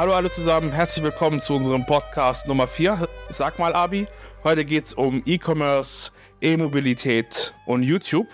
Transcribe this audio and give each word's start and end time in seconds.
Hallo 0.00 0.14
alle 0.14 0.30
zusammen, 0.30 0.72
herzlich 0.72 1.04
willkommen 1.04 1.42
zu 1.42 1.52
unserem 1.52 1.84
Podcast 1.84 2.48
Nummer 2.48 2.66
4. 2.66 3.06
Sag 3.28 3.58
mal, 3.58 3.74
Abi, 3.74 4.06
heute 4.44 4.64
geht 4.64 4.86
es 4.86 4.94
um 4.94 5.22
E-Commerce, 5.26 6.10
E-Mobilität 6.40 7.52
und 7.66 7.82
YouTube. 7.82 8.26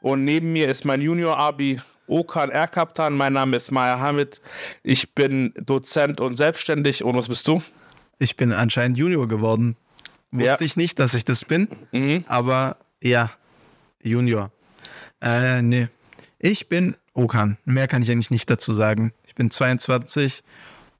Und 0.00 0.24
neben 0.24 0.54
mir 0.54 0.70
ist 0.70 0.86
mein 0.86 1.02
Junior 1.02 1.36
Abi 1.36 1.82
Okan 2.06 2.48
Erkaptan. 2.50 3.14
Mein 3.14 3.34
Name 3.34 3.58
ist 3.58 3.70
Maya 3.70 4.00
Hamid. 4.00 4.40
Ich 4.82 5.14
bin 5.14 5.52
Dozent 5.54 6.18
und 6.18 6.36
selbstständig. 6.36 7.04
Und 7.04 7.14
was 7.14 7.28
bist 7.28 7.46
du? 7.46 7.62
Ich 8.18 8.36
bin 8.36 8.50
anscheinend 8.50 8.96
Junior 8.96 9.28
geworden. 9.28 9.76
Wusste 10.30 10.46
Ja. 10.46 10.56
ich 10.62 10.76
nicht, 10.78 10.98
dass 10.98 11.12
ich 11.12 11.26
das 11.26 11.44
bin, 11.44 11.68
Mhm. 11.92 12.24
aber 12.26 12.78
ja, 13.02 13.30
Junior. 14.02 14.50
Äh, 15.20 15.60
nee. 15.60 15.88
Ich 16.38 16.70
bin 16.70 16.96
Okan. 17.12 17.58
Mehr 17.66 17.86
kann 17.86 18.00
ich 18.00 18.10
eigentlich 18.10 18.30
nicht 18.30 18.48
dazu 18.48 18.72
sagen. 18.72 19.12
Ich 19.26 19.34
bin 19.34 19.50
22 19.50 20.42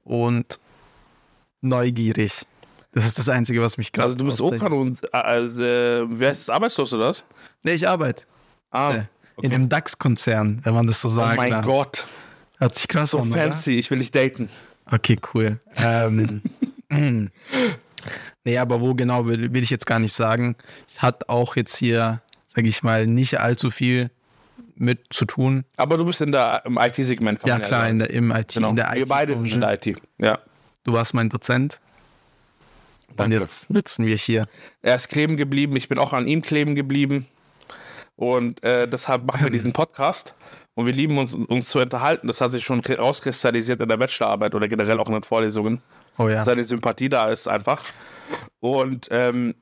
und 0.03 0.59
neugierig. 1.61 2.45
Das 2.93 3.05
ist 3.05 3.17
das 3.17 3.29
Einzige, 3.29 3.61
was 3.61 3.77
mich 3.77 3.91
gerade. 3.91 4.07
Also 4.07 4.17
du 4.17 4.25
bist. 4.25 4.41
Okan 4.41 4.73
und 4.73 5.13
also, 5.13 5.63
äh, 5.63 6.05
wer 6.09 6.31
ist 6.31 6.47
das 6.47 6.55
arbeitslos 6.55 6.93
oder 6.93 7.07
was? 7.07 7.23
Nee, 7.63 7.73
ich 7.73 7.87
arbeite. 7.87 8.25
Ah, 8.71 8.93
Äh, 8.95 9.03
In 9.41 9.53
einem 9.53 9.69
DAX-Konzern, 9.69 10.59
wenn 10.63 10.73
man 10.73 10.85
das 10.87 11.01
so 11.01 11.07
oh 11.07 11.11
sagen 11.11 11.37
mein 11.37 11.51
darf. 11.51 11.65
Gott, 11.65 12.05
Hört 12.57 12.75
sich 12.75 12.87
krass 12.87 13.11
so 13.11 13.19
an, 13.19 13.31
oder? 13.31 13.41
fancy, 13.41 13.79
ich 13.79 13.89
will 13.89 13.99
dich 13.99 14.11
daten. 14.11 14.49
Okay, 14.85 15.17
cool. 15.33 15.59
Ähm, 15.77 16.41
nee, 18.43 18.57
aber 18.57 18.81
wo 18.81 18.93
genau 18.93 19.25
will, 19.25 19.53
will 19.53 19.63
ich 19.63 19.69
jetzt 19.69 19.85
gar 19.85 19.99
nicht 19.99 20.13
sagen. 20.13 20.55
Es 20.87 21.01
hat 21.01 21.29
auch 21.29 21.55
jetzt 21.55 21.75
hier, 21.77 22.21
sage 22.45 22.67
ich 22.67 22.83
mal, 22.83 23.07
nicht 23.07 23.39
allzu 23.39 23.69
viel 23.69 24.11
mit 24.81 25.13
zu 25.13 25.25
tun. 25.25 25.63
Aber 25.77 25.97
du 25.97 26.05
bist 26.05 26.21
in 26.21 26.31
der, 26.31 26.63
im 26.65 26.77
IT-Segment, 26.77 27.39
Ja, 27.45 27.59
klar, 27.59 27.87
in 27.87 27.99
der, 27.99 28.09
im 28.09 28.31
IT, 28.31 28.53
Genau. 28.55 28.71
in 28.71 28.75
der 28.75 28.91
Wir 28.93 29.05
beide 29.05 29.35
sind 29.35 29.51
in 29.53 29.61
der 29.61 29.73
IT. 29.73 29.97
Ja. 30.17 30.39
Du 30.83 30.93
warst 30.93 31.13
mein 31.13 31.29
Dozent. 31.29 31.79
Und 33.09 33.19
Danke. 33.19 33.39
jetzt 33.39 33.67
sitzen 33.71 34.05
wir 34.05 34.15
hier. 34.15 34.47
Er 34.81 34.95
ist 34.95 35.09
kleben 35.09 35.37
geblieben, 35.37 35.75
ich 35.75 35.87
bin 35.87 35.99
auch 35.99 36.13
an 36.13 36.27
ihm 36.27 36.41
kleben 36.41 36.75
geblieben. 36.75 37.27
Und 38.15 38.63
äh, 38.63 38.87
deshalb 38.87 39.25
machen 39.25 39.43
wir 39.43 39.51
diesen 39.51 39.73
Podcast. 39.73 40.33
Und 40.73 40.85
wir 40.85 40.93
lieben 40.93 41.17
uns, 41.17 41.33
uns 41.33 41.67
zu 41.69 41.79
unterhalten. 41.79 42.27
Das 42.27 42.39
hat 42.41 42.51
sich 42.51 42.63
schon 42.63 42.79
rauskristallisiert 42.79 43.81
in 43.81 43.89
der 43.89 43.97
Bachelorarbeit 43.97 44.55
oder 44.55 44.67
generell 44.67 44.99
auch 44.99 45.07
in 45.07 45.13
den 45.13 45.23
Vorlesungen. 45.23 45.81
Oh 46.17 46.27
ja. 46.27 46.43
Seine 46.43 46.63
Sympathie 46.63 47.09
da 47.09 47.29
ist 47.29 47.47
einfach. 47.47 47.83
Und 48.59 49.07
ähm, 49.11 49.55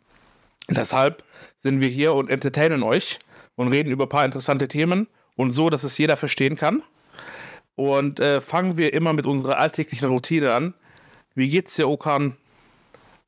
deshalb 0.70 1.24
sind 1.58 1.82
wir 1.82 1.90
hier 1.90 2.14
und 2.14 2.30
entertainen 2.30 2.84
euch 2.84 3.20
und 3.60 3.68
reden 3.68 3.92
über 3.92 4.06
ein 4.06 4.10
paar 4.10 4.24
interessante 4.24 4.70
Themen 4.70 5.08
und 5.36 5.52
so, 5.52 5.70
dass 5.70 5.84
es 5.84 5.98
jeder 5.98 6.16
verstehen 6.16 6.56
kann. 6.56 6.82
Und 7.76 8.22
äh, 8.22 8.40
fangen 8.40 8.78
wir 8.78 8.94
immer 8.94 9.12
mit 9.12 9.26
unserer 9.26 9.58
alltäglichen 9.58 10.08
Routine 10.08 10.54
an. 10.54 10.74
Wie 11.36 11.50
geht's 11.50 11.76
dir, 11.76 11.90
Okan? 11.90 12.38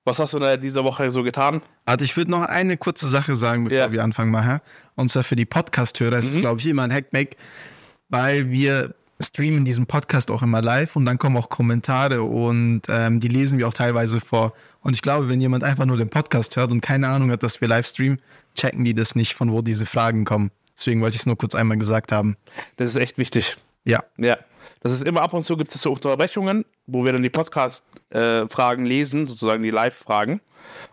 Was 0.06 0.20
hast 0.20 0.34
du 0.34 0.38
in 0.38 0.62
dieser 0.62 0.86
Woche 0.86 1.12
so 1.12 1.24
getan? 1.24 1.62
Also 1.86 2.06
ich 2.06 2.16
würde 2.16 2.32
noch 2.32 2.44
eine 2.44 2.78
kurze 2.78 3.08
Sache 3.08 3.36
sagen, 3.36 3.66
bevor 3.66 3.78
Ja. 3.78 3.88
Mhm. 3.90 3.92
wir 3.92 4.04
anfangen 4.06 4.32
machen. 4.32 4.62
Und 4.96 5.10
zwar 5.10 5.24
für 5.24 5.36
die 5.36 5.46
Podcast-Hörer 5.46 6.18
ist 6.20 6.32
es, 6.32 6.38
glaube 6.40 6.62
ich, 6.62 6.68
immer 6.68 6.84
ein 6.84 6.94
Hackmack, 6.94 7.36
weil 8.08 8.50
wir 8.50 8.96
streamen 9.22 9.66
diesen 9.66 9.86
Podcast 9.86 10.32
auch 10.32 10.42
immer 10.44 10.62
live 10.62 10.96
und 10.96 11.06
dann 11.06 11.18
kommen 11.18 11.36
auch 11.36 11.50
Kommentare 11.50 12.24
und 12.24 12.84
ähm, 12.88 13.20
die 13.20 13.28
lesen 13.28 13.60
wir 13.60 13.68
auch 13.68 13.74
teilweise 13.74 14.22
vor. 14.22 14.54
Und 14.82 14.96
ich 14.96 15.02
glaube, 15.02 15.30
wenn 15.30 15.40
jemand 15.42 15.64
einfach 15.64 15.86
nur 15.86 15.98
den 15.98 16.10
Podcast 16.10 16.56
hört 16.58 16.72
und 16.72 16.82
keine 16.82 17.08
Ahnung 17.08 17.32
hat, 17.32 17.44
dass 17.44 17.62
wir 17.62 17.68
live 17.68 17.88
streamen, 17.88 18.20
checken 18.56 18.84
die 18.84 18.94
das 18.94 19.16
nicht, 19.16 19.34
von 19.34 19.52
wo 19.52 19.62
diese 19.62 19.86
Fragen 19.86 20.26
kommen. 20.26 20.52
Deswegen 20.78 21.02
wollte 21.02 21.16
ich 21.16 21.22
es 21.22 21.26
nur 21.26 21.38
kurz 21.38 21.54
einmal 21.54 21.78
gesagt 21.78 22.12
haben. 22.12 22.38
Das 22.78 22.90
ist 22.90 22.96
echt 22.96 23.18
wichtig. 23.18 23.58
Ja, 23.84 24.04
Ja. 24.18 24.38
Das 24.82 24.92
ist 24.92 25.04
immer 25.04 25.22
ab 25.22 25.34
und 25.34 25.42
zu 25.44 25.58
gibt 25.58 25.74
es 25.74 25.82
so 25.82 25.92
Unterbrechungen, 25.92 26.66
wo 26.86 27.04
wir 27.04 27.14
dann 27.14 27.24
die 27.24 27.30
Podcast-Fragen 27.30 28.86
lesen, 28.86 29.28
sozusagen 29.28 29.64
die 29.64 29.72
Live-Fragen. 29.72 30.40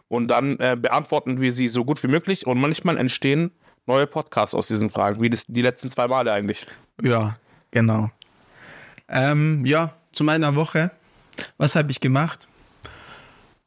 Und 0.09 0.29
dann 0.29 0.59
äh, 0.59 0.77
beantworten 0.81 1.41
wir 1.41 1.53
sie 1.53 1.69
so 1.69 1.85
gut 1.85 2.03
wie 2.03 2.09
möglich. 2.09 2.47
Und 2.47 2.61
manchmal 2.61 2.97
entstehen 2.97 3.51
neue 3.87 4.07
Podcasts 4.07 4.55
aus 4.55 4.69
diesen 4.69 4.91
Fragen, 4.91 5.21
wie 5.21 5.31
das 5.31 5.45
die 5.47 5.63
letzten 5.63 5.91
zwei 5.91 6.09
Male 6.09 6.33
eigentlich. 6.33 6.67
Ja, 7.03 7.37
genau. 7.71 8.11
Ähm, 9.09 9.65
ja, 9.65 9.95
zu 10.13 10.25
meiner 10.25 10.55
Woche. 10.55 10.91
Was 11.57 11.77
habe 11.77 11.91
ich 11.91 12.01
gemacht? 12.01 12.49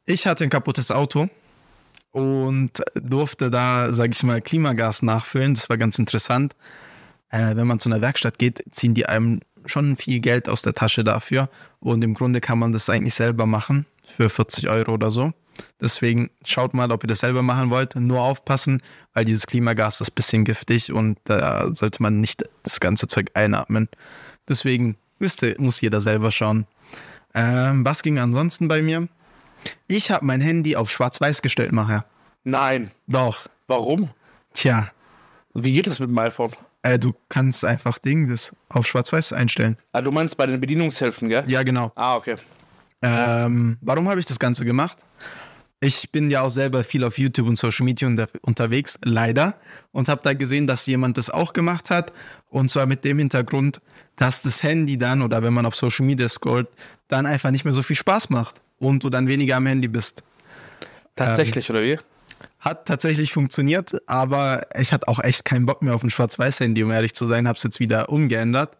Ich 0.04 0.26
hatte 0.26 0.44
ein 0.44 0.50
kaputtes 0.50 0.90
Auto 0.90 1.28
und 2.10 2.82
durfte 2.94 3.50
da, 3.50 3.92
sage 3.94 4.12
ich 4.12 4.22
mal, 4.22 4.40
Klimagas 4.40 5.02
nachfüllen. 5.02 5.54
Das 5.54 5.70
war 5.70 5.78
ganz 5.78 5.98
interessant. 5.98 6.54
Äh, 7.30 7.56
wenn 7.56 7.66
man 7.66 7.78
zu 7.78 7.88
einer 7.88 8.00
Werkstatt 8.00 8.38
geht, 8.38 8.64
ziehen 8.70 8.94
die 8.94 9.06
einem 9.06 9.40
schon 9.64 9.96
viel 9.96 10.20
Geld 10.20 10.48
aus 10.48 10.62
der 10.62 10.74
Tasche 10.74 11.04
dafür. 11.04 11.48
Und 11.80 12.02
im 12.02 12.14
Grunde 12.14 12.40
kann 12.40 12.58
man 12.58 12.72
das 12.72 12.90
eigentlich 12.90 13.14
selber 13.14 13.46
machen 13.46 13.86
für 14.04 14.28
40 14.28 14.68
Euro 14.68 14.92
oder 14.92 15.10
so. 15.10 15.32
Deswegen 15.80 16.30
schaut 16.44 16.74
mal, 16.74 16.90
ob 16.90 17.04
ihr 17.04 17.08
das 17.08 17.20
selber 17.20 17.42
machen 17.42 17.70
wollt. 17.70 17.94
Nur 17.94 18.22
aufpassen, 18.22 18.82
weil 19.14 19.24
dieses 19.24 19.46
Klimagas 19.46 20.00
ist 20.00 20.10
ein 20.10 20.14
bisschen 20.14 20.44
giftig 20.44 20.92
und 20.92 21.18
da 21.24 21.74
sollte 21.74 22.02
man 22.02 22.20
nicht 22.20 22.42
das 22.64 22.80
ganze 22.80 23.06
Zeug 23.06 23.30
einatmen. 23.34 23.88
Deswegen 24.48 24.96
ihr, 25.18 25.54
muss 25.58 25.80
jeder 25.80 26.00
selber 26.00 26.32
schauen. 26.32 26.66
Ähm, 27.34 27.84
was 27.84 28.02
ging 28.02 28.18
ansonsten 28.18 28.66
bei 28.68 28.82
mir? 28.82 29.08
Ich 29.86 30.10
habe 30.10 30.24
mein 30.24 30.40
Handy 30.40 30.76
auf 30.76 30.90
schwarz-weiß 30.90 31.42
gestellt, 31.42 31.72
nachher. 31.72 32.04
Nein. 32.44 32.90
Doch. 33.06 33.48
Warum? 33.66 34.10
Tja, 34.54 34.90
Wie 35.54 35.72
geht 35.72 35.86
das 35.86 35.98
mit 35.98 36.08
dem 36.10 36.18
iPhone? 36.18 36.50
äh, 36.82 36.98
du 36.98 37.14
kannst 37.28 37.64
einfach 37.64 37.98
Ding 37.98 38.28
das 38.28 38.52
auf 38.68 38.86
schwarz-weiß 38.86 39.32
einstellen. 39.32 39.76
Ah, 39.92 40.00
du 40.02 40.10
meinst 40.10 40.36
bei 40.36 40.46
den 40.46 40.60
Bedienungshilfen, 40.60 41.28
gell? 41.28 41.44
Ja, 41.46 41.62
genau. 41.62 41.92
Ah, 41.94 42.16
okay. 42.16 42.36
Ähm, 43.02 43.78
warum 43.80 44.08
habe 44.08 44.20
ich 44.20 44.26
das 44.26 44.38
Ganze 44.38 44.64
gemacht? 44.64 44.98
Ich 45.80 46.10
bin 46.12 46.30
ja 46.30 46.42
auch 46.42 46.48
selber 46.48 46.84
viel 46.84 47.02
auf 47.02 47.18
YouTube 47.18 47.48
und 47.48 47.56
Social 47.56 47.84
Media 47.84 48.06
unter 48.06 48.28
unterwegs, 48.42 48.98
leider, 49.04 49.54
und 49.90 50.08
habe 50.08 50.20
da 50.22 50.32
gesehen, 50.32 50.66
dass 50.68 50.86
jemand 50.86 51.18
das 51.18 51.28
auch 51.28 51.52
gemacht 51.52 51.90
hat. 51.90 52.12
Und 52.50 52.70
zwar 52.70 52.86
mit 52.86 53.04
dem 53.04 53.18
Hintergrund, 53.18 53.80
dass 54.16 54.42
das 54.42 54.62
Handy 54.62 54.96
dann 54.96 55.22
oder 55.22 55.42
wenn 55.42 55.52
man 55.52 55.66
auf 55.66 55.74
Social 55.74 56.06
Media 56.06 56.28
scrollt, 56.28 56.68
dann 57.08 57.26
einfach 57.26 57.50
nicht 57.50 57.64
mehr 57.64 57.72
so 57.72 57.82
viel 57.82 57.96
Spaß 57.96 58.30
macht 58.30 58.60
und 58.82 59.02
du 59.04 59.10
dann 59.10 59.28
weniger 59.28 59.56
am 59.56 59.66
Handy 59.66 59.88
bist. 59.88 60.22
Tatsächlich, 61.16 61.70
oder 61.70 61.82
wie? 61.82 61.98
Hat 62.60 62.86
tatsächlich 62.86 63.32
funktioniert, 63.32 63.92
aber 64.08 64.66
ich 64.78 64.92
hatte 64.92 65.08
auch 65.08 65.18
echt 65.22 65.44
keinen 65.44 65.66
Bock 65.66 65.82
mehr 65.82 65.94
auf 65.94 66.02
ein 66.02 66.10
Schwarz-Weiß-Handy, 66.10 66.82
um 66.84 66.90
ehrlich 66.90 67.14
zu 67.14 67.26
sein, 67.26 67.48
habe 67.48 67.56
es 67.56 67.62
jetzt 67.64 67.80
wieder 67.80 68.08
umgeändert. 68.08 68.76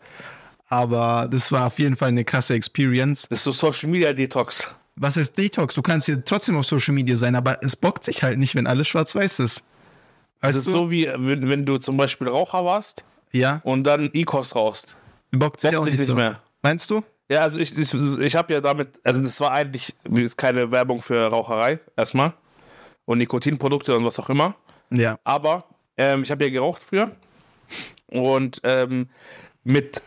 Aber 0.68 1.28
das 1.30 1.52
war 1.52 1.66
auf 1.66 1.78
jeden 1.78 1.96
Fall 1.96 2.08
eine 2.08 2.24
krasse 2.24 2.54
Experience. 2.54 3.26
Das 3.28 3.40
ist 3.40 3.44
so 3.44 3.52
Social 3.52 3.90
Media 3.90 4.12
Detox. 4.12 4.74
Was 4.96 5.16
ist 5.16 5.36
Detox? 5.36 5.74
Du 5.74 5.82
kannst 5.82 6.06
hier 6.06 6.24
trotzdem 6.24 6.56
auf 6.56 6.66
Social 6.66 6.94
Media 6.94 7.16
sein, 7.16 7.34
aber 7.34 7.62
es 7.62 7.76
bockt 7.76 8.04
sich 8.04 8.22
halt 8.22 8.38
nicht, 8.38 8.54
wenn 8.54 8.66
alles 8.66 8.88
schwarz-weiß 8.88 9.40
ist. 9.40 9.64
Das 10.40 10.48
Weißt 10.48 10.58
ist 10.58 10.66
du? 10.68 10.70
so 10.72 10.90
wie, 10.90 11.06
wenn, 11.06 11.48
wenn 11.48 11.66
du 11.66 11.78
zum 11.78 11.96
Beispiel 11.96 12.28
Raucher 12.28 12.64
warst 12.64 13.04
Ja, 13.32 13.60
und 13.64 13.84
dann 13.84 14.10
E-Kost 14.12 14.54
rauchst. 14.56 14.96
bockt 15.30 15.60
sich 15.60 15.70
Bockt 15.70 15.80
auch 15.80 15.84
sich 15.84 15.92
nicht, 15.94 16.00
nicht 16.00 16.08
so. 16.08 16.14
mehr. 16.14 16.40
Meinst 16.62 16.90
du? 16.90 17.02
Ja, 17.32 17.40
also 17.40 17.58
ich, 17.58 17.76
ich, 17.78 17.94
ich 17.94 18.36
habe 18.36 18.52
ja 18.52 18.60
damit, 18.60 19.00
also 19.04 19.22
das 19.22 19.40
war 19.40 19.52
eigentlich 19.52 19.94
ist 20.10 20.36
keine 20.36 20.70
Werbung 20.70 21.00
für 21.00 21.28
Raucherei 21.28 21.80
erstmal 21.96 22.34
und 23.06 23.16
Nikotinprodukte 23.16 23.96
und 23.96 24.04
was 24.04 24.18
auch 24.18 24.28
immer. 24.28 24.54
Ja. 24.90 25.18
Aber 25.24 25.64
ähm, 25.96 26.24
ich 26.24 26.30
habe 26.30 26.44
ja 26.44 26.50
geraucht 26.50 26.82
früher 26.82 27.10
und 28.08 28.60
ähm, 28.64 29.08
mit 29.64 30.02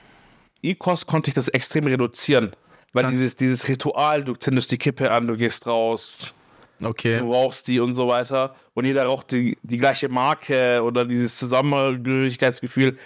E-Kost 0.61 1.07
konnte 1.07 1.31
ich 1.31 1.33
das 1.33 1.47
extrem 1.47 1.87
reduzieren. 1.87 2.55
Weil 2.93 3.05
Krass. 3.05 3.13
dieses, 3.13 3.35
dieses 3.35 3.67
Ritual, 3.67 4.23
du 4.23 4.35
zündest 4.35 4.69
die 4.69 4.77
Kippe 4.77 5.09
an, 5.09 5.25
du 5.25 5.35
gehst 5.35 5.65
raus, 5.65 6.35
Okay. 6.83 7.17
du 7.17 7.33
rauchst 7.33 7.67
die 7.67 7.79
und 7.79 7.95
so 7.95 8.07
weiter. 8.07 8.55
Und 8.75 8.85
jeder 8.85 9.05
raucht 9.05 9.31
die, 9.31 9.57
die 9.63 9.77
gleiche 9.79 10.09
Marke 10.09 10.79
oder 10.83 11.05
dieses 11.05 11.39
Zusammengehörigkeitsgefühl. 11.39 12.97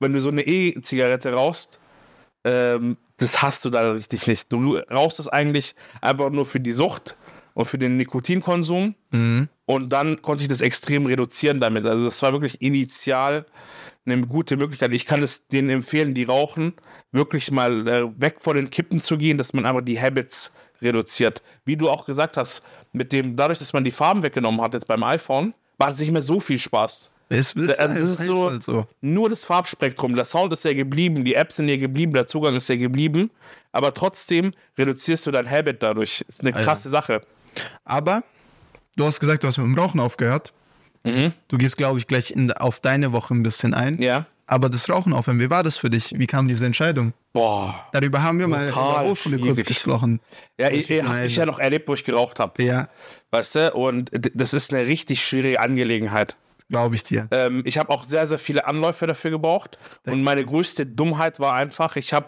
Wenn 0.00 0.12
du 0.12 0.20
so 0.20 0.30
eine 0.30 0.42
E-Zigarette 0.42 1.32
rauchst, 1.32 1.78
ähm, 2.42 2.96
das 3.18 3.42
hast 3.42 3.64
du 3.64 3.70
da 3.70 3.92
richtig 3.92 4.26
nicht. 4.26 4.52
Du 4.52 4.76
rauchst 4.76 5.20
es 5.20 5.28
eigentlich 5.28 5.74
einfach 6.00 6.30
nur 6.30 6.46
für 6.46 6.60
die 6.60 6.72
Sucht 6.72 7.16
und 7.54 7.66
für 7.66 7.78
den 7.78 7.96
Nikotinkonsum. 7.96 8.94
Und 9.66 9.92
dann 9.92 10.22
konnte 10.22 10.44
ich 10.44 10.48
das 10.48 10.60
extrem 10.60 11.06
reduzieren 11.06 11.60
damit. 11.60 11.84
Also 11.84 12.04
das 12.04 12.22
war 12.22 12.32
wirklich 12.32 12.62
initial 12.62 13.44
eine 14.06 14.20
gute 14.22 14.56
Möglichkeit. 14.56 14.92
Ich 14.92 15.04
kann 15.04 15.22
es 15.22 15.48
denen 15.48 15.68
empfehlen, 15.68 16.14
die 16.14 16.24
rauchen, 16.24 16.74
wirklich 17.12 17.50
mal 17.50 17.86
äh, 17.86 18.20
weg 18.20 18.36
von 18.38 18.56
den 18.56 18.70
Kippen 18.70 19.00
zu 19.00 19.18
gehen, 19.18 19.36
dass 19.36 19.52
man 19.52 19.66
einfach 19.66 19.82
die 19.82 20.00
Habits 20.00 20.54
reduziert. 20.80 21.42
Wie 21.64 21.76
du 21.76 21.90
auch 21.90 22.06
gesagt 22.06 22.36
hast, 22.36 22.64
mit 22.92 23.12
dem, 23.12 23.36
dadurch, 23.36 23.58
dass 23.58 23.72
man 23.72 23.84
die 23.84 23.90
Farben 23.90 24.22
weggenommen 24.22 24.60
hat 24.60 24.74
jetzt 24.74 24.86
beim 24.86 25.02
iPhone, 25.02 25.52
macht 25.76 25.92
es 25.94 26.00
nicht 26.00 26.12
mehr 26.12 26.22
so 26.22 26.40
viel 26.40 26.58
Spaß. 26.58 27.12
Es 27.30 27.52
ist, 27.52 27.78
Also 27.78 27.94
es 27.96 28.08
ist 28.20 28.26
so, 28.26 28.50
halt 28.50 28.62
so. 28.62 28.86
nur 29.00 29.28
das 29.28 29.44
Farbspektrum, 29.44 30.14
der 30.14 30.24
Sound 30.24 30.52
ist 30.52 30.64
ja 30.64 30.72
geblieben, 30.72 31.24
die 31.24 31.34
Apps 31.34 31.56
sind 31.56 31.68
ja 31.68 31.76
geblieben, 31.76 32.12
der 32.14 32.26
Zugang 32.26 32.54
ist 32.56 32.68
ja 32.68 32.76
geblieben, 32.76 33.30
aber 33.72 33.92
trotzdem 33.92 34.52
reduzierst 34.78 35.26
du 35.26 35.30
dein 35.30 35.48
Habit 35.50 35.82
dadurch. 35.82 36.24
Ist 36.26 36.40
eine 36.40 36.52
krasse 36.52 36.88
Sache. 36.88 37.20
Aber 37.84 38.22
du 38.96 39.04
hast 39.04 39.20
gesagt, 39.20 39.42
du 39.42 39.46
hast 39.48 39.58
mit 39.58 39.66
dem 39.66 39.78
Rauchen 39.78 40.00
aufgehört. 40.00 40.52
Mhm. 41.04 41.32
Du 41.48 41.58
gehst, 41.58 41.76
glaube 41.76 41.98
ich, 41.98 42.06
gleich 42.06 42.30
in, 42.30 42.50
auf 42.52 42.80
deine 42.80 43.12
Woche 43.12 43.34
ein 43.34 43.42
bisschen 43.42 43.74
ein. 43.74 44.00
Ja. 44.00 44.26
aber 44.46 44.70
das 44.70 44.88
Rauchen 44.88 45.12
aufhören. 45.12 45.38
Wie 45.38 45.50
war 45.50 45.62
das 45.62 45.76
für 45.76 45.90
dich? 45.90 46.12
Wie 46.18 46.26
kam 46.26 46.48
diese 46.48 46.64
Entscheidung? 46.64 47.12
Boah. 47.34 47.86
Darüber 47.92 48.22
haben 48.22 48.38
wir 48.38 48.48
mal 48.48 48.66
in 48.66 48.74
der 48.74 49.00
Hochschule 49.02 49.38
kurz 49.38 49.62
gesprochen. 49.64 50.20
Ja, 50.58 50.70
ich, 50.70 50.88
ich 50.88 51.02
habe 51.04 51.26
ich 51.26 51.36
ja 51.36 51.44
noch 51.44 51.58
erlebt, 51.58 51.86
wo 51.88 51.94
ich 51.94 52.04
geraucht 52.04 52.38
habe. 52.40 52.62
Ja, 52.62 52.88
Weißt 53.30 53.54
du? 53.56 53.74
Und 53.74 54.10
das 54.34 54.54
ist 54.54 54.72
eine 54.72 54.86
richtig 54.86 55.22
schwierige 55.22 55.60
Angelegenheit. 55.60 56.36
Glaube 56.68 56.94
ich 56.94 57.02
dir. 57.02 57.28
Ähm, 57.30 57.62
ich 57.64 57.78
habe 57.78 57.90
auch 57.90 58.04
sehr, 58.04 58.26
sehr 58.26 58.38
viele 58.38 58.66
Anläufe 58.66 59.06
dafür 59.06 59.30
gebraucht. 59.30 59.78
Und 60.06 60.22
meine 60.22 60.44
größte 60.44 60.86
Dummheit 60.86 61.40
war 61.40 61.54
einfach, 61.54 61.96
ich 61.96 62.12
habe 62.12 62.26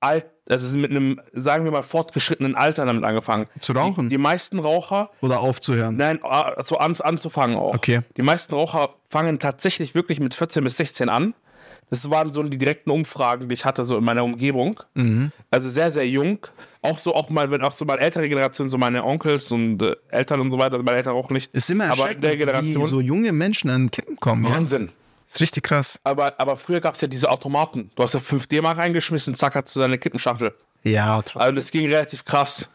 alt, 0.00 0.26
also 0.48 0.76
mit 0.78 0.90
einem, 0.90 1.20
sagen 1.32 1.64
wir 1.64 1.70
mal, 1.70 1.82
fortgeschrittenen 1.82 2.54
Alter 2.54 2.86
damit 2.86 3.04
angefangen. 3.04 3.46
Zu 3.60 3.72
rauchen? 3.72 4.04
Die, 4.08 4.16
die 4.16 4.18
meisten 4.18 4.58
Raucher, 4.58 5.10
Oder 5.20 5.40
aufzuhören. 5.40 5.96
nein, 5.96 6.18
ah, 6.22 6.62
so 6.62 6.78
an, 6.78 6.96
anzufangen 7.00 7.56
auch. 7.56 7.74
Okay. 7.74 8.00
Die 8.16 8.22
meisten 8.22 8.54
Raucher 8.54 8.94
fangen 9.08 9.38
tatsächlich 9.38 9.94
wirklich 9.94 10.20
mit 10.20 10.34
14 10.34 10.64
bis 10.64 10.76
16 10.78 11.08
an. 11.08 11.34
Das 11.90 12.08
waren 12.08 12.30
so 12.30 12.42
die 12.44 12.56
direkten 12.56 12.90
Umfragen, 12.90 13.48
die 13.48 13.54
ich 13.54 13.64
hatte, 13.64 13.82
so 13.84 13.98
in 13.98 14.04
meiner 14.04 14.22
Umgebung. 14.24 14.80
Mhm. 14.94 15.32
Also 15.50 15.68
sehr, 15.68 15.90
sehr 15.90 16.06
jung. 16.08 16.38
Auch 16.82 16.98
so, 16.98 17.14
auch 17.14 17.30
mal, 17.30 17.50
wenn 17.50 17.62
auch 17.62 17.72
so 17.72 17.84
mal 17.84 17.98
ältere 17.98 18.28
Generationen, 18.28 18.70
so 18.70 18.78
meine 18.78 19.04
Onkels 19.04 19.50
und 19.50 19.82
äh, 19.82 19.96
Eltern 20.08 20.40
und 20.40 20.50
so 20.50 20.58
weiter, 20.58 20.74
also 20.74 20.84
meine 20.84 20.98
Eltern 20.98 21.14
auch 21.14 21.30
nicht. 21.30 21.52
Ist 21.52 21.68
immer 21.68 21.84
aber 21.84 21.94
in 21.94 22.00
erschreckend, 22.00 22.24
der 22.24 22.32
wie 22.32 22.36
Generation. 22.38 22.86
so 22.86 23.00
junge 23.00 23.32
Menschen 23.32 23.70
an 23.70 23.90
Kippen 23.90 24.16
kommen. 24.16 24.44
Ja? 24.44 24.50
Wahnsinn. 24.50 24.92
ist 25.26 25.40
richtig 25.40 25.64
krass. 25.64 25.98
Aber, 26.04 26.38
aber 26.38 26.56
früher 26.56 26.80
gab 26.80 26.94
es 26.94 27.00
ja 27.00 27.08
diese 27.08 27.28
Automaten. 27.28 27.90
Du 27.96 28.02
hast 28.04 28.14
ja 28.14 28.20
5 28.20 28.46
D-Mark 28.46 28.78
reingeschmissen, 28.78 29.34
zack, 29.34 29.56
hast 29.56 29.74
du 29.74 29.80
deine 29.80 29.98
Kippenschachtel. 29.98 30.54
Ja, 30.84 31.16
Also 31.34 31.54
das 31.56 31.70
ging 31.72 31.86
relativ 31.86 32.24
krass. 32.24 32.70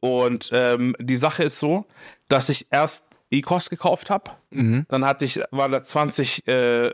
Und 0.00 0.50
ähm, 0.52 0.94
die 1.00 1.16
Sache 1.16 1.44
ist 1.44 1.58
so, 1.58 1.86
dass 2.28 2.48
ich 2.50 2.66
erst 2.70 3.18
E-Kost 3.30 3.70
gekauft 3.70 4.10
habe. 4.10 4.30
Dann 4.50 5.04
hatte 5.04 5.24
ich, 5.24 5.40
waren 5.50 5.72
da 5.72 5.82
20 5.82 6.46
äh, 6.46 6.90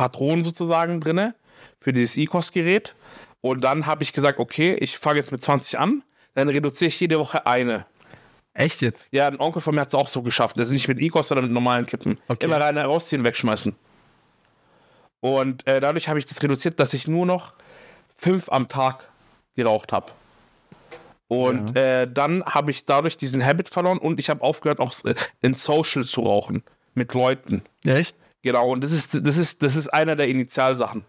Patronen 0.00 0.44
sozusagen 0.44 0.98
drinne 1.02 1.34
für 1.78 1.92
dieses 1.92 2.16
E-Kost-Gerät. 2.16 2.94
Und 3.42 3.62
dann 3.62 3.84
habe 3.84 4.02
ich 4.02 4.14
gesagt, 4.14 4.38
okay, 4.38 4.72
ich 4.80 4.96
fange 4.96 5.18
jetzt 5.18 5.30
mit 5.30 5.42
20 5.42 5.78
an, 5.78 6.02
dann 6.32 6.48
reduziere 6.48 6.88
ich 6.88 6.98
jede 6.98 7.18
Woche 7.18 7.46
eine. 7.46 7.84
echt 8.54 8.80
jetzt? 8.80 9.12
Ja, 9.12 9.26
ein 9.26 9.38
Onkel 9.38 9.60
von 9.60 9.74
mir 9.74 9.82
hat 9.82 9.88
es 9.88 9.94
auch 9.94 10.08
so 10.08 10.22
geschafft. 10.22 10.58
Also 10.58 10.72
nicht 10.72 10.88
mit 10.88 11.00
E-Kost, 11.00 11.28
sondern 11.28 11.44
mit 11.44 11.52
normalen 11.52 11.84
Kippen. 11.84 12.16
Okay. 12.28 12.46
Immer 12.46 12.58
rein, 12.58 12.78
rausziehen, 12.78 13.24
wegschmeißen. 13.24 13.76
Und 15.20 15.66
äh, 15.66 15.80
dadurch 15.80 16.08
habe 16.08 16.18
ich 16.18 16.24
das 16.24 16.42
reduziert, 16.42 16.80
dass 16.80 16.94
ich 16.94 17.06
nur 17.06 17.26
noch 17.26 17.52
fünf 18.08 18.48
am 18.48 18.68
Tag 18.68 19.06
geraucht 19.54 19.92
habe. 19.92 20.12
Und 21.28 21.76
äh, 21.76 22.10
dann 22.10 22.42
habe 22.46 22.70
ich 22.70 22.86
dadurch 22.86 23.18
diesen 23.18 23.44
Habit 23.44 23.68
verloren 23.68 23.98
und 23.98 24.18
ich 24.18 24.30
habe 24.30 24.40
aufgehört, 24.40 24.80
auch 24.80 24.94
äh, 25.04 25.14
in 25.42 25.52
Social 25.52 26.04
zu 26.04 26.22
rauchen. 26.22 26.62
Mit 26.94 27.12
Leuten. 27.12 27.62
Ja, 27.84 27.96
echt? 27.96 28.16
Genau, 28.42 28.70
und 28.70 28.82
das 28.82 28.92
ist, 28.92 29.26
das 29.26 29.36
ist, 29.36 29.62
das 29.62 29.76
ist 29.76 29.88
einer 29.88 30.16
der 30.16 30.28
Initialsachen. 30.28 31.04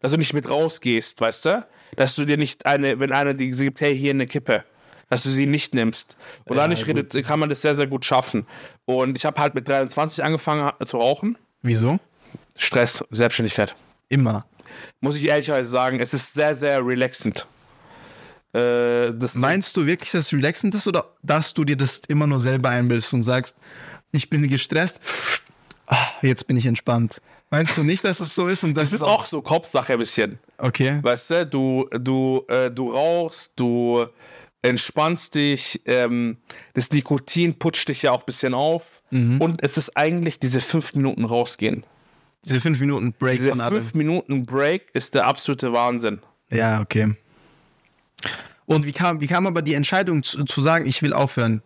Dass 0.00 0.10
du 0.12 0.18
nicht 0.18 0.32
mit 0.34 0.48
rausgehst, 0.48 1.20
weißt 1.20 1.44
du? 1.44 1.66
Dass 1.96 2.16
du 2.16 2.24
dir 2.24 2.36
nicht 2.36 2.66
eine, 2.66 2.98
wenn 2.98 3.12
einer 3.12 3.34
dir 3.34 3.48
gibt, 3.50 3.80
hey, 3.80 3.96
hier 3.96 4.10
eine 4.10 4.26
Kippe, 4.26 4.64
dass 5.08 5.22
du 5.22 5.28
sie 5.30 5.46
nicht 5.46 5.74
nimmst. 5.74 6.16
Und 6.46 6.56
Ja, 6.56 6.62
dadurch 6.66 6.84
redu- 6.86 7.22
kann 7.22 7.38
man 7.38 7.48
das 7.48 7.62
sehr, 7.62 7.76
sehr 7.76 7.86
gut 7.86 8.04
schaffen. 8.04 8.46
Und 8.84 9.16
ich 9.16 9.24
habe 9.24 9.40
halt 9.40 9.54
mit 9.54 9.68
23 9.68 10.24
angefangen 10.24 10.64
ha- 10.64 10.84
zu 10.84 10.96
rauchen. 10.96 11.38
Wieso? 11.62 12.00
Stress, 12.56 13.04
Selbstständigkeit. 13.10 13.76
Immer. 14.08 14.44
Muss 15.00 15.16
ich 15.16 15.24
ehrlicherweise 15.26 15.70
sagen, 15.70 16.00
es 16.00 16.12
ist 16.14 16.34
sehr, 16.34 16.54
sehr 16.56 16.84
relaxend. 16.84 17.46
Äh, 18.52 19.12
das 19.14 19.34
Meinst 19.36 19.76
du 19.76 19.86
wirklich, 19.86 20.10
dass 20.10 20.26
es 20.26 20.32
relaxend 20.32 20.74
ist 20.74 20.86
oder 20.88 21.06
dass 21.22 21.54
du 21.54 21.64
dir 21.64 21.76
das 21.76 22.02
immer 22.08 22.26
nur 22.26 22.40
selber 22.40 22.70
einbildest 22.70 23.14
und 23.14 23.22
sagst, 23.22 23.54
ich 24.10 24.28
bin 24.28 24.46
gestresst, 24.48 25.00
ah, 25.92 26.08
jetzt 26.22 26.46
bin 26.46 26.56
ich 26.56 26.66
entspannt? 26.66 27.20
Meinst 27.50 27.76
du 27.76 27.84
nicht, 27.84 28.02
dass 28.04 28.20
es 28.20 28.34
so 28.34 28.48
ist? 28.48 28.64
Und 28.64 28.74
das 28.74 28.90
das 28.90 29.00
ist 29.00 29.02
auch 29.02 29.26
so 29.26 29.42
Kopfsache 29.42 29.92
ein 29.92 29.98
bisschen. 29.98 30.38
Okay. 30.56 31.00
Weißt 31.02 31.30
du, 31.30 31.46
du, 31.46 31.88
du, 31.98 32.44
äh, 32.48 32.70
du 32.70 32.92
rauchst, 32.92 33.52
du 33.56 34.06
entspannst 34.62 35.34
dich, 35.34 35.82
ähm, 35.84 36.38
das 36.74 36.90
Nikotin 36.90 37.58
putscht 37.58 37.88
dich 37.88 38.02
ja 38.02 38.12
auch 38.12 38.20
ein 38.20 38.26
bisschen 38.26 38.54
auf. 38.54 39.02
Und 39.10 39.62
es 39.62 39.76
ist 39.76 39.96
eigentlich 39.96 40.38
diese 40.38 40.62
fünf 40.62 40.94
Minuten 40.94 41.24
rausgehen. 41.24 41.84
Diese 42.44 42.60
fünf 42.60 42.80
Minuten 42.80 43.12
Break 43.12 43.38
Diese 43.38 43.50
von 43.50 43.60
allem. 43.60 43.80
fünf 43.80 43.94
Minuten 43.94 44.46
Break 44.46 44.88
ist 44.94 45.14
der 45.14 45.26
absolute 45.26 45.72
Wahnsinn. 45.72 46.20
Ja, 46.50 46.80
okay. 46.80 47.14
Und 48.64 48.86
wie 48.86 48.92
kam, 48.92 49.20
wie 49.20 49.26
kam 49.26 49.46
aber 49.46 49.60
die 49.60 49.74
Entscheidung 49.74 50.22
zu, 50.22 50.44
zu 50.44 50.62
sagen, 50.62 50.86
ich 50.86 51.02
will 51.02 51.12
aufhören? 51.12 51.62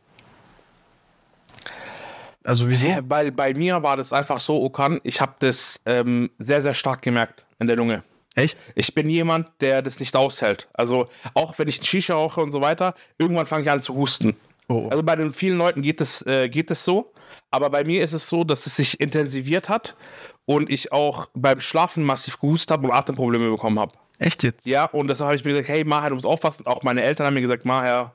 Also 2.47 2.69
wieso? 2.69 2.87
Äh, 2.87 3.03
Bei, 3.03 3.31
bei 3.31 3.55
mir 3.55 3.83
war 3.83 3.97
das 3.97 4.13
einfach 4.13 4.39
so, 4.41 4.63
Okan, 4.63 5.01
ich 5.03 5.21
habe 5.21 5.35
das 5.41 5.81
ähm, 5.85 6.31
sehr, 6.39 6.63
sehr 6.63 6.75
stark 6.75 7.03
gemerkt 7.03 7.45
in 7.59 7.67
der 7.67 7.77
Lunge. 7.77 8.05
Echt? 8.37 8.59
Ich 8.75 8.95
bin 8.95 9.11
jemand, 9.11 9.49
der 9.61 9.83
das 9.83 9.99
nicht 9.99 10.15
aushält. 10.15 10.69
Also 10.75 11.09
auch 11.35 11.59
wenn 11.59 11.69
ich 11.69 11.83
Shisha 11.83 12.15
rauche 12.15 12.41
und 12.41 12.51
so 12.51 12.61
weiter, 12.61 12.95
irgendwann 13.19 13.47
fange 13.47 13.63
ich 13.63 13.71
an 13.71 13.81
zu 13.81 13.95
husten. 13.95 14.37
Oh. 14.69 14.89
Also 14.91 15.03
bei 15.03 15.17
den 15.17 15.33
vielen 15.33 15.59
Leuten 15.59 15.83
geht 15.83 16.01
es 16.01 16.27
äh, 16.27 16.49
geht 16.49 16.71
es 16.71 16.85
so, 16.85 17.13
aber 17.51 17.71
bei 17.71 17.85
mir 17.85 18.03
ist 18.03 18.13
es 18.13 18.29
so, 18.29 18.45
dass 18.45 18.67
es 18.67 18.77
sich 18.77 19.01
intensiviert 19.01 19.69
hat 19.69 19.97
und 20.45 20.71
ich 20.71 20.93
auch 20.93 21.29
beim 21.35 21.61
Schlafen 21.61 22.05
massiv 22.05 22.39
gehustet 22.39 22.73
habe 22.73 22.87
und 22.89 22.93
Atemprobleme 22.93 23.49
bekommen 23.51 23.79
habe. 23.79 23.93
Echt 24.19 24.43
jetzt? 24.43 24.67
Ja, 24.67 24.87
und 24.87 25.09
deshalb 25.09 25.29
habe 25.29 25.37
ich 25.37 25.45
mir 25.45 25.53
gesagt, 25.53 25.69
hey 25.69 25.85
Maher, 25.85 26.11
du 26.11 26.17
musst 26.17 26.27
aufpassen. 26.27 26.67
Auch 26.67 26.83
meine 26.83 27.03
Eltern 27.03 27.27
haben 27.27 27.35
mir 27.35 27.43
gesagt, 27.43 27.65
Maher, 27.65 28.13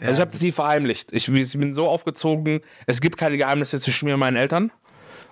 also 0.00 0.12
ich 0.12 0.20
habe 0.20 0.32
das 0.32 0.40
nie 0.40 0.52
verheimlicht. 0.52 1.12
Ich, 1.12 1.28
ich 1.28 1.58
bin 1.58 1.74
so 1.74 1.88
aufgezogen, 1.88 2.60
es 2.86 3.00
gibt 3.00 3.16
keine 3.16 3.36
Geheimnisse 3.36 3.80
zwischen 3.80 4.06
mir 4.06 4.14
und 4.14 4.20
meinen 4.20 4.36
Eltern. 4.36 4.72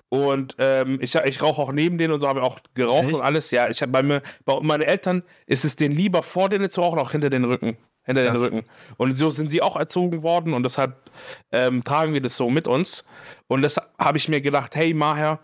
Und 0.09 0.57
ähm, 0.59 0.99
ich, 1.01 1.15
ich 1.15 1.43
rauche 1.43 1.63
auch 1.63 1.73
neben 1.73 1.97
denen 1.97 2.13
und 2.13 2.21
so 2.21 2.29
habe 2.29 2.41
ich 2.41 2.45
auch 2.45 2.61
geraucht 2.75 3.07
Echt? 3.07 3.15
und 3.15 3.23
alles. 3.23 3.51
Ja, 3.51 3.71
ich 3.71 3.81
habe 3.81 3.93
bei 3.93 4.03
mir, 4.03 4.21
bei 4.45 4.61
meinen 4.61 4.83
Eltern 4.83 5.23
ist 5.47 5.65
es 5.65 5.75
denen 5.77 5.97
lieber 5.97 6.23
vor 6.23 6.51
denen 6.51 6.69
zu 6.69 6.83
rauchen, 6.83 6.99
auch 6.99 7.13
hinter 7.13 7.31
den 7.31 7.45
Rücken. 7.45 7.79
Hinter 8.05 8.23
den 8.23 8.33
Krass. 8.33 8.43
Rücken. 8.43 8.63
Und 8.99 9.15
so 9.15 9.31
sind 9.31 9.51
sie 9.51 9.63
auch 9.63 9.75
erzogen 9.75 10.23
worden 10.23 10.53
und 10.53 10.65
deshalb 10.65 11.11
ähm, 11.51 11.83
tragen 11.83 12.13
wir 12.13 12.21
das 12.21 12.37
so 12.37 12.51
mit 12.51 12.69
uns. 12.69 13.05
Und 13.47 13.63
deshalb 13.63 13.89
habe 13.99 14.19
ich 14.19 14.29
mir 14.29 14.43
gedacht, 14.43 14.77
hey 14.77 14.93
Maher, 14.93 15.39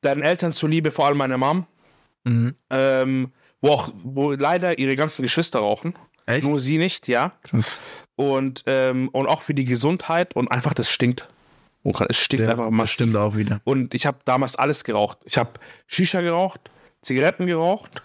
deinen 0.00 0.22
Eltern 0.22 0.50
zuliebe, 0.50 0.90
vor 0.90 1.06
allem 1.06 1.18
meine 1.18 1.38
Mom, 1.38 1.66
ähm, 2.70 3.32
wo 3.60 3.68
auch, 3.68 3.90
wo 4.02 4.32
leider 4.32 4.78
ihre 4.78 4.96
ganzen 4.96 5.22
Geschwister 5.22 5.60
rauchen. 5.60 5.94
Echt? 6.26 6.44
Nur 6.44 6.58
sie 6.58 6.78
nicht, 6.78 7.08
ja. 7.08 7.32
Krass. 7.42 7.80
Und, 8.16 8.62
ähm, 8.66 9.08
und 9.10 9.26
auch 9.26 9.42
für 9.42 9.54
die 9.54 9.64
Gesundheit 9.64 10.34
und 10.36 10.48
einfach 10.50 10.74
das 10.74 10.90
stinkt. 10.90 11.28
Oh, 11.84 11.92
Es 12.08 12.16
stinkt 12.18 12.48
einfach 12.48 12.68
das 12.76 12.90
stimmt 12.90 13.16
auch 13.16 13.36
wieder. 13.36 13.60
Und 13.64 13.92
ich 13.94 14.06
habe 14.06 14.18
damals 14.24 14.54
alles 14.56 14.84
geraucht. 14.84 15.18
Ich 15.24 15.36
habe 15.36 15.50
Shisha 15.86 16.20
geraucht, 16.20 16.60
Zigaretten 17.00 17.46
geraucht 17.46 18.02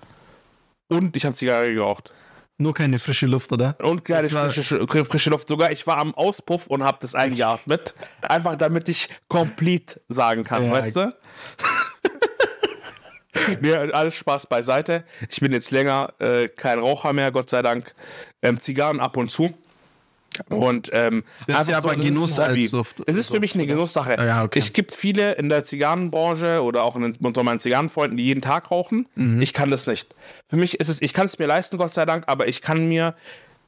und 0.88 1.16
ich 1.16 1.26
habe 1.26 1.36
Zigarre 1.36 1.72
geraucht. 1.74 2.12
Nur 2.60 2.74
keine 2.74 2.98
frische 2.98 3.28
Luft, 3.28 3.52
oder? 3.52 3.78
Und 3.84 4.10
war- 4.10 4.50
frische, 4.50 4.88
frische 5.06 5.30
Luft. 5.30 5.48
Sogar 5.48 5.72
ich 5.72 5.86
war 5.86 6.00
am 6.00 6.16
Auspuff 6.16 6.66
und 6.66 6.84
habe 6.84 6.98
das 7.02 7.14
eingeatmet. 7.14 7.94
Einfach 8.24 8.56
damit 8.56 8.90
ich 8.90 9.10
complete 9.28 10.02
sagen 10.10 10.44
kann, 10.44 10.66
Ja. 10.66 10.72
weißt 10.72 10.96
du? 10.96 11.14
nee, 13.62 13.74
alles 13.74 14.16
Spaß 14.16 14.48
beiseite. 14.48 15.04
Ich 15.30 15.40
bin 15.40 15.52
jetzt 15.52 15.72
länger 15.72 16.14
äh, 16.20 16.48
kein 16.48 16.80
Raucher 16.80 17.14
mehr, 17.14 17.32
Gott 17.32 17.50
sei 17.50 17.62
Dank. 17.62 17.94
Ähm, 18.42 18.60
Zigarren 18.60 19.00
ab 19.00 19.18
und 19.18 19.30
zu. 19.32 19.54
Und 20.50 20.90
ähm, 20.94 21.24
Das 21.48 21.62
ist 21.64 21.70
ja 21.70 21.78
aber 21.78 21.96
das 21.96 22.06
ist 22.06 22.10
ein 22.10 22.14
Genuss 22.14 22.38
Hobby. 22.38 22.62
als 22.64 22.72
Duft- 22.72 23.04
Es 23.08 23.16
ist 23.16 23.30
für 23.32 23.40
mich 23.40 23.56
eine 23.56 23.66
Genusssache. 23.66 24.18
Ja, 24.24 24.44
okay. 24.44 24.60
Es 24.60 24.72
gibt 24.72 24.94
viele 24.94 25.32
in 25.34 25.50
der 25.50 25.64
Zigarrenbranche 25.64 26.62
oder 26.62 26.84
auch 26.84 26.96
in, 26.96 27.16
unter 27.24 27.42
meinen 27.44 27.58
Zigarrenfreunden, 27.60 28.18
die 28.18 28.26
jeden 28.26 28.42
Tag 28.42 28.70
rauchen. 28.70 29.08
Mhm. 29.16 29.42
Ich 29.42 29.54
kann 29.54 29.72
das 29.72 29.88
nicht. 29.88 30.14
Für 30.48 30.58
mich 30.58 30.80
ist 30.80 30.90
es, 30.90 31.02
ich 31.02 31.14
kann 31.14 31.26
es 31.26 31.40
mir 31.40 31.48
leisten, 31.48 31.78
Gott 31.78 31.94
sei 31.96 32.06
Dank, 32.06 32.26
aber 32.28 32.48
ich 32.48 32.62
kann 32.62 32.88
mir, 32.88 33.16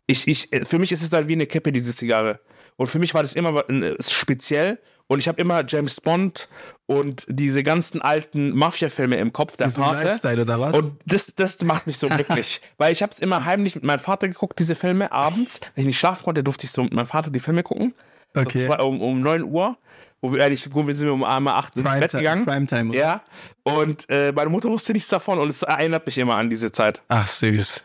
ich, 0.05 0.27
ich, 0.27 0.49
für 0.67 0.77
mich 0.77 0.91
ist 0.91 1.01
es 1.01 1.09
dann 1.09 1.27
wie 1.27 1.33
eine 1.33 1.47
Kippe, 1.47 1.71
diese 1.71 1.95
Zigarre. 1.95 2.39
Und 2.75 2.85
für 2.87 2.99
mich 2.99 3.13
war 3.15 3.23
das 3.23 3.33
immer 3.33 3.67
äh, 3.69 3.95
speziell. 4.07 4.77
Und 5.11 5.17
ich 5.17 5.27
habe 5.27 5.41
immer 5.41 5.63
James 5.67 6.01
Bond 6.01 6.47
und 6.85 7.25
diese 7.27 7.63
ganzen 7.63 7.99
alten 7.99 8.55
Mafia-Filme 8.55 9.17
im 9.17 9.33
Kopf, 9.33 9.57
der 9.57 9.65
Diesen 9.65 9.83
Pate. 9.83 10.05
Lifestyle 10.05 10.43
oder 10.43 10.59
was? 10.59 10.77
Und 10.77 10.93
das, 11.07 11.33
das 11.33 11.63
macht 11.63 11.87
mich 11.87 11.97
so 11.97 12.07
glücklich. 12.09 12.61
weil 12.77 12.93
ich 12.93 13.01
habe 13.01 13.11
es 13.11 13.17
immer 13.17 13.43
heimlich 13.43 13.73
mit 13.73 13.83
meinem 13.83 13.97
Vater 13.97 14.27
geguckt, 14.27 14.59
diese 14.59 14.75
Filme 14.75 15.11
abends. 15.11 15.61
Wenn 15.73 15.81
ich 15.81 15.87
nicht 15.87 15.99
schlafen 15.99 16.25
konnte, 16.25 16.43
durfte 16.43 16.65
ich 16.65 16.71
so 16.71 16.83
mit 16.83 16.93
meinem 16.93 17.07
Vater 17.07 17.31
die 17.31 17.39
Filme 17.39 17.63
gucken. 17.63 17.95
Okay. 18.35 18.59
Das 18.59 18.69
war 18.69 18.85
um, 18.85 19.01
um 19.01 19.19
9 19.21 19.43
Uhr. 19.45 19.77
Wo 20.21 20.31
wir 20.31 20.43
eigentlich, 20.43 20.71
wo 20.75 20.85
wir 20.85 20.93
sind 20.93 21.09
um 21.09 21.23
einmal 21.23 21.55
8 21.55 21.77
ins 21.77 21.85
Prime 21.85 21.99
Bett 22.01 22.11
gegangen. 22.11 22.45
Primetime? 22.45 22.95
Ja. 22.95 23.23
Und 23.63 24.07
äh, 24.09 24.31
meine 24.31 24.51
Mutter 24.51 24.69
wusste 24.69 24.93
nichts 24.93 25.09
davon 25.09 25.39
und 25.39 25.49
es 25.49 25.63
erinnert 25.63 26.05
mich 26.05 26.19
immer 26.19 26.35
an 26.35 26.51
diese 26.51 26.71
Zeit. 26.71 27.01
Ach, 27.07 27.27
süß. 27.27 27.83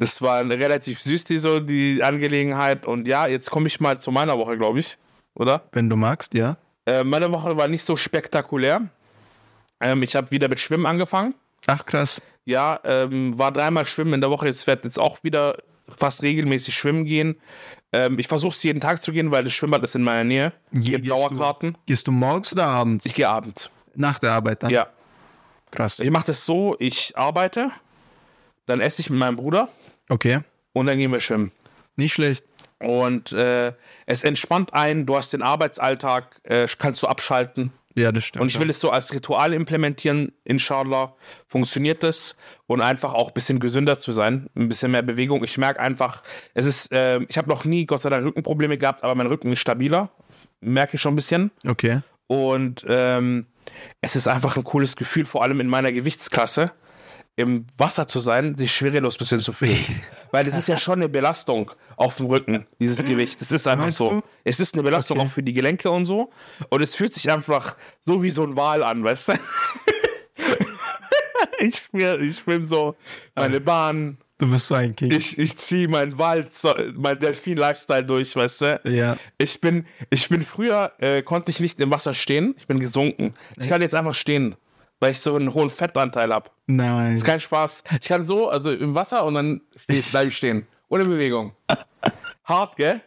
Das 0.00 0.20
war 0.20 0.44
relativ 0.44 1.00
süß, 1.00 1.22
die, 1.24 1.38
so, 1.38 1.60
die 1.60 2.02
Angelegenheit. 2.02 2.84
Und 2.84 3.06
ja, 3.06 3.28
jetzt 3.28 3.50
komme 3.50 3.68
ich 3.68 3.78
mal 3.80 4.00
zu 4.00 4.10
meiner 4.10 4.36
Woche, 4.38 4.56
glaube 4.56 4.80
ich. 4.80 4.98
Oder? 5.34 5.62
Wenn 5.72 5.88
du 5.88 5.96
magst, 5.96 6.34
ja. 6.34 6.56
Äh, 6.86 7.04
meine 7.04 7.30
Woche 7.32 7.56
war 7.56 7.68
nicht 7.68 7.82
so 7.84 7.96
spektakulär. 7.96 8.82
Ähm, 9.80 10.02
ich 10.02 10.16
habe 10.16 10.30
wieder 10.30 10.48
mit 10.48 10.60
Schwimmen 10.60 10.86
angefangen. 10.86 11.34
Ach, 11.66 11.84
krass. 11.86 12.20
Ja, 12.44 12.78
ähm, 12.84 13.38
war 13.38 13.52
dreimal 13.52 13.86
schwimmen 13.86 14.14
in 14.14 14.20
der 14.20 14.30
Woche. 14.30 14.46
Jetzt 14.46 14.66
werde 14.66 14.82
jetzt 14.84 14.98
auch 14.98 15.22
wieder 15.24 15.56
fast 15.88 16.22
regelmäßig 16.22 16.74
schwimmen 16.74 17.04
gehen. 17.04 17.36
Ähm, 17.92 18.18
ich 18.18 18.28
versuche 18.28 18.52
es 18.54 18.62
jeden 18.62 18.80
Tag 18.80 19.00
zu 19.00 19.12
gehen, 19.12 19.30
weil 19.30 19.44
das 19.44 19.52
Schwimmbad 19.54 19.82
ist 19.82 19.94
in 19.94 20.02
meiner 20.02 20.24
Nähe. 20.24 20.52
Ge- 20.72 20.80
Gibt 20.92 21.04
gehst 21.04 21.04
du- 21.04 21.08
Dauerkarten. 21.10 21.78
Gehst 21.86 22.06
du 22.06 22.12
morgens 22.12 22.52
oder 22.52 22.66
abends? 22.66 23.06
Ich 23.06 23.14
gehe 23.14 23.28
abends. 23.28 23.70
Nach 23.94 24.18
der 24.18 24.32
Arbeit 24.32 24.62
dann? 24.62 24.70
Ja. 24.70 24.88
Krass. 25.70 25.98
Ich 26.00 26.10
mache 26.10 26.26
das 26.26 26.44
so, 26.44 26.76
ich 26.78 27.16
arbeite, 27.16 27.70
dann 28.66 28.80
esse 28.80 29.00
ich 29.02 29.10
mit 29.10 29.18
meinem 29.18 29.36
Bruder 29.36 29.68
Okay. 30.08 30.40
und 30.72 30.86
dann 30.86 30.98
gehen 30.98 31.10
wir 31.12 31.20
schwimmen. 31.20 31.50
Nicht 31.96 32.12
schlecht. 32.14 32.44
Und 32.84 33.32
äh, 33.32 33.72
es 34.06 34.24
entspannt 34.24 34.74
einen, 34.74 35.06
du 35.06 35.16
hast 35.16 35.32
den 35.32 35.42
Arbeitsalltag, 35.42 36.40
äh, 36.44 36.66
kannst 36.78 37.02
du 37.02 37.06
abschalten. 37.06 37.72
Ja, 37.96 38.10
das 38.10 38.24
stimmt. 38.24 38.42
Und 38.42 38.48
ich 38.48 38.58
will 38.58 38.68
es 38.70 38.80
so 38.80 38.90
als 38.90 39.12
Ritual 39.14 39.52
implementieren, 39.52 40.32
inshallah. 40.42 41.14
Funktioniert 41.46 42.02
das 42.02 42.36
und 42.66 42.80
einfach 42.80 43.14
auch 43.14 43.28
ein 43.28 43.34
bisschen 43.34 43.60
gesünder 43.60 43.98
zu 43.98 44.10
sein, 44.10 44.48
ein 44.56 44.68
bisschen 44.68 44.90
mehr 44.90 45.02
Bewegung. 45.02 45.44
Ich 45.44 45.58
merke 45.58 45.80
einfach, 45.80 46.22
es 46.54 46.66
ist, 46.66 46.92
äh, 46.92 47.20
ich 47.28 47.38
habe 47.38 47.48
noch 47.48 47.64
nie 47.64 47.86
Gott 47.86 48.00
sei 48.00 48.10
Dank 48.10 48.24
Rückenprobleme 48.24 48.78
gehabt, 48.78 49.04
aber 49.04 49.14
mein 49.14 49.28
Rücken 49.28 49.52
ist 49.52 49.60
stabiler, 49.60 50.10
merke 50.60 50.96
ich 50.96 51.00
schon 51.00 51.12
ein 51.12 51.16
bisschen. 51.16 51.50
Okay. 51.66 52.00
Und 52.26 52.84
ähm, 52.88 53.46
es 54.00 54.16
ist 54.16 54.26
einfach 54.26 54.56
ein 54.56 54.64
cooles 54.64 54.96
Gefühl, 54.96 55.24
vor 55.24 55.42
allem 55.42 55.60
in 55.60 55.68
meiner 55.68 55.92
Gewichtsklasse, 55.92 56.72
im 57.36 57.66
Wasser 57.76 58.06
zu 58.06 58.20
sein, 58.20 58.56
sich 58.56 58.74
schwerelos 58.74 59.16
ein 59.16 59.18
bisschen 59.18 59.40
zu 59.40 59.52
fühlen. 59.52 59.76
Weil 60.30 60.46
es 60.46 60.56
ist 60.56 60.68
ja 60.68 60.78
schon 60.78 61.00
eine 61.00 61.08
Belastung 61.08 61.70
auf 61.96 62.16
dem 62.16 62.26
Rücken, 62.26 62.66
dieses 62.78 62.98
Gewicht. 63.04 63.40
Das 63.40 63.50
ist 63.50 63.66
einfach 63.66 63.92
so. 63.92 64.10
du? 64.10 64.22
Es 64.44 64.60
ist 64.60 64.74
eine 64.74 64.82
Belastung 64.82 65.18
Okay. 65.18 65.26
auch 65.26 65.30
für 65.32 65.42
die 65.42 65.52
Gelenke 65.52 65.90
und 65.90 66.06
so. 66.06 66.30
Und 66.68 66.82
es 66.82 66.94
fühlt 66.96 67.12
sich 67.12 67.30
einfach 67.30 67.76
so 68.00 68.22
wie 68.22 68.30
so 68.30 68.44
ein 68.44 68.56
Wal 68.56 68.82
an, 68.82 69.02
weißt 69.02 69.28
du? 69.28 69.32
ich 71.58 71.76
schwimme 71.76 72.16
ich 72.18 72.36
schwimm 72.36 72.64
so 72.64 72.96
meine 73.34 73.60
Bahn. 73.60 74.18
Du 74.38 74.50
bist 74.50 74.66
so 74.66 74.74
ein 74.74 74.96
King. 74.96 75.12
Ich, 75.12 75.38
ich 75.38 75.56
ziehe 75.56 75.86
meinen 75.86 76.18
Wald, 76.18 76.50
mein 76.94 77.18
Delfin-Lifestyle 77.18 78.04
durch, 78.04 78.34
weißt 78.34 78.60
du? 78.62 78.80
Ja. 78.84 79.16
Ich 79.38 79.60
bin, 79.60 79.86
ich 80.10 80.28
bin 80.28 80.42
früher, 80.42 80.92
äh, 80.98 81.22
konnte 81.22 81.52
ich 81.52 81.60
nicht 81.60 81.78
im 81.78 81.92
Wasser 81.92 82.14
stehen. 82.14 82.54
Ich 82.58 82.66
bin 82.66 82.80
gesunken. 82.80 83.34
Ich 83.60 83.68
kann 83.68 83.80
jetzt 83.80 83.94
einfach 83.94 84.14
stehen, 84.14 84.56
weil 85.00 85.12
ich 85.12 85.20
so 85.20 85.36
einen 85.36 85.52
hohen 85.52 85.70
Fettanteil 85.70 86.32
habe. 86.32 86.50
Nein. 86.66 87.14
Ist 87.14 87.24
kein 87.24 87.40
Spaß. 87.40 87.84
Ich 88.00 88.08
kann 88.08 88.24
so, 88.24 88.48
also 88.48 88.72
im 88.72 88.94
Wasser 88.94 89.24
und 89.24 89.34
dann 89.34 89.60
stehe 89.76 90.28
ich, 90.28 90.36
stehen. 90.36 90.66
Ohne 90.88 91.04
Bewegung. 91.04 91.52
Hart, 92.44 92.76
gell? 92.76 93.00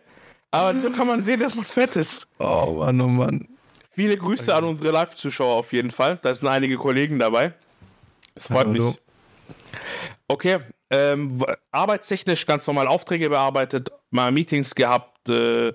Aber 0.51 0.79
so 0.81 0.91
kann 0.91 1.07
man 1.07 1.21
sehen, 1.23 1.39
dass 1.39 1.55
man 1.55 1.65
fett 1.65 1.95
ist. 1.95 2.27
Oh 2.39 2.75
Mann, 2.79 2.99
oh 3.01 3.07
Mann. 3.07 3.47
Viele 3.89 4.15
Grüße 4.17 4.53
an 4.53 4.63
unsere 4.63 4.91
Live-Zuschauer 4.91 5.55
auf 5.55 5.73
jeden 5.73 5.91
Fall. 5.91 6.19
Da 6.21 6.33
sind 6.33 6.47
einige 6.47 6.77
Kollegen 6.77 7.19
dabei. 7.19 7.53
Es 8.35 8.47
freut 8.47 8.67
Hallo. 8.67 8.89
mich. 8.89 8.99
Okay, 10.27 10.59
ähm, 10.89 11.43
arbeitstechnisch 11.71 12.45
ganz 12.45 12.67
normal 12.67 12.87
Aufträge 12.87 13.29
bearbeitet, 13.29 13.89
mal 14.11 14.31
Meetings 14.31 14.75
gehabt, 14.75 15.27
äh, 15.29 15.73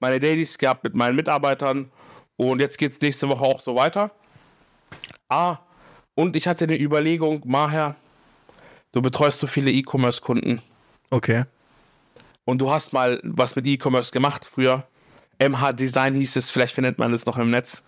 meine 0.00 0.20
Dailies 0.20 0.56
gehabt 0.56 0.84
mit 0.84 0.94
meinen 0.94 1.16
Mitarbeitern 1.16 1.90
und 2.36 2.60
jetzt 2.60 2.78
geht 2.78 2.92
es 2.92 3.00
nächste 3.00 3.28
Woche 3.28 3.44
auch 3.44 3.60
so 3.60 3.74
weiter. 3.74 4.12
Ah, 5.28 5.58
und 6.14 6.36
ich 6.36 6.48
hatte 6.48 6.64
eine 6.64 6.78
Überlegung, 6.80 7.42
Maher, 7.44 7.94
du 8.92 9.02
betreust 9.02 9.38
so 9.38 9.46
viele 9.46 9.70
E-Commerce-Kunden 9.70 10.60
Okay. 11.10 11.44
und 12.44 12.58
du 12.58 12.70
hast 12.70 12.92
mal 12.92 13.20
was 13.22 13.54
mit 13.56 13.66
E-Commerce 13.66 14.10
gemacht 14.12 14.44
früher. 14.44 14.86
MH 15.40 15.72
Design 15.74 16.14
hieß 16.14 16.36
es, 16.36 16.50
vielleicht 16.50 16.74
findet 16.74 16.98
man 16.98 17.12
es 17.12 17.24
noch 17.26 17.38
im 17.38 17.50
Netz. 17.50 17.84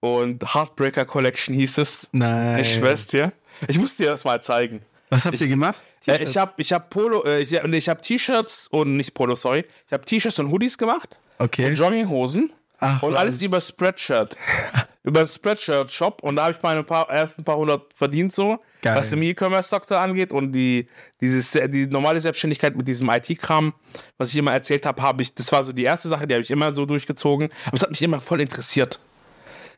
Und 0.00 0.54
Heartbreaker 0.54 1.04
Collection 1.04 1.54
hieß 1.54 1.78
es. 1.78 2.08
Nein. 2.12 2.60
Ich 2.60 2.74
schwör's 2.74 3.06
dir. 3.08 3.32
Ich 3.68 3.78
muss 3.78 3.96
dir 3.96 4.06
das 4.10 4.24
mal 4.24 4.40
zeigen. 4.40 4.82
Was 5.10 5.24
habt 5.24 5.40
ihr 5.40 5.48
gemacht? 5.48 5.80
Äh, 6.06 6.22
ich 6.22 6.36
habe 6.36 6.52
ich 6.56 6.72
hab 6.72 6.90
Polo, 6.90 7.24
äh, 7.24 7.40
ich, 7.40 7.52
ich 7.52 7.88
habe 7.88 8.00
T-Shirts 8.00 8.68
und 8.68 8.96
nicht 8.96 9.14
Polo, 9.14 9.34
sorry. 9.34 9.64
Ich 9.86 9.92
habe 9.92 10.04
T-Shirts 10.04 10.38
und 10.38 10.50
Hoodies 10.50 10.78
gemacht. 10.78 11.18
Okay. 11.38 11.66
Und 11.70 11.74
Jogginghosen. 11.76 12.52
Ach, 12.78 13.02
und 13.02 13.16
alles 13.16 13.40
über 13.40 13.60
Spreadshirt. 13.60 14.36
über 15.06 15.20
den 15.24 15.28
Spreadshirt-Shop. 15.28 16.22
Und 16.22 16.36
da 16.36 16.44
habe 16.44 16.52
ich 16.52 16.62
meine 16.62 16.82
paar, 16.82 17.08
ersten 17.08 17.44
paar 17.44 17.56
hundert 17.56 17.94
verdient 17.94 18.32
so, 18.32 18.58
Geil. 18.82 18.96
was 18.96 19.12
im 19.12 19.22
E-Commerce-Sektor 19.22 19.98
angeht. 19.98 20.32
Und 20.32 20.52
die, 20.52 20.88
dieses, 21.20 21.52
die 21.52 21.86
normale 21.86 22.20
Selbstständigkeit 22.20 22.76
mit 22.76 22.86
diesem 22.88 23.08
IT-Kram, 23.08 23.72
was 24.18 24.30
ich 24.30 24.36
immer 24.36 24.52
erzählt 24.52 24.84
habe, 24.84 25.00
habe 25.00 25.22
ich, 25.22 25.32
das 25.32 25.50
war 25.52 25.62
so 25.62 25.72
die 25.72 25.84
erste 25.84 26.08
Sache, 26.08 26.26
die 26.26 26.34
habe 26.34 26.42
ich 26.42 26.50
immer 26.50 26.72
so 26.72 26.84
durchgezogen. 26.86 27.50
Aber 27.66 27.74
es 27.74 27.82
hat 27.82 27.90
mich 27.90 28.02
immer 28.02 28.20
voll 28.20 28.40
interessiert, 28.40 28.98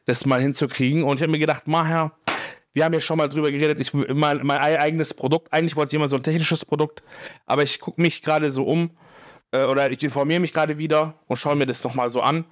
das 0.07 0.25
mal 0.25 0.41
hinzukriegen. 0.41 1.05
Und 1.05 1.17
ich 1.17 1.23
habe 1.23 1.33
mir 1.33 1.39
gedacht, 1.39 1.69
Maher, 1.69 2.13
wir 2.73 2.85
haben 2.85 2.95
ja 2.95 3.01
schon 3.01 3.19
mal 3.19 3.29
drüber 3.29 3.51
geredet, 3.51 3.81
ich 3.81 3.93
mein, 3.93 4.47
mein 4.47 4.61
eigenes 4.61 5.13
Produkt, 5.13 5.53
eigentlich 5.53 5.77
wollte 5.77 5.91
ich 5.91 5.95
immer 5.95 6.09
so 6.09 6.17
ein 6.17 6.23
technisches 6.23 6.65
Produkt, 6.65 7.03
aber 7.45 7.63
ich 7.63 7.81
gucke 7.81 8.01
mich 8.01 8.23
gerade 8.23 8.51
so 8.51 8.65
um 8.65 8.91
äh, 9.53 9.65
oder 9.65 9.91
ich 9.91 10.03
informiere 10.03 10.41
mich 10.41 10.53
gerade 10.53 10.79
wieder 10.79 11.15
und 11.27 11.37
schaue 11.37 11.57
mir 11.57 11.67
das 11.67 11.85
nochmal 11.85 12.09
so 12.11 12.21
an 12.21 12.45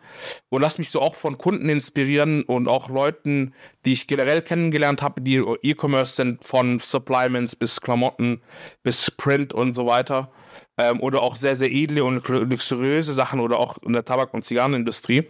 und 0.48 0.62
lass 0.62 0.78
mich 0.78 0.90
so 0.90 1.00
auch 1.00 1.14
von 1.14 1.38
Kunden 1.38 1.68
inspirieren 1.68 2.42
und 2.42 2.68
auch 2.68 2.88
Leuten, 2.88 3.54
die 3.84 3.92
ich 3.92 4.06
generell 4.06 4.42
kennengelernt 4.42 5.02
habe, 5.02 5.20
die 5.20 5.36
E-Commerce 5.36 6.16
sind, 6.16 6.44
von 6.44 6.78
Supplements 6.78 7.56
bis 7.56 7.80
Klamotten 7.80 8.40
bis 8.82 9.10
Print 9.10 9.52
und 9.52 9.72
so 9.72 9.86
weiter. 9.86 10.30
Ähm, 10.78 11.00
oder 11.00 11.22
auch 11.22 11.36
sehr, 11.36 11.56
sehr 11.56 11.70
edle 11.70 12.04
und 12.04 12.26
luxuriöse 12.28 13.12
Sachen 13.12 13.40
oder 13.40 13.58
auch 13.58 13.78
in 13.78 13.92
der 13.92 14.04
Tabak- 14.04 14.34
und 14.34 14.42
Zigarrenindustrie. 14.42 15.28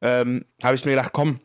Ähm, 0.00 0.44
habe 0.62 0.74
ich 0.74 0.84
mir 0.84 0.92
gedacht, 0.92 1.10
komm, 1.12 1.40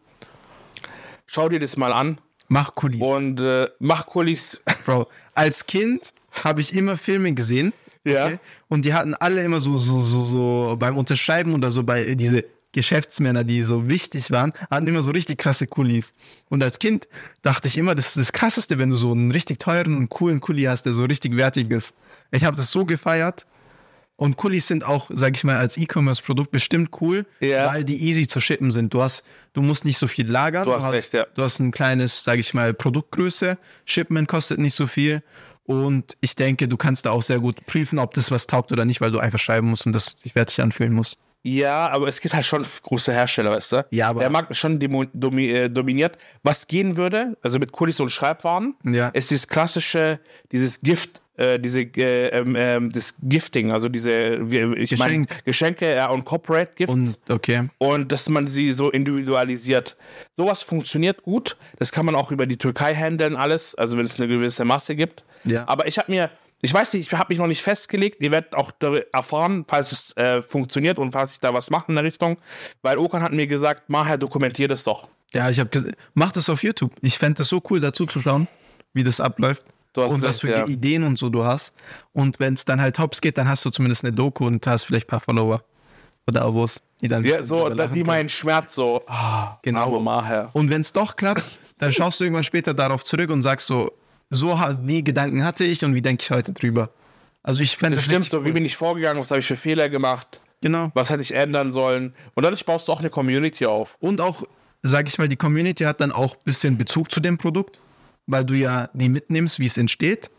schau 1.26 1.50
dir 1.50 1.60
das 1.60 1.78
mal 1.78 1.94
an 1.94 2.20
Mach 2.48 2.74
Kulis. 2.74 3.02
und 3.02 3.40
äh, 3.40 3.68
mach 3.80 4.08
Kulis. 4.08 4.62
Bro, 4.86 5.08
als 5.34 5.68
Kind 5.68 6.14
habe 6.44 6.62
ich 6.62 6.74
immer 6.74 6.98
Filme 6.98 7.34
gesehen. 7.34 7.74
Ja. 8.06 8.32
Und 8.68 8.86
die 8.86 8.94
hatten 8.94 9.14
alle 9.14 9.44
immer 9.44 9.60
so, 9.60 9.78
so, 9.78 10.02
so, 10.02 10.24
so 10.24 10.76
beim 10.80 10.98
Unterschreiben 10.98 11.54
oder 11.54 11.70
so 11.72 11.84
bei 11.84 12.16
diese 12.16 12.46
Geschäftsmänner, 12.72 13.44
die 13.44 13.64
so 13.64 13.90
wichtig 13.90 14.30
waren, 14.32 14.54
hatten 14.70 14.88
immer 14.88 15.02
so 15.02 15.12
richtig 15.12 15.40
krasse 15.40 15.66
Kulis. 15.68 16.14
Und 16.50 16.62
als 16.64 16.80
Kind 16.80 17.08
dachte 17.42 17.68
ich 17.68 17.78
immer, 17.78 17.96
das 17.96 18.08
ist 18.10 18.18
das 18.18 18.32
Krasseste, 18.32 18.78
wenn 18.78 18.92
du 18.92 18.96
so 18.96 19.12
einen 19.12 19.32
richtig 19.32 19.60
teuren 19.60 19.98
und 19.98 20.10
coolen 20.10 20.40
Kuli 20.40 20.64
hast, 20.64 20.84
der 20.84 20.94
so 20.94 21.04
richtig 21.06 21.36
wertig 21.36 21.72
ist. 21.72 21.96
Ich 22.32 22.44
habe 22.44 22.56
das 22.58 22.72
so 22.72 22.86
gefeiert. 22.86 23.46
Und 24.18 24.36
Kulis 24.36 24.68
sind 24.68 24.84
auch, 24.84 25.10
sag 25.14 25.36
ich 25.38 25.46
mal, 25.46 25.56
als 25.58 25.78
E-Commerce-Produkt 25.78 26.52
bestimmt 26.52 26.90
cool, 27.00 27.26
Ja. 27.40 27.68
weil 27.74 27.86
die 27.86 28.04
easy 28.06 28.28
zu 28.28 28.42
shippen 28.42 28.70
sind. 28.70 28.94
Du 28.94 29.02
hast, 29.02 29.24
du 29.54 29.62
musst 29.62 29.86
nicht 29.86 29.98
so 29.98 30.08
viel 30.08 30.30
lagern. 30.30 30.66
Du 30.66 30.74
hast 30.74 30.92
recht, 30.92 31.14
ja. 31.14 31.26
Du 31.36 31.42
hast 31.42 31.60
ein 31.60 31.72
kleines, 31.72 32.24
sage 32.24 32.42
ich 32.42 32.54
mal, 32.54 32.74
Produktgröße. 32.74 33.58
Shipment 33.86 34.28
kostet 34.28 34.60
nicht 34.60 34.76
so 34.76 34.88
viel. 34.88 35.24
Und 35.70 36.18
ich 36.20 36.34
denke, 36.36 36.68
du 36.68 36.78
kannst 36.78 37.06
da 37.06 37.12
auch 37.12 37.22
sehr 37.22 37.38
gut 37.38 37.64
prüfen, 37.68 38.00
ob 38.00 38.16
das 38.16 38.32
was 38.32 38.48
taugt 38.48 38.72
oder 38.72 38.86
nicht, 38.86 39.02
weil 39.02 39.12
du 39.12 39.20
einfach 39.20 39.38
schreiben 39.38 39.70
musst 39.70 39.86
und 39.86 39.94
das 39.94 40.16
sich 40.18 40.34
wertig 40.34 40.60
anfühlen 40.62 40.94
muss. 40.94 41.16
Ja, 41.44 41.88
aber 41.90 42.08
es 42.08 42.20
gibt 42.22 42.34
halt 42.34 42.48
schon 42.48 42.66
große 42.82 43.14
Hersteller, 43.14 43.52
weißt 43.52 43.72
du? 43.74 43.86
Ja, 43.92 44.10
aber- 44.10 44.22
Der 44.22 44.32
Markt 44.32 44.50
ist 44.50 44.58
schon 44.58 44.82
äh, 44.82 45.70
dominiert. 45.70 46.18
Was 46.42 46.66
gehen 46.66 46.98
würde, 46.98 47.38
also 47.44 47.60
mit 47.60 47.72
Kulis 47.72 48.00
und 48.00 48.10
Schreibwaren, 48.10 48.74
Ja. 48.84 49.10
ist 49.10 49.30
dieses 49.30 49.48
klassische, 49.48 50.20
dieses 50.52 50.82
Gift, 50.82 51.22
äh, 51.40 51.58
diese, 51.58 51.82
äh, 51.82 52.28
ähm, 52.30 52.56
ähm, 52.58 52.92
das 52.92 53.16
Gifting, 53.22 53.72
also 53.72 53.88
diese, 53.88 54.36
ich 54.76 54.90
Geschenk. 54.90 55.46
Geschenke 55.46 55.96
ja, 55.96 56.10
und 56.10 56.26
Corporate 56.26 56.74
Gifts. 56.76 56.94
Und 56.94 57.18
okay. 57.30 57.70
und 57.78 58.12
dass 58.12 58.28
man 58.28 58.48
sie 58.48 58.74
so 58.74 58.90
individualisiert. 58.90 59.96
Sowas 60.36 60.64
funktioniert 60.64 61.24
gut. 61.24 61.56
Das 61.78 61.94
kann 61.94 62.06
man 62.06 62.16
auch 62.16 62.32
über 62.32 62.46
die 62.46 62.58
Türkei 62.58 62.94
handeln, 62.94 63.38
alles, 63.38 63.74
also 63.76 63.98
wenn 63.98 64.06
es 64.06 64.20
eine 64.20 64.28
gewisse 64.28 64.66
Masse 64.66 64.96
gibt. 64.96 65.24
Ja. 65.46 65.66
Aber 65.68 65.88
ich 65.88 65.98
habe 65.98 66.12
mir, 66.12 66.30
ich 66.62 66.74
weiß 66.74 66.94
nicht, 66.94 67.08
ich 67.08 67.18
habe 67.18 67.28
mich 67.30 67.38
noch 67.38 67.48
nicht 67.48 67.62
festgelegt. 67.62 68.22
Ihr 68.22 68.32
werdet 68.32 68.54
auch 68.54 68.74
erfahren, 69.14 69.64
falls 69.66 69.94
es 69.94 70.18
äh, 70.18 70.42
funktioniert 70.42 71.00
und 71.00 71.14
falls 71.14 71.32
ich 71.32 71.40
da 71.40 71.54
was 71.54 71.70
mache 71.70 71.86
in 71.88 71.96
der 71.96 72.04
Richtung. 72.04 72.38
Weil 72.82 72.98
Okan 72.98 73.24
hat 73.24 73.32
mir 73.32 73.48
gesagt, 73.48 73.90
Maher, 73.90 74.18
dokumentier 74.18 74.68
das 74.68 74.84
doch. 74.84 75.08
Ja, 75.34 75.50
ich 75.50 75.60
habe 75.60 75.70
gesehen, 75.70 75.96
mach 76.16 76.34
das 76.34 76.50
auf 76.50 76.64
YouTube. 76.64 76.92
Ich 77.02 77.18
fände 77.18 77.38
das 77.38 77.48
so 77.48 77.62
cool, 77.70 77.80
dazu 77.80 78.06
zu 78.06 78.20
schauen, 78.20 78.50
wie 78.94 79.04
das 79.04 79.22
abläuft. 79.22 79.64
Und 80.08 80.22
was 80.22 80.40
für 80.40 80.50
ja. 80.50 80.66
Ideen 80.68 81.04
und 81.04 81.18
so 81.18 81.30
du 81.30 81.44
hast. 81.44 81.74
Und 82.14 82.40
wenn 82.40 82.54
es 82.54 82.66
dann 82.66 82.82
halt 82.82 83.00
hops 83.00 83.22
geht, 83.22 83.38
dann 83.38 83.48
hast 83.48 83.64
du 83.66 83.70
zumindest 83.70 84.04
eine 84.04 84.14
Doku 84.14 84.46
und 84.46 84.66
hast 84.68 84.84
vielleicht 84.86 85.08
ein 85.08 85.10
paar 85.12 85.22
Follower. 85.22 85.64
Oder 86.28 86.44
Abos, 86.44 86.82
die 87.02 87.08
dann. 87.08 87.24
Ja, 87.24 87.44
so, 87.44 87.70
da, 87.70 87.88
die 87.88 88.04
meinen 88.04 88.30
Schmerz 88.30 88.76
so, 88.76 89.04
ah, 89.08 89.58
Genau. 89.64 90.00
Maher. 90.00 90.50
Und 90.54 90.70
wenn 90.70 90.82
es 90.82 90.94
doch 90.94 91.16
klappt, 91.16 91.44
dann 91.80 91.92
schaust 91.92 92.20
du 92.20 92.24
irgendwann 92.26 92.44
später 92.44 92.74
darauf 92.74 93.04
zurück 93.04 93.30
und 93.32 93.42
sagst 93.42 93.66
so, 93.68 93.92
so 94.30 94.58
die 94.84 95.04
Gedanken 95.04 95.44
hatte 95.44 95.64
ich 95.64 95.84
und 95.84 95.96
wie 95.96 96.02
denke 96.04 96.22
ich 96.22 96.30
heute 96.30 96.54
drüber. 96.54 96.92
Also 97.42 97.62
ich 97.62 97.78
fände 97.78 97.96
Das 97.96 98.06
das, 98.06 98.14
stimmt, 98.14 98.30
so 98.30 98.44
wie 98.44 98.50
cool. 98.50 98.54
bin 98.54 98.66
ich 98.66 98.78
vorgegangen, 98.78 99.20
was 99.20 99.32
habe 99.32 99.40
ich 99.40 99.48
für 99.48 99.56
Fehler 99.56 99.90
gemacht, 99.90 100.40
Genau. 100.62 100.92
was 100.94 101.10
hätte 101.10 101.22
ich 101.24 101.34
ändern 101.34 101.72
sollen. 101.72 102.14
Und 102.36 102.44
dadurch 102.44 102.66
baust 102.66 102.88
du 102.88 102.92
auch 102.92 103.00
eine 103.00 103.10
Community 103.10 103.66
auf. 103.66 103.98
Und 104.00 104.22
auch, 104.22 104.44
sag 104.84 105.08
ich 105.08 105.18
mal, 105.18 105.28
die 105.30 105.38
Community 105.38 105.86
hat 105.86 106.00
dann 106.02 106.12
auch 106.12 106.36
ein 106.36 106.42
bisschen 106.44 106.78
Bezug 106.78 107.10
zu 107.12 107.22
dem 107.22 107.38
Produkt, 107.40 107.80
weil 108.30 108.46
du 108.46 108.54
ja 108.54 108.90
die 108.94 109.10
mitnimmst, 109.10 109.60
wie 109.60 109.66
es 109.66 109.78
entsteht. 109.78 110.30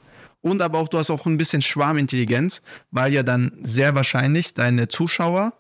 Und 0.41 0.63
aber 0.63 0.79
auch, 0.79 0.89
du 0.89 0.99
hast 0.99 1.11
auch 1.11 1.27
ein 1.27 1.37
bisschen 1.37 1.61
Schwarmintelligenz, 1.61 2.63
weil 2.91 3.13
ja 3.13 3.23
dann 3.23 3.53
sehr 3.63 3.95
wahrscheinlich 3.95 4.55
deine 4.55 4.89
Zuschauer 4.89 5.53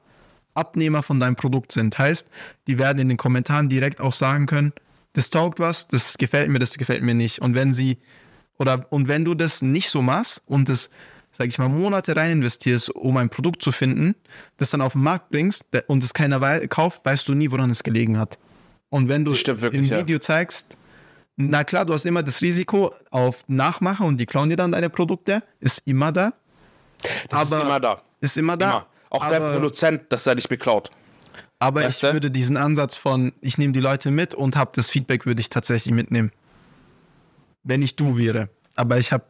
Abnehmer 0.54 1.02
von 1.02 1.20
deinem 1.20 1.36
Produkt 1.36 1.72
sind. 1.72 1.98
Heißt, 1.98 2.28
die 2.66 2.78
werden 2.78 2.98
in 2.98 3.08
den 3.08 3.16
Kommentaren 3.16 3.68
direkt 3.68 4.00
auch 4.00 4.12
sagen 4.12 4.46
können, 4.46 4.72
das 5.12 5.30
taugt 5.30 5.58
was, 5.58 5.88
das 5.88 6.18
gefällt 6.18 6.50
mir, 6.50 6.58
das 6.58 6.78
gefällt 6.78 7.02
mir 7.02 7.14
nicht. 7.14 7.40
Und 7.40 7.54
wenn 7.54 7.72
sie, 7.72 7.98
oder, 8.58 8.86
und 8.90 9.08
wenn 9.08 9.24
du 9.24 9.34
das 9.34 9.60
nicht 9.60 9.90
so 9.90 10.02
machst 10.02 10.42
und 10.46 10.68
das, 10.68 10.90
sag 11.30 11.48
ich 11.48 11.58
mal, 11.58 11.68
Monate 11.68 12.16
rein 12.16 12.32
investierst, 12.32 12.90
um 12.90 13.16
ein 13.16 13.28
Produkt 13.28 13.62
zu 13.62 13.72
finden, 13.72 14.14
das 14.56 14.70
dann 14.70 14.80
auf 14.80 14.92
den 14.92 15.02
Markt 15.02 15.30
bringst 15.30 15.64
und 15.88 16.02
es 16.02 16.14
keiner 16.14 16.66
kauft, 16.68 17.04
weißt 17.04 17.28
du 17.28 17.34
nie, 17.34 17.50
woran 17.50 17.70
es 17.70 17.82
gelegen 17.82 18.18
hat. 18.18 18.38
Und 18.88 19.08
wenn 19.08 19.24
du 19.24 19.32
im 19.32 19.84
ja. 19.84 19.98
Video 19.98 20.18
zeigst, 20.18 20.76
Na 21.48 21.64
klar, 21.64 21.84
du 21.86 21.92
hast 21.94 22.04
immer 22.06 22.22
das 22.22 22.42
Risiko 22.42 22.92
auf 23.10 23.44
Nachmacher 23.48 24.04
und 24.04 24.18
die 24.18 24.26
klauen 24.26 24.50
dir 24.50 24.56
dann 24.56 24.72
deine 24.72 24.90
Produkte. 24.90 25.42
Ist 25.60 25.82
immer 25.86 26.12
da. 26.12 26.32
Das 27.30 27.44
ist 27.44 27.52
Aber- 27.52 27.62
immer 27.62 27.80
da. 27.80 28.02
Ist 28.20 28.36
immer 28.36 28.56
da. 28.56 28.70
Immer. 28.70 28.86
Auch 29.10 29.28
der 29.28 29.40
Aber- 29.42 29.52
Produzent, 29.54 30.02
dass 30.12 30.26
er 30.26 30.34
dich 30.34 30.48
beklaut. 30.48 30.90
Aber 31.58 31.82
Weißt 31.82 32.02
ich 32.04 32.08
du? 32.08 32.14
würde 32.14 32.30
diesen 32.30 32.56
Ansatz 32.56 32.94
von, 32.94 33.32
ich 33.40 33.58
nehme 33.58 33.72
die 33.72 33.80
Leute 33.80 34.10
mit 34.10 34.34
und 34.34 34.56
habe 34.56 34.70
das 34.74 34.88
Feedback, 34.90 35.26
würde 35.26 35.40
ich 35.40 35.48
tatsächlich 35.48 35.94
mitnehmen. 35.94 36.30
Wenn 37.62 37.82
ich 37.82 37.96
du 37.96 38.16
wäre. 38.18 38.48
Aber 38.80 38.96
ich 38.96 39.12
hab, 39.12 39.26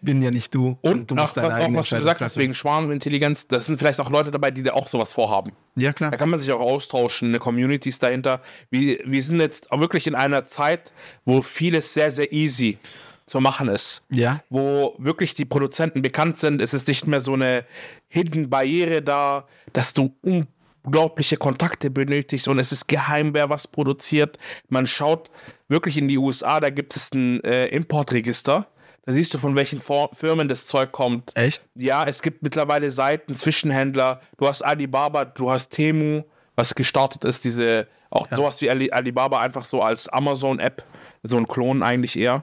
bin 0.00 0.22
ja 0.22 0.30
nicht 0.30 0.54
du. 0.54 0.78
Und, 0.80 1.10
du 1.10 1.16
auch, 1.16 1.18
was, 1.18 1.36
auch 1.36 1.74
was 1.74 1.88
du 1.90 1.98
gesagt 1.98 2.22
hast, 2.22 2.38
wegen 2.38 2.54
Schwarmintelligenz, 2.54 3.46
das 3.46 3.66
sind 3.66 3.78
vielleicht 3.78 4.00
auch 4.00 4.08
Leute 4.08 4.30
dabei, 4.30 4.50
die 4.50 4.62
da 4.62 4.72
auch 4.72 4.88
sowas 4.88 5.12
vorhaben. 5.12 5.52
Ja, 5.74 5.92
klar. 5.92 6.10
Da 6.10 6.16
kann 6.16 6.30
man 6.30 6.38
sich 6.38 6.50
auch 6.50 6.60
austauschen, 6.60 7.28
eine 7.28 7.38
Community 7.38 7.90
ist 7.90 8.02
dahinter. 8.02 8.40
Wir, 8.70 8.98
wir 9.04 9.22
sind 9.22 9.38
jetzt 9.40 9.70
auch 9.70 9.80
wirklich 9.80 10.06
in 10.06 10.14
einer 10.14 10.44
Zeit, 10.44 10.92
wo 11.26 11.42
vieles 11.42 11.92
sehr, 11.92 12.10
sehr 12.10 12.32
easy 12.32 12.78
zu 13.26 13.40
machen 13.40 13.68
ist. 13.68 14.06
Ja. 14.08 14.40
Wo 14.48 14.94
wirklich 14.96 15.34
die 15.34 15.44
Produzenten 15.44 16.00
bekannt 16.00 16.38
sind. 16.38 16.62
Es 16.62 16.72
ist 16.72 16.88
nicht 16.88 17.06
mehr 17.06 17.20
so 17.20 17.34
eine 17.34 17.66
Hidden 18.08 18.48
Barriere 18.48 19.02
da, 19.02 19.46
dass 19.74 19.92
du 19.92 20.16
unglaubliche 20.22 21.36
Kontakte 21.36 21.90
benötigst 21.90 22.48
und 22.48 22.58
es 22.58 22.72
ist 22.72 22.88
geheim, 22.88 23.34
wer 23.34 23.50
was 23.50 23.68
produziert. 23.68 24.38
Man 24.70 24.86
schaut 24.86 25.30
wirklich 25.68 25.98
in 25.98 26.08
die 26.08 26.16
USA, 26.16 26.60
da 26.60 26.70
gibt 26.70 26.96
es 26.96 27.12
ein 27.12 27.44
äh, 27.44 27.66
Importregister. 27.66 28.66
Da 29.06 29.12
siehst 29.12 29.32
du, 29.32 29.38
von 29.38 29.54
welchen 29.54 29.78
For 29.78 30.10
Firmen 30.12 30.48
das 30.48 30.66
Zeug 30.66 30.90
kommt. 30.90 31.30
Echt? 31.36 31.62
Ja, 31.76 32.04
es 32.04 32.22
gibt 32.22 32.42
mittlerweile 32.42 32.90
Seiten, 32.90 33.34
Zwischenhändler. 33.34 34.20
Du 34.36 34.48
hast 34.48 34.62
Alibaba, 34.62 35.24
du 35.24 35.48
hast 35.48 35.68
Temu, 35.68 36.24
was 36.56 36.74
gestartet 36.74 37.22
ist, 37.22 37.44
diese, 37.44 37.86
auch 38.10 38.26
sowas 38.30 38.60
wie 38.60 38.68
Ali 38.68 38.90
Alibaba, 38.90 39.38
einfach 39.38 39.64
so 39.64 39.80
als 39.80 40.08
Amazon-App, 40.08 40.82
so 41.22 41.36
ein 41.36 41.46
Klon 41.46 41.84
eigentlich 41.84 42.18
eher. 42.18 42.42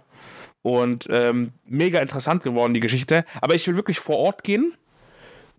Und 0.61 1.07
ähm, 1.09 1.51
mega 1.65 1.99
interessant 1.99 2.43
geworden, 2.43 2.73
die 2.73 2.79
Geschichte. 2.79 3.25
Aber 3.41 3.55
ich 3.55 3.67
will 3.67 3.75
wirklich 3.75 3.99
vor 3.99 4.15
Ort 4.15 4.45
gehen, 4.45 4.73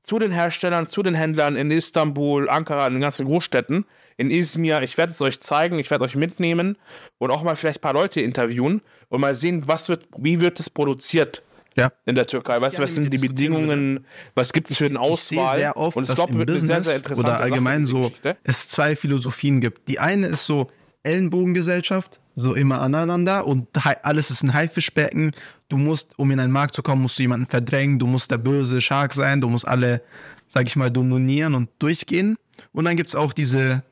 zu 0.05 0.19
den 0.19 0.31
Herstellern, 0.31 0.87
zu 0.87 1.03
den 1.03 1.15
Händlern 1.15 1.57
in 1.57 1.71
Istanbul, 1.71 2.49
Ankara, 2.49 2.87
in 2.87 2.93
den 2.93 3.01
ganzen 3.03 3.27
Großstädten, 3.27 3.87
in 4.19 4.31
Izmir. 4.31 4.83
Ich 4.83 4.97
werde 4.99 5.13
es 5.13 5.21
euch 5.23 5.41
zeigen, 5.41 5.79
ich 5.79 5.91
werde 5.91 6.05
euch 6.05 6.15
mitnehmen 6.15 6.77
und 7.19 7.31
auch 7.31 7.43
mal 7.43 7.57
vielleicht 7.57 7.79
ein 7.79 7.81
paar 7.81 7.95
Leute 7.95 8.21
interviewen 8.21 8.83
und 9.09 9.21
mal 9.21 9.35
sehen, 9.35 9.67
was 9.67 9.89
wird, 9.89 10.07
wie 10.17 10.41
wird 10.41 10.61
es 10.61 10.69
produziert 10.71 11.43
Ja. 11.75 11.91
in 12.05 12.15
der 12.15 12.27
Türkei. 12.27 12.61
Weißt 12.61 12.79
du, 12.79 12.83
was 12.83 12.95
sind 12.95 13.13
die 13.13 13.19
Bedingungen, 13.19 14.05
was 14.35 14.53
gibt 14.53 14.71
es 14.71 14.77
für 14.77 14.85
eine 14.85 14.95
Ich 14.95 15.01
Auswahl? 15.01 15.57
sehr 15.57 15.77
oft, 15.77 15.97
und 15.97 16.05
ich 16.05 16.11
im 16.11 16.17
wird 16.19 16.31
eine 16.31 16.39
sehr, 16.39 16.47
Business 16.77 16.85
sehr 16.85 16.97
interessante 16.97 17.31
oder 17.33 17.41
allgemein 17.41 17.87
Sache, 17.87 18.13
so 18.23 18.35
es 18.45 18.69
zwei 18.69 18.95
Philosophien 18.97 19.61
gibt. 19.63 19.89
Die 19.89 19.99
eine 19.99 20.27
ist 20.27 20.45
so 20.45 20.71
Ellenbogengesellschaft, 21.05 22.21
so 22.35 22.55
immer 22.55 22.81
aneinander 22.81 23.47
und 23.47 23.69
alles 24.03 24.31
ist 24.31 24.43
ein 24.43 24.53
Haifischbecken. 24.53 25.33
Du 25.69 25.77
musst, 25.77 26.19
um 26.19 26.31
in 26.31 26.41
einen 26.41 26.53
Markt 26.53 26.75
zu 26.75 26.83
kommen, 26.83 27.03
musst 27.03 27.19
du 27.19 27.23
jemanden 27.23 27.47
verdrängen, 27.47 27.99
du 27.99 28.07
musst 28.07 28.31
der 28.31 28.39
böse 28.39 28.81
Shark 28.81 29.15
sein, 29.15 29.41
du 29.41 29.49
musst 29.49 29.69
alle, 29.69 30.03
sag 30.49 30.67
ich 30.67 30.77
mal, 30.77 30.91
dominieren 30.91 31.55
und 31.55 31.71
durchgehen. 31.79 32.37
Und 32.73 32.85
dann 32.87 32.97
gibt 32.97 33.09
es 33.09 33.15
auch 33.15 33.33
diese, 33.33 33.83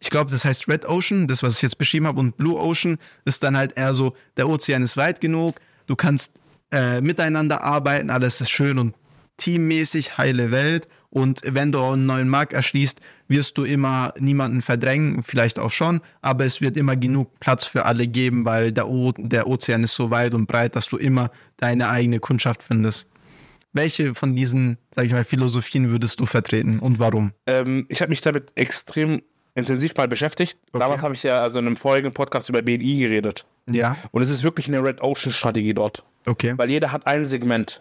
ich 0.00 0.10
glaube, 0.10 0.30
das 0.30 0.44
heißt 0.44 0.68
Red 0.68 0.88
Ocean, 0.88 1.26
das, 1.26 1.42
was 1.42 1.56
ich 1.56 1.62
jetzt 1.62 1.78
beschrieben 1.78 2.06
habe, 2.06 2.20
und 2.20 2.36
Blue 2.36 2.58
Ocean 2.58 2.98
ist 3.24 3.42
dann 3.42 3.56
halt 3.56 3.76
eher 3.76 3.94
so, 3.94 4.14
der 4.36 4.48
Ozean 4.48 4.82
ist 4.82 4.96
weit 4.96 5.20
genug, 5.20 5.56
du 5.86 5.96
kannst 5.96 6.40
äh, 6.70 7.00
miteinander 7.00 7.62
arbeiten, 7.62 8.10
alles 8.10 8.40
ist 8.40 8.50
schön 8.50 8.78
und 8.78 8.94
teammäßig, 9.36 10.18
heile 10.18 10.50
Welt. 10.50 10.88
Und 11.10 11.42
wenn 11.44 11.70
du 11.70 11.80
einen 11.80 12.06
neuen 12.06 12.28
Markt 12.28 12.52
erschließt, 12.52 13.00
wirst 13.28 13.56
du 13.56 13.64
immer 13.64 14.12
niemanden 14.18 14.62
verdrängen, 14.62 15.22
vielleicht 15.22 15.58
auch 15.58 15.70
schon, 15.70 16.00
aber 16.22 16.44
es 16.44 16.60
wird 16.60 16.76
immer 16.76 16.96
genug 16.96 17.38
Platz 17.38 17.64
für 17.64 17.84
alle 17.84 18.08
geben, 18.08 18.44
weil 18.44 18.72
der, 18.72 18.88
o 18.88 19.12
der 19.16 19.46
Ozean 19.46 19.84
ist 19.84 19.94
so 19.94 20.10
weit 20.10 20.34
und 20.34 20.46
breit, 20.46 20.74
dass 20.74 20.88
du 20.88 20.96
immer 20.96 21.30
deine 21.56 21.88
eigene 21.88 22.18
Kundschaft 22.18 22.62
findest. 22.64 23.08
Welche 23.72 24.14
von 24.14 24.34
diesen, 24.34 24.78
sag 24.94 25.06
ich 25.06 25.12
mal, 25.12 25.24
Philosophien 25.24 25.90
würdest 25.90 26.18
du 26.20 26.26
vertreten 26.26 26.80
und 26.80 26.98
warum? 26.98 27.32
Ähm, 27.46 27.86
ich 27.88 28.00
habe 28.02 28.10
mich 28.10 28.20
damit 28.20 28.52
extrem 28.56 29.22
intensiv 29.54 29.94
mal 29.96 30.08
beschäftigt. 30.08 30.58
Damals 30.72 31.02
habe 31.02 31.14
ich 31.14 31.22
ja 31.22 31.40
also 31.40 31.60
in 31.60 31.66
einem 31.66 31.76
vorigen 31.76 32.12
Podcast 32.12 32.48
über 32.48 32.60
BNI 32.60 32.98
geredet. 32.98 33.46
Ja, 33.70 33.96
Und 34.10 34.22
es 34.22 34.30
ist 34.30 34.42
wirklich 34.42 34.68
eine 34.68 34.82
Red 34.82 35.00
Ocean 35.00 35.32
Strategie 35.32 35.74
dort. 35.74 36.04
okay. 36.26 36.54
Weil 36.56 36.70
jeder 36.70 36.92
hat 36.92 37.06
ein 37.06 37.24
Segment. 37.24 37.80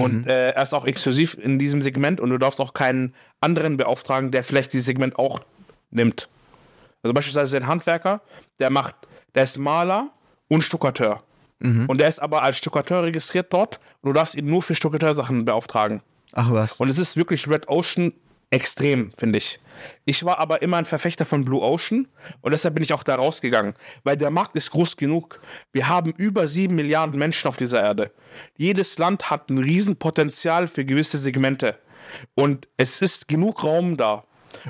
Und 0.00 0.26
äh, 0.26 0.50
er 0.50 0.62
ist 0.62 0.74
auch 0.74 0.84
exklusiv 0.84 1.36
in 1.40 1.58
diesem 1.58 1.82
Segment 1.82 2.20
und 2.20 2.30
du 2.30 2.38
darfst 2.38 2.60
auch 2.60 2.74
keinen 2.74 3.14
anderen 3.40 3.76
beauftragen, 3.76 4.30
der 4.30 4.44
vielleicht 4.44 4.72
dieses 4.72 4.86
Segment 4.86 5.18
auch 5.18 5.40
nimmt. 5.90 6.28
Also 7.02 7.14
beispielsweise 7.14 7.56
ein 7.56 7.66
Handwerker, 7.66 8.20
der 8.58 8.70
macht, 8.70 8.94
der 9.34 9.44
ist 9.44 9.58
Maler 9.58 10.10
und 10.48 10.62
Stuckateur. 10.62 11.22
Und 11.88 12.00
der 12.00 12.08
ist 12.08 12.20
aber 12.20 12.42
als 12.42 12.56
Stuckateur 12.56 13.02
registriert 13.02 13.52
dort 13.52 13.80
und 14.00 14.08
du 14.08 14.12
darfst 14.14 14.34
ihn 14.34 14.46
nur 14.46 14.62
für 14.62 14.74
Stuckateursachen 14.74 15.44
beauftragen. 15.44 16.00
Ach 16.32 16.50
was. 16.50 16.80
Und 16.80 16.88
es 16.88 16.98
ist 16.98 17.16
wirklich 17.16 17.48
Red 17.48 17.68
Ocean 17.68 18.12
extrem, 18.50 19.12
finde 19.12 19.38
ich. 19.38 19.60
Ich 20.04 20.24
war 20.24 20.38
aber 20.38 20.62
immer 20.62 20.76
ein 20.76 20.84
Verfechter 20.84 21.24
von 21.24 21.44
Blue 21.44 21.62
Ocean 21.62 22.08
und 22.40 22.52
deshalb 22.52 22.74
bin 22.74 22.84
ich 22.84 22.92
auch 22.92 23.04
da 23.04 23.14
rausgegangen, 23.14 23.74
weil 24.02 24.16
der 24.16 24.30
Markt 24.30 24.56
ist 24.56 24.72
groß 24.72 24.96
genug. 24.96 25.40
Wir 25.72 25.88
haben 25.88 26.12
über 26.16 26.48
sieben 26.48 26.74
Milliarden 26.74 27.18
Menschen 27.18 27.48
auf 27.48 27.56
dieser 27.56 27.80
Erde. 27.80 28.10
Jedes 28.56 28.98
Land 28.98 29.30
hat 29.30 29.50
ein 29.50 29.58
Riesenpotenzial 29.58 30.66
für 30.66 30.84
gewisse 30.84 31.18
Segmente 31.18 31.78
und 32.34 32.68
es 32.76 33.00
ist 33.00 33.28
genug 33.28 33.62
Raum 33.62 33.96
da. 33.96 34.24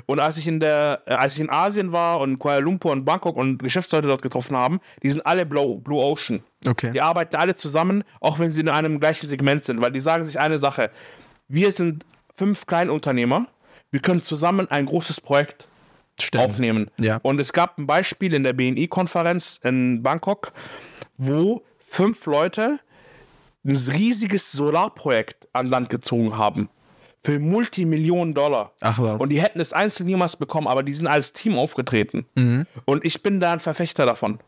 Und 0.05 0.19
als 0.19 0.37
ich 0.37 0.47
in 0.47 0.59
der, 0.59 1.01
als 1.05 1.33
ich 1.33 1.39
in 1.41 1.49
Asien 1.49 1.91
war 1.91 2.19
und 2.19 2.37
Kuala 2.37 2.59
Lumpur 2.59 2.91
und 2.91 3.03
Bangkok 3.03 3.35
und 3.35 3.63
Geschäftsleute 3.63 4.07
dort 4.07 4.21
getroffen 4.21 4.55
haben, 4.55 4.79
die 5.01 5.09
sind 5.09 5.25
alle 5.25 5.45
Blue, 5.45 5.79
Blue 5.79 5.99
Ocean. 6.01 6.43
Okay. 6.67 6.91
Die 6.93 7.01
arbeiten 7.01 7.35
alle 7.35 7.55
zusammen, 7.55 8.03
auch 8.19 8.37
wenn 8.37 8.51
sie 8.51 8.61
in 8.61 8.69
einem 8.69 8.99
gleichen 8.99 9.27
Segment 9.27 9.63
sind, 9.63 9.81
weil 9.81 9.91
die 9.91 9.99
sagen 9.99 10.23
sich 10.23 10.39
eine 10.39 10.59
Sache. 10.59 10.91
Wir 11.47 11.71
sind 11.71 12.05
fünf 12.35 12.67
Kleinunternehmer, 12.67 13.47
wir 13.91 13.99
können 13.99 14.23
zusammen 14.23 14.69
ein 14.71 14.85
großes 14.85 15.21
Projekt 15.21 15.67
Stimmt. 16.19 16.43
aufnehmen. 16.43 16.89
Ja. 16.99 17.19
Und 17.21 17.39
es 17.39 17.53
gab 17.53 17.77
ein 17.77 17.87
Beispiel 17.87 18.33
in 18.33 18.43
der 18.43 18.53
BNI-Konferenz 18.53 19.59
in 19.63 20.01
Bangkok, 20.01 20.53
wo 21.17 21.63
fünf 21.79 22.25
Leute 22.25 22.79
ein 23.63 23.75
riesiges 23.75 24.51
Solarprojekt 24.51 25.47
an 25.53 25.67
Land 25.67 25.89
gezogen 25.89 26.37
haben. 26.37 26.69
Für 27.23 27.37
Multimillionen 27.37 28.33
Dollar. 28.33 28.71
Ach 28.79 28.97
was. 28.97 29.19
Und 29.21 29.29
die 29.29 29.39
hätten 29.39 29.59
es 29.59 29.73
einzeln 29.73 30.07
niemals 30.07 30.37
bekommen, 30.37 30.67
aber 30.67 30.81
die 30.81 30.93
sind 30.93 31.05
als 31.05 31.33
Team 31.33 31.55
aufgetreten. 31.55 32.25
Mhm. 32.33 32.65
Und 32.85 33.05
ich 33.05 33.21
bin 33.21 33.39
da 33.39 33.53
ein 33.53 33.59
Verfechter 33.59 34.07
davon. 34.07 34.39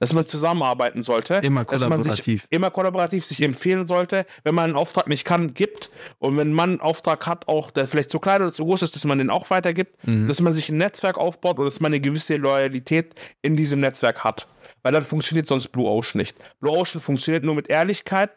Dass 0.00 0.12
man 0.12 0.26
zusammenarbeiten 0.26 1.02
sollte. 1.02 1.36
Immer 1.36 1.64
dass 1.64 1.82
man 1.82 2.00
kollaborativ. 2.00 2.42
sich 2.42 2.52
immer 2.52 2.70
kollaborativ 2.70 3.24
sich 3.24 3.40
empfehlen 3.42 3.86
sollte. 3.86 4.26
Wenn 4.42 4.54
man 4.54 4.64
einen 4.64 4.76
Auftrag 4.76 5.06
nicht 5.06 5.24
kann, 5.24 5.54
gibt. 5.54 5.90
Und 6.18 6.36
wenn 6.36 6.52
man 6.52 6.70
einen 6.70 6.80
Auftrag 6.80 7.26
hat, 7.26 7.48
auch 7.48 7.70
der 7.70 7.86
vielleicht 7.86 8.10
zu 8.10 8.18
klein 8.18 8.42
oder 8.42 8.52
zu 8.52 8.64
groß 8.64 8.82
ist, 8.82 8.94
dass 8.94 9.04
man 9.04 9.18
den 9.18 9.30
auch 9.30 9.50
weitergibt. 9.50 10.06
Mhm. 10.06 10.26
Dass 10.26 10.40
man 10.40 10.52
sich 10.52 10.68
ein 10.68 10.78
Netzwerk 10.78 11.16
aufbaut 11.16 11.58
und 11.58 11.64
dass 11.64 11.80
man 11.80 11.90
eine 11.90 12.00
gewisse 12.00 12.36
Loyalität 12.36 13.14
in 13.42 13.56
diesem 13.56 13.80
Netzwerk 13.80 14.24
hat. 14.24 14.48
Weil 14.82 14.92
dann 14.92 15.04
funktioniert 15.04 15.46
sonst 15.46 15.68
Blue 15.68 15.88
Ocean 15.88 16.18
nicht. 16.18 16.36
Blue 16.60 16.76
Ocean 16.76 17.00
funktioniert 17.00 17.44
nur 17.44 17.54
mit 17.54 17.68
Ehrlichkeit, 17.68 18.30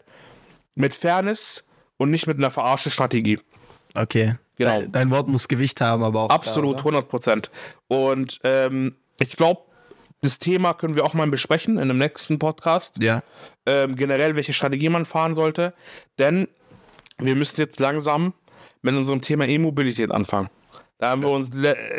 mit 0.75 0.93
Fairness 0.95 1.65
und 1.97 2.11
nicht 2.11 2.27
mit 2.27 2.37
einer 2.37 2.51
Verarsche-Strategie. 2.51 3.39
Okay. 3.95 4.35
Genau. 4.57 4.81
Dein, 4.89 5.11
Wort 5.11 5.27
muss 5.27 5.47
Gewicht 5.47 5.81
haben, 5.81 6.03
aber 6.03 6.23
auch. 6.23 6.29
Absolut, 6.29 6.79
100 6.79 7.07
Prozent. 7.07 7.51
Und 7.87 8.39
ähm, 8.43 8.95
ich 9.19 9.35
glaube, 9.37 9.61
das 10.21 10.39
Thema 10.39 10.73
können 10.73 10.95
wir 10.95 11.05
auch 11.05 11.13
mal 11.13 11.27
besprechen 11.27 11.75
in 11.75 11.81
einem 11.83 11.97
nächsten 11.97 12.39
Podcast. 12.39 13.01
Ja. 13.01 13.21
Ähm, 13.65 13.95
generell, 13.95 14.35
welche 14.35 14.53
Strategie 14.53 14.89
man 14.89 15.05
fahren 15.05 15.35
sollte. 15.35 15.73
Denn 16.17 16.47
wir 17.19 17.35
müssen 17.35 17.59
jetzt 17.61 17.79
langsam 17.79 18.33
mit 18.81 18.95
unserem 18.95 19.21
Thema 19.21 19.45
E-Mobilität 19.47 20.11
anfangen. 20.11 20.49
Da 20.99 21.09
haben 21.11 21.21
wir 21.21 21.29
uns 21.29 21.51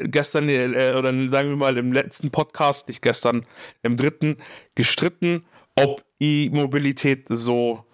gestern, 0.04 0.48
äh, 0.48 0.94
oder 0.96 1.12
sagen 1.30 1.50
wir 1.50 1.56
mal 1.56 1.76
im 1.78 1.92
letzten 1.92 2.30
Podcast, 2.30 2.88
nicht 2.88 3.02
gestern, 3.02 3.46
im 3.82 3.96
dritten, 3.96 4.38
gestritten, 4.74 5.44
ob 5.76 6.02
E-Mobilität 6.18 7.26
so, 7.28 7.84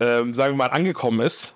ähm, 0.00 0.34
sagen 0.34 0.52
wir 0.54 0.58
mal, 0.58 0.66
angekommen 0.70 1.20
ist. 1.20 1.54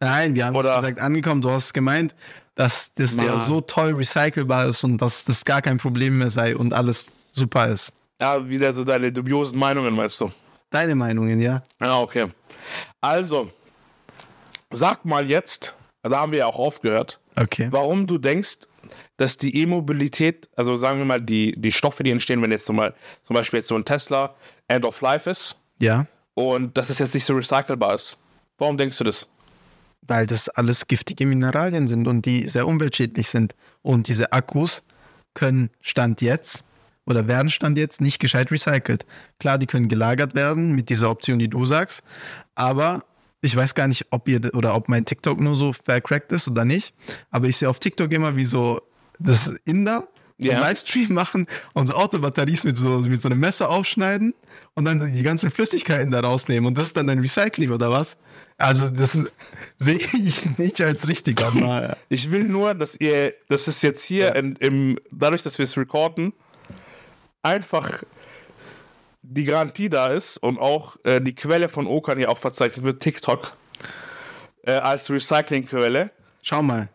Nein, 0.00 0.34
wir 0.34 0.46
haben 0.46 0.56
Oder- 0.56 0.70
es 0.70 0.76
gesagt 0.76 1.00
angekommen. 1.00 1.42
Du 1.42 1.50
hast 1.50 1.74
gemeint, 1.74 2.14
dass 2.54 2.94
das 2.94 3.16
ja 3.16 3.24
Mann. 3.24 3.40
so 3.40 3.60
toll 3.60 3.92
recycelbar 3.94 4.68
ist 4.68 4.84
und 4.84 4.98
dass 4.98 5.24
das 5.24 5.44
gar 5.44 5.60
kein 5.60 5.78
Problem 5.78 6.18
mehr 6.18 6.30
sei 6.30 6.56
und 6.56 6.72
alles 6.72 7.16
super 7.34 7.68
ist. 7.68 7.92
Ja, 8.20 8.48
wieder 8.48 8.72
so 8.72 8.84
deine 8.84 9.12
dubiosen 9.12 9.58
Meinungen, 9.58 9.96
weißt 9.96 10.20
du. 10.22 10.30
Deine 10.70 10.94
Meinungen, 10.94 11.40
ja? 11.40 11.62
Ja, 11.80 11.98
okay. 12.00 12.26
Also, 13.00 13.50
sag 14.70 15.04
mal 15.04 15.28
jetzt, 15.28 15.74
da 16.02 16.20
haben 16.20 16.32
wir 16.32 16.38
ja 16.40 16.46
auch 16.46 16.58
aufgehört, 16.58 17.20
Okay. 17.36 17.68
warum 17.70 18.06
du 18.06 18.18
denkst, 18.18 18.58
dass 19.16 19.36
die 19.36 19.56
E-Mobilität, 19.62 20.48
also 20.56 20.76
sagen 20.76 20.98
wir 20.98 21.04
mal, 21.04 21.20
die, 21.20 21.52
die 21.56 21.72
Stoffe, 21.72 22.02
die 22.02 22.10
entstehen, 22.10 22.40
wenn 22.42 22.50
jetzt 22.52 22.66
zum, 22.66 22.76
Beispiel, 22.76 22.98
zum 23.22 23.34
Beispiel 23.34 23.58
jetzt 23.58 23.68
so 23.68 23.74
ein 23.76 23.84
Tesla 23.84 24.34
End 24.68 24.84
of 24.84 25.00
Life 25.00 25.28
ist 25.28 25.56
Ja. 25.78 26.06
und 26.34 26.76
dass 26.76 26.90
es 26.90 26.98
jetzt 27.00 27.14
nicht 27.14 27.24
so 27.24 27.34
recycelbar 27.34 27.94
ist. 27.94 28.16
Warum 28.58 28.76
denkst 28.76 28.98
du 28.98 29.04
das? 29.04 29.26
Weil 30.02 30.26
das 30.26 30.48
alles 30.48 30.86
giftige 30.86 31.26
Mineralien 31.26 31.88
sind 31.88 32.06
und 32.06 32.24
die 32.26 32.46
sehr 32.46 32.66
umweltschädlich 32.68 33.28
sind. 33.30 33.54
Und 33.82 34.06
diese 34.08 34.32
Akkus 34.32 34.82
können 35.32 35.70
Stand 35.80 36.20
jetzt 36.20 36.64
oder 37.06 37.28
werden 37.28 37.50
Stand 37.50 37.78
jetzt 37.78 38.00
nicht 38.00 38.18
gescheit 38.18 38.50
recycelt. 38.50 39.06
Klar, 39.38 39.58
die 39.58 39.66
können 39.66 39.88
gelagert 39.88 40.34
werden 40.34 40.74
mit 40.74 40.88
dieser 40.88 41.10
Option, 41.10 41.38
die 41.38 41.48
du 41.48 41.66
sagst, 41.66 42.02
aber 42.54 43.04
ich 43.40 43.54
weiß 43.54 43.74
gar 43.74 43.88
nicht, 43.88 44.06
ob 44.10 44.26
ihr 44.28 44.40
oder 44.54 44.74
ob 44.74 44.88
mein 44.88 45.04
TikTok 45.04 45.38
nur 45.38 45.54
so 45.54 45.72
vercrackt 45.72 46.32
ist 46.32 46.48
oder 46.48 46.64
nicht, 46.64 46.94
aber 47.30 47.46
ich 47.46 47.58
sehe 47.58 47.68
auf 47.68 47.78
TikTok 47.78 48.10
immer, 48.12 48.36
wie 48.36 48.44
so 48.44 48.80
das 49.18 49.48
Inder 49.64 50.08
ja. 50.38 50.60
Livestream 50.60 51.12
machen, 51.12 51.46
unsere 51.74 51.98
Autobatteries 51.98 52.64
mit 52.64 52.76
so, 52.76 52.98
mit 53.00 53.20
so 53.22 53.28
einem 53.28 53.40
Messer 53.40 53.68
aufschneiden 53.68 54.34
und 54.74 54.84
dann 54.84 55.12
die 55.12 55.22
ganzen 55.22 55.50
Flüssigkeiten 55.50 56.10
da 56.10 56.20
rausnehmen 56.20 56.66
und 56.66 56.78
das 56.78 56.86
ist 56.86 56.96
dann 56.96 57.08
ein 57.08 57.20
Recycling 57.20 57.70
oder 57.70 57.90
was? 57.90 58.16
Also 58.56 58.88
das 58.88 59.24
sehe 59.76 59.98
ich 60.12 60.58
nicht 60.58 60.80
als 60.80 61.08
richtig 61.08 61.42
an. 61.42 61.94
ich 62.08 62.30
will 62.30 62.44
nur, 62.44 62.74
dass 62.74 62.96
ihr, 63.00 63.34
das 63.48 63.68
ist 63.68 63.82
jetzt 63.82 64.04
hier 64.04 64.26
ja. 64.26 64.34
in, 64.34 64.56
im, 64.56 64.98
dadurch, 65.10 65.42
dass 65.42 65.58
wir 65.58 65.64
es 65.64 65.76
recorden, 65.76 66.32
einfach 67.44 68.02
die 69.22 69.44
Garantie 69.44 69.88
da 69.88 70.08
ist 70.08 70.36
und 70.38 70.58
auch 70.58 70.96
äh, 71.04 71.20
die 71.20 71.34
Quelle 71.34 71.68
von 71.68 71.86
Okan 71.86 72.18
hier 72.18 72.30
auch 72.30 72.38
verzeichnet 72.38 72.84
wird, 72.84 73.02
TikTok, 73.02 73.52
äh, 74.62 74.72
als 74.72 75.10
Recyclingquelle. 75.10 76.10
Schau 76.42 76.62
mal. 76.62 76.88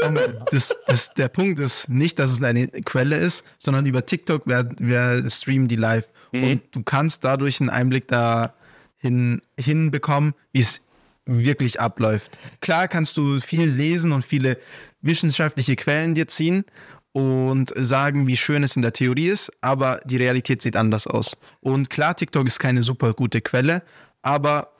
Schau 0.00 0.10
mal, 0.10 0.38
das, 0.50 0.74
das, 0.86 1.14
der 1.14 1.28
Punkt 1.28 1.58
ist 1.60 1.88
nicht, 1.88 2.18
dass 2.18 2.30
es 2.30 2.42
eine 2.42 2.68
Quelle 2.68 3.16
ist, 3.16 3.44
sondern 3.58 3.86
über 3.86 4.04
TikTok 4.04 4.46
wir, 4.46 4.68
wir 4.78 5.28
streamen 5.30 5.68
die 5.68 5.76
live. 5.76 6.06
Mhm. 6.32 6.44
Und 6.44 6.62
du 6.72 6.82
kannst 6.82 7.24
dadurch 7.24 7.60
einen 7.60 7.70
Einblick 7.70 8.08
da 8.08 8.54
hin, 8.96 9.42
hinbekommen, 9.58 10.34
wie 10.52 10.60
es 10.60 10.82
wirklich 11.24 11.80
abläuft. 11.80 12.38
Klar 12.60 12.88
kannst 12.88 13.16
du 13.16 13.38
viel 13.38 13.68
lesen 13.68 14.12
und 14.12 14.24
viele 14.24 14.58
wissenschaftliche 15.02 15.76
Quellen 15.76 16.14
dir 16.14 16.26
ziehen 16.26 16.64
und 17.12 17.72
sagen, 17.76 18.26
wie 18.26 18.36
schön 18.36 18.62
es 18.62 18.76
in 18.76 18.82
der 18.82 18.92
Theorie 18.92 19.28
ist, 19.28 19.50
aber 19.60 20.00
die 20.04 20.16
Realität 20.16 20.62
sieht 20.62 20.76
anders 20.76 21.06
aus. 21.06 21.36
Und 21.60 21.90
klar, 21.90 22.16
TikTok 22.16 22.46
ist 22.46 22.58
keine 22.58 22.82
super 22.82 23.12
gute 23.12 23.40
Quelle, 23.40 23.82
aber 24.22 24.72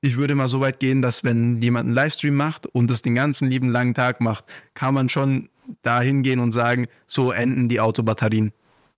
ich 0.00 0.16
würde 0.16 0.34
mal 0.34 0.48
so 0.48 0.60
weit 0.60 0.80
gehen, 0.80 1.02
dass 1.02 1.24
wenn 1.24 1.60
jemand 1.60 1.86
einen 1.86 1.94
Livestream 1.94 2.34
macht 2.34 2.66
und 2.66 2.90
das 2.90 3.02
den 3.02 3.14
ganzen 3.14 3.48
lieben 3.48 3.68
langen 3.68 3.94
Tag 3.94 4.20
macht, 4.20 4.44
kann 4.74 4.94
man 4.94 5.08
schon 5.08 5.50
dahin 5.82 6.22
gehen 6.22 6.40
und 6.40 6.52
sagen, 6.52 6.86
so 7.06 7.32
enden 7.32 7.68
die 7.68 7.80
Autobatterien. 7.80 8.52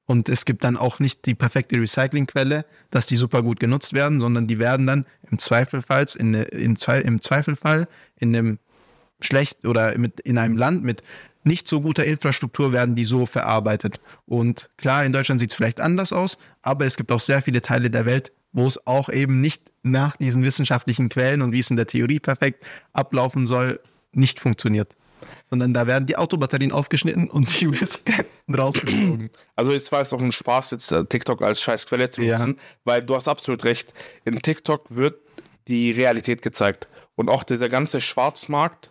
Und 0.06 0.28
es 0.28 0.44
gibt 0.44 0.64
dann 0.64 0.76
auch 0.76 0.98
nicht 0.98 1.26
die 1.26 1.34
perfekte 1.34 1.76
Recyclingquelle, 1.76 2.64
dass 2.90 3.06
die 3.06 3.16
super 3.16 3.42
gut 3.42 3.60
genutzt 3.60 3.92
werden, 3.92 4.20
sondern 4.20 4.46
die 4.46 4.58
werden 4.58 4.86
dann 4.86 5.06
im 5.30 5.38
Zweifelfall 5.38 6.06
in, 6.18 6.34
in, 6.34 6.76
im 6.76 7.20
Zweifelfall 7.20 7.88
in 8.18 8.36
einem 8.36 8.58
schlecht 9.20 9.64
oder 9.66 9.96
mit, 9.98 10.20
in 10.20 10.38
einem 10.38 10.56
Land 10.56 10.82
mit 10.82 11.02
nicht 11.44 11.68
so 11.68 11.80
guter 11.80 12.04
Infrastruktur 12.04 12.72
werden 12.72 12.94
die 12.94 13.04
so 13.04 13.26
verarbeitet. 13.26 14.00
Und 14.26 14.70
klar, 14.76 15.04
in 15.04 15.12
Deutschland 15.12 15.40
sieht 15.40 15.50
es 15.50 15.56
vielleicht 15.56 15.80
anders 15.80 16.12
aus, 16.12 16.38
aber 16.62 16.86
es 16.86 16.96
gibt 16.96 17.10
auch 17.12 17.20
sehr 17.20 17.42
viele 17.42 17.62
Teile 17.62 17.90
der 17.90 18.06
Welt, 18.06 18.32
wo 18.52 18.66
es 18.66 18.86
auch 18.86 19.08
eben 19.08 19.40
nicht 19.40 19.72
nach 19.82 20.16
diesen 20.16 20.42
wissenschaftlichen 20.42 21.08
Quellen 21.08 21.42
und 21.42 21.52
wie 21.52 21.60
es 21.60 21.70
in 21.70 21.76
der 21.76 21.86
Theorie 21.86 22.20
perfekt 22.20 22.64
ablaufen 22.92 23.46
soll, 23.46 23.80
nicht 24.12 24.40
funktioniert. 24.40 24.94
Sondern 25.48 25.72
da 25.72 25.86
werden 25.86 26.06
die 26.06 26.16
Autobatterien 26.16 26.72
aufgeschnitten 26.72 27.30
und 27.30 27.48
die 27.60 27.66
Flüssigkeiten 27.76 28.54
rausgezogen. 28.54 29.30
Also 29.56 29.72
es 29.72 29.90
war 29.90 30.00
jetzt 30.00 30.12
auch 30.12 30.20
ein 30.20 30.32
Spaß, 30.32 30.72
jetzt 30.72 30.92
äh, 30.92 31.04
TikTok 31.04 31.42
als 31.42 31.62
Scheißquelle 31.62 32.10
zu 32.10 32.20
nutzen, 32.22 32.56
ja. 32.56 32.62
weil 32.84 33.02
du 33.02 33.14
hast 33.14 33.28
absolut 33.28 33.64
recht. 33.64 33.92
In 34.24 34.40
TikTok 34.40 34.94
wird 34.94 35.16
die 35.68 35.92
Realität 35.92 36.42
gezeigt. 36.42 36.88
Und 37.14 37.28
auch 37.28 37.44
dieser 37.44 37.68
ganze 37.68 38.00
Schwarzmarkt 38.00 38.90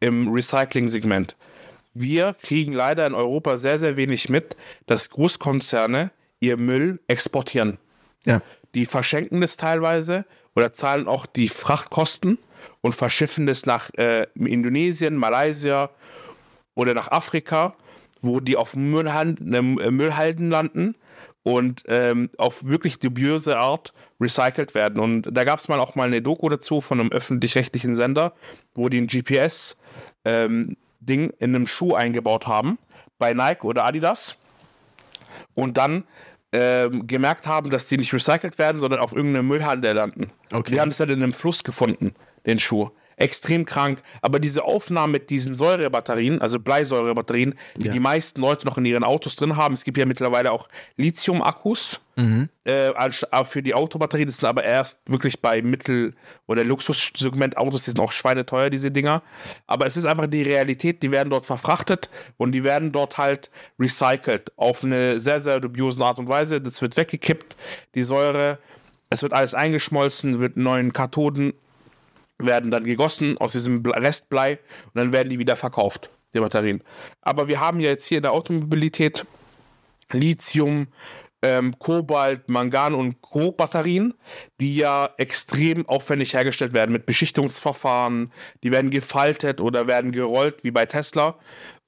im 0.00 0.28
Recycling-Segment 0.28 1.34
wir 1.94 2.34
kriegen 2.42 2.72
leider 2.72 3.06
in 3.06 3.14
Europa 3.14 3.56
sehr, 3.56 3.78
sehr 3.78 3.96
wenig 3.96 4.28
mit, 4.28 4.56
dass 4.86 5.10
Großkonzerne 5.10 6.10
ihr 6.40 6.56
Müll 6.56 7.00
exportieren. 7.08 7.78
Ja. 8.26 8.42
Die 8.74 8.86
verschenken 8.86 9.40
das 9.40 9.56
teilweise 9.56 10.24
oder 10.54 10.72
zahlen 10.72 11.08
auch 11.08 11.26
die 11.26 11.48
Frachtkosten 11.48 12.38
und 12.80 12.94
verschiffen 12.94 13.46
das 13.46 13.66
nach 13.66 13.90
äh, 13.94 14.26
Indonesien, 14.34 15.16
Malaysia 15.16 15.90
oder 16.74 16.94
nach 16.94 17.10
Afrika, 17.10 17.74
wo 18.20 18.40
die 18.40 18.56
auf 18.56 18.76
Müllhalden, 18.76 19.78
äh, 19.78 19.90
Müllhalden 19.90 20.50
landen 20.50 20.94
und 21.42 21.82
ähm, 21.88 22.30
auf 22.36 22.66
wirklich 22.66 22.98
dubiose 22.98 23.58
Art 23.58 23.92
recycelt 24.20 24.74
werden. 24.74 25.00
Und 25.00 25.28
da 25.32 25.44
gab 25.44 25.58
es 25.58 25.68
mal 25.68 25.80
auch 25.80 25.94
mal 25.94 26.06
eine 26.06 26.22
Doku 26.22 26.48
dazu 26.48 26.80
von 26.80 27.00
einem 27.00 27.10
öffentlich-rechtlichen 27.10 27.96
Sender, 27.96 28.34
wo 28.74 28.88
die 28.88 29.00
ein 29.00 29.06
GPS 29.06 29.76
ähm, 30.24 30.76
Ding 31.00 31.30
in 31.38 31.54
einem 31.54 31.66
Schuh 31.66 31.94
eingebaut 31.94 32.46
haben, 32.46 32.78
bei 33.18 33.34
Nike 33.34 33.64
oder 33.64 33.84
Adidas. 33.84 34.36
Und 35.54 35.76
dann 35.76 36.04
ähm, 36.52 37.06
gemerkt 37.06 37.46
haben, 37.46 37.70
dass 37.70 37.86
die 37.86 37.96
nicht 37.96 38.12
recycelt 38.12 38.58
werden, 38.58 38.80
sondern 38.80 39.00
auf 39.00 39.12
irgendeinem 39.12 39.48
Müllhandel 39.48 39.94
landen. 39.94 40.32
Okay. 40.52 40.72
Die 40.72 40.80
haben 40.80 40.90
es 40.90 40.96
dann 40.96 41.08
in 41.08 41.22
einem 41.22 41.32
Fluss 41.32 41.64
gefunden, 41.64 42.14
den 42.46 42.58
Schuh 42.58 42.90
extrem 43.20 43.64
krank. 43.64 44.02
Aber 44.22 44.40
diese 44.40 44.64
Aufnahme 44.64 45.12
mit 45.12 45.30
diesen 45.30 45.54
Säurebatterien, 45.54 46.40
also 46.40 46.58
Bleisäurebatterien, 46.58 47.54
die 47.76 47.86
ja. 47.86 47.92
die 47.92 48.00
meisten 48.00 48.40
Leute 48.40 48.66
noch 48.66 48.78
in 48.78 48.84
ihren 48.84 49.04
Autos 49.04 49.36
drin 49.36 49.56
haben, 49.56 49.74
es 49.74 49.84
gibt 49.84 49.98
ja 49.98 50.06
mittlerweile 50.06 50.50
auch 50.52 50.68
Lithium-Akkus 50.96 52.00
mhm. 52.16 52.48
äh, 52.64 52.90
für 53.44 53.62
die 53.62 53.74
Autobatterie. 53.74 54.24
Das 54.24 54.38
sind 54.38 54.48
aber 54.48 54.64
erst 54.64 55.00
wirklich 55.06 55.40
bei 55.40 55.60
Mittel- 55.62 56.14
oder 56.46 56.64
Luxussegment 56.64 57.56
Autos, 57.56 57.84
die 57.84 57.90
sind 57.90 58.00
auch 58.00 58.12
schweineteuer, 58.12 58.70
diese 58.70 58.90
Dinger. 58.90 59.22
Aber 59.66 59.86
es 59.86 59.96
ist 59.96 60.06
einfach 60.06 60.26
die 60.26 60.42
Realität, 60.42 61.02
die 61.02 61.10
werden 61.10 61.30
dort 61.30 61.46
verfrachtet 61.46 62.08
und 62.38 62.52
die 62.52 62.64
werden 62.64 62.90
dort 62.90 63.18
halt 63.18 63.50
recycelt 63.78 64.52
auf 64.56 64.82
eine 64.82 65.20
sehr, 65.20 65.40
sehr 65.40 65.60
dubiose 65.60 66.04
Art 66.04 66.18
und 66.18 66.28
Weise. 66.28 66.60
Das 66.60 66.80
wird 66.80 66.96
weggekippt, 66.96 67.54
die 67.94 68.02
Säure. 68.02 68.58
Es 69.10 69.22
wird 69.22 69.32
alles 69.32 69.54
eingeschmolzen, 69.54 70.40
wird 70.40 70.56
neuen 70.56 70.92
Kathoden 70.92 71.52
werden 72.46 72.70
dann 72.70 72.84
gegossen 72.84 73.38
aus 73.38 73.52
diesem 73.52 73.82
Restblei 73.86 74.58
und 74.86 74.94
dann 74.94 75.12
werden 75.12 75.30
die 75.30 75.38
wieder 75.38 75.56
verkauft, 75.56 76.10
die 76.34 76.40
Batterien. 76.40 76.82
Aber 77.22 77.48
wir 77.48 77.60
haben 77.60 77.80
ja 77.80 77.88
jetzt 77.88 78.06
hier 78.06 78.18
in 78.18 78.22
der 78.22 78.32
Automobilität 78.32 79.24
Lithium, 80.12 80.88
ähm, 81.42 81.78
Kobalt, 81.78 82.48
Mangan 82.48 82.94
und 82.94 83.20
Co-Batterien, 83.20 84.14
die 84.60 84.76
ja 84.76 85.10
extrem 85.16 85.88
aufwendig 85.88 86.34
hergestellt 86.34 86.72
werden 86.72 86.92
mit 86.92 87.06
Beschichtungsverfahren. 87.06 88.32
Die 88.62 88.70
werden 88.70 88.90
gefaltet 88.90 89.60
oder 89.60 89.86
werden 89.86 90.12
gerollt, 90.12 90.64
wie 90.64 90.70
bei 90.70 90.86
Tesla 90.86 91.36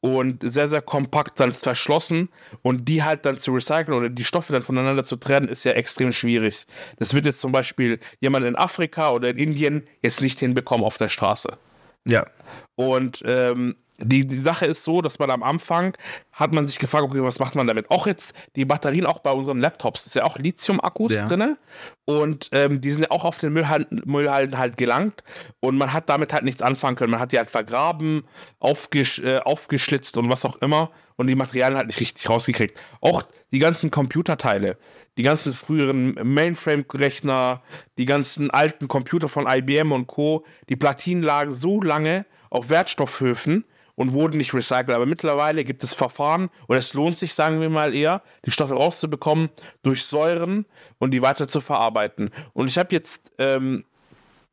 und 0.00 0.42
sehr, 0.42 0.66
sehr 0.66 0.82
kompakt 0.82 1.38
dann 1.38 1.52
verschlossen 1.52 2.28
und 2.62 2.88
die 2.88 3.04
halt 3.04 3.24
dann 3.24 3.38
zu 3.38 3.52
recyceln 3.52 3.96
oder 3.96 4.08
die 4.08 4.24
Stoffe 4.24 4.52
dann 4.52 4.62
voneinander 4.62 5.04
zu 5.04 5.16
trennen, 5.16 5.48
ist 5.48 5.64
ja 5.64 5.72
extrem 5.72 6.12
schwierig. 6.12 6.66
Das 6.98 7.14
wird 7.14 7.24
jetzt 7.24 7.40
zum 7.40 7.52
Beispiel 7.52 8.00
jemand 8.20 8.44
in 8.44 8.56
Afrika 8.56 9.12
oder 9.12 9.30
in 9.30 9.38
Indien 9.38 9.86
jetzt 10.02 10.20
nicht 10.20 10.40
hinbekommen 10.40 10.84
auf 10.84 10.98
der 10.98 11.08
Straße. 11.08 11.56
Ja. 12.04 12.26
Und 12.74 13.22
ähm, 13.24 13.76
die, 14.02 14.26
die 14.26 14.38
Sache 14.38 14.66
ist 14.66 14.84
so, 14.84 15.00
dass 15.00 15.18
man 15.18 15.30
am 15.30 15.42
Anfang 15.42 15.96
hat 16.32 16.52
man 16.52 16.66
sich 16.66 16.78
gefragt, 16.78 17.04
okay, 17.04 17.22
was 17.22 17.38
macht 17.38 17.54
man 17.54 17.66
damit? 17.66 17.90
Auch 17.90 18.06
jetzt 18.06 18.34
die 18.56 18.64
Batterien 18.64 19.06
auch 19.06 19.18
bei 19.18 19.30
unseren 19.30 19.58
Laptops, 19.58 20.06
ist 20.06 20.14
ja 20.14 20.24
auch 20.24 20.38
Lithium-Akkus 20.38 21.12
ja. 21.12 21.28
drin 21.28 21.56
und 22.04 22.48
ähm, 22.52 22.80
die 22.80 22.90
sind 22.90 23.02
ja 23.02 23.10
auch 23.10 23.24
auf 23.24 23.38
den 23.38 23.52
Müllhalden, 23.52 24.02
Müllhalden 24.04 24.58
halt 24.58 24.76
gelangt 24.76 25.22
und 25.60 25.76
man 25.76 25.92
hat 25.92 26.08
damit 26.08 26.32
halt 26.32 26.44
nichts 26.44 26.62
anfangen 26.62 26.96
können. 26.96 27.10
Man 27.10 27.20
hat 27.20 27.32
die 27.32 27.38
halt 27.38 27.50
vergraben, 27.50 28.24
aufgesch 28.60 29.18
äh, 29.20 29.38
aufgeschlitzt 29.38 30.16
und 30.16 30.28
was 30.28 30.44
auch 30.44 30.56
immer 30.56 30.90
und 31.16 31.26
die 31.26 31.34
Materialien 31.34 31.76
halt 31.76 31.86
nicht 31.86 32.00
richtig 32.00 32.28
rausgekriegt. 32.28 32.78
Auch 33.00 33.22
die 33.52 33.58
ganzen 33.58 33.90
Computerteile, 33.90 34.76
die 35.16 35.22
ganzen 35.22 35.52
früheren 35.52 36.14
Mainframe-Rechner, 36.14 37.62
die 37.98 38.06
ganzen 38.06 38.50
alten 38.50 38.88
Computer 38.88 39.28
von 39.28 39.46
IBM 39.46 39.92
und 39.92 40.06
Co., 40.06 40.44
die 40.68 40.76
Platinen 40.76 41.22
lagen 41.22 41.52
so 41.52 41.80
lange 41.80 42.26
auf 42.50 42.70
Wertstoffhöfen, 42.70 43.64
und 43.94 44.12
wurden 44.12 44.38
nicht 44.38 44.54
recycelt. 44.54 44.90
Aber 44.90 45.06
mittlerweile 45.06 45.64
gibt 45.64 45.82
es 45.82 45.94
Verfahren, 45.94 46.50
oder 46.68 46.78
es 46.78 46.94
lohnt 46.94 47.18
sich, 47.18 47.34
sagen 47.34 47.60
wir 47.60 47.70
mal 47.70 47.94
eher, 47.94 48.22
die 48.44 48.50
Stoffe 48.50 48.74
rauszubekommen 48.74 49.50
durch 49.82 50.04
Säuren 50.04 50.66
und 50.98 51.12
die 51.12 51.22
weiter 51.22 51.48
zu 51.48 51.60
verarbeiten. 51.60 52.30
Und 52.52 52.68
ich 52.68 52.78
habe 52.78 52.88
jetzt 52.92 53.32
ähm, 53.38 53.84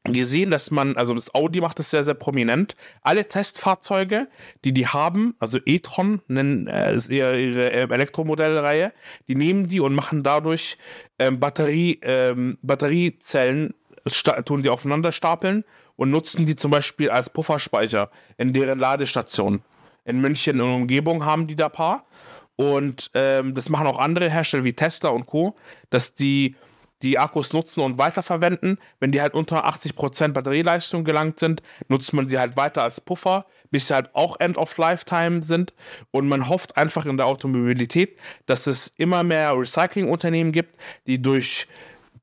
gesehen, 0.03 0.49
dass 0.49 0.71
man, 0.71 0.97
also 0.97 1.13
das 1.13 1.33
Audi 1.35 1.61
macht 1.61 1.79
das 1.79 1.89
sehr, 1.89 2.03
sehr 2.03 2.13
prominent. 2.13 2.75
Alle 3.01 3.27
Testfahrzeuge, 3.27 4.27
die 4.63 4.73
die 4.73 4.87
haben, 4.87 5.35
also 5.39 5.59
e-tron 5.65 6.21
nennen 6.27 6.67
äh, 6.67 6.97
ihre 7.09 7.71
äh, 7.71 7.87
Elektromodellreihe, 7.89 8.93
die 9.27 9.35
nehmen 9.35 9.67
die 9.67 9.79
und 9.79 9.93
machen 9.93 10.23
dadurch 10.23 10.77
ähm, 11.19 11.39
Batterie, 11.39 11.99
ähm, 12.01 12.57
Batteriezellen, 12.61 13.73
tun 14.45 14.61
die 14.61 14.69
aufeinander 14.69 15.11
stapeln 15.11 15.63
und 15.95 16.09
nutzen 16.09 16.45
die 16.45 16.55
zum 16.55 16.71
Beispiel 16.71 17.09
als 17.09 17.29
Pufferspeicher 17.29 18.09
in 18.37 18.53
deren 18.53 18.79
Ladestationen. 18.79 19.61
In 20.05 20.21
München 20.21 20.61
und 20.61 20.73
Umgebung 20.73 21.25
haben 21.25 21.45
die 21.45 21.55
da 21.55 21.69
paar. 21.69 22.05
Und 22.55 23.11
ähm, 23.13 23.53
das 23.53 23.69
machen 23.69 23.87
auch 23.87 23.99
andere 23.99 24.29
Hersteller 24.29 24.63
wie 24.63 24.73
Tesla 24.73 25.09
und 25.09 25.27
Co., 25.27 25.55
dass 25.89 26.13
die 26.13 26.55
die 27.01 27.17
Akkus 27.17 27.53
nutzen 27.53 27.81
und 27.81 27.97
weiterverwenden. 27.97 28.77
Wenn 28.99 29.11
die 29.11 29.21
halt 29.21 29.33
unter 29.33 29.65
80% 29.65 30.33
Batterieleistung 30.33 31.03
gelangt 31.03 31.39
sind, 31.39 31.61
nutzt 31.87 32.13
man 32.13 32.27
sie 32.27 32.39
halt 32.39 32.57
weiter 32.57 32.83
als 32.83 33.01
Puffer, 33.01 33.45
bis 33.71 33.87
sie 33.87 33.93
halt 33.93 34.13
auch 34.13 34.39
End 34.39 34.57
of 34.57 34.77
Lifetime 34.77 35.43
sind. 35.43 35.73
Und 36.11 36.27
man 36.27 36.49
hofft 36.49 36.77
einfach 36.77 37.05
in 37.05 37.17
der 37.17 37.25
Automobilität, 37.25 38.17
dass 38.45 38.67
es 38.67 38.87
immer 38.97 39.23
mehr 39.23 39.57
Recyclingunternehmen 39.57 40.51
gibt, 40.51 40.75
die 41.07 41.21
durch 41.21 41.67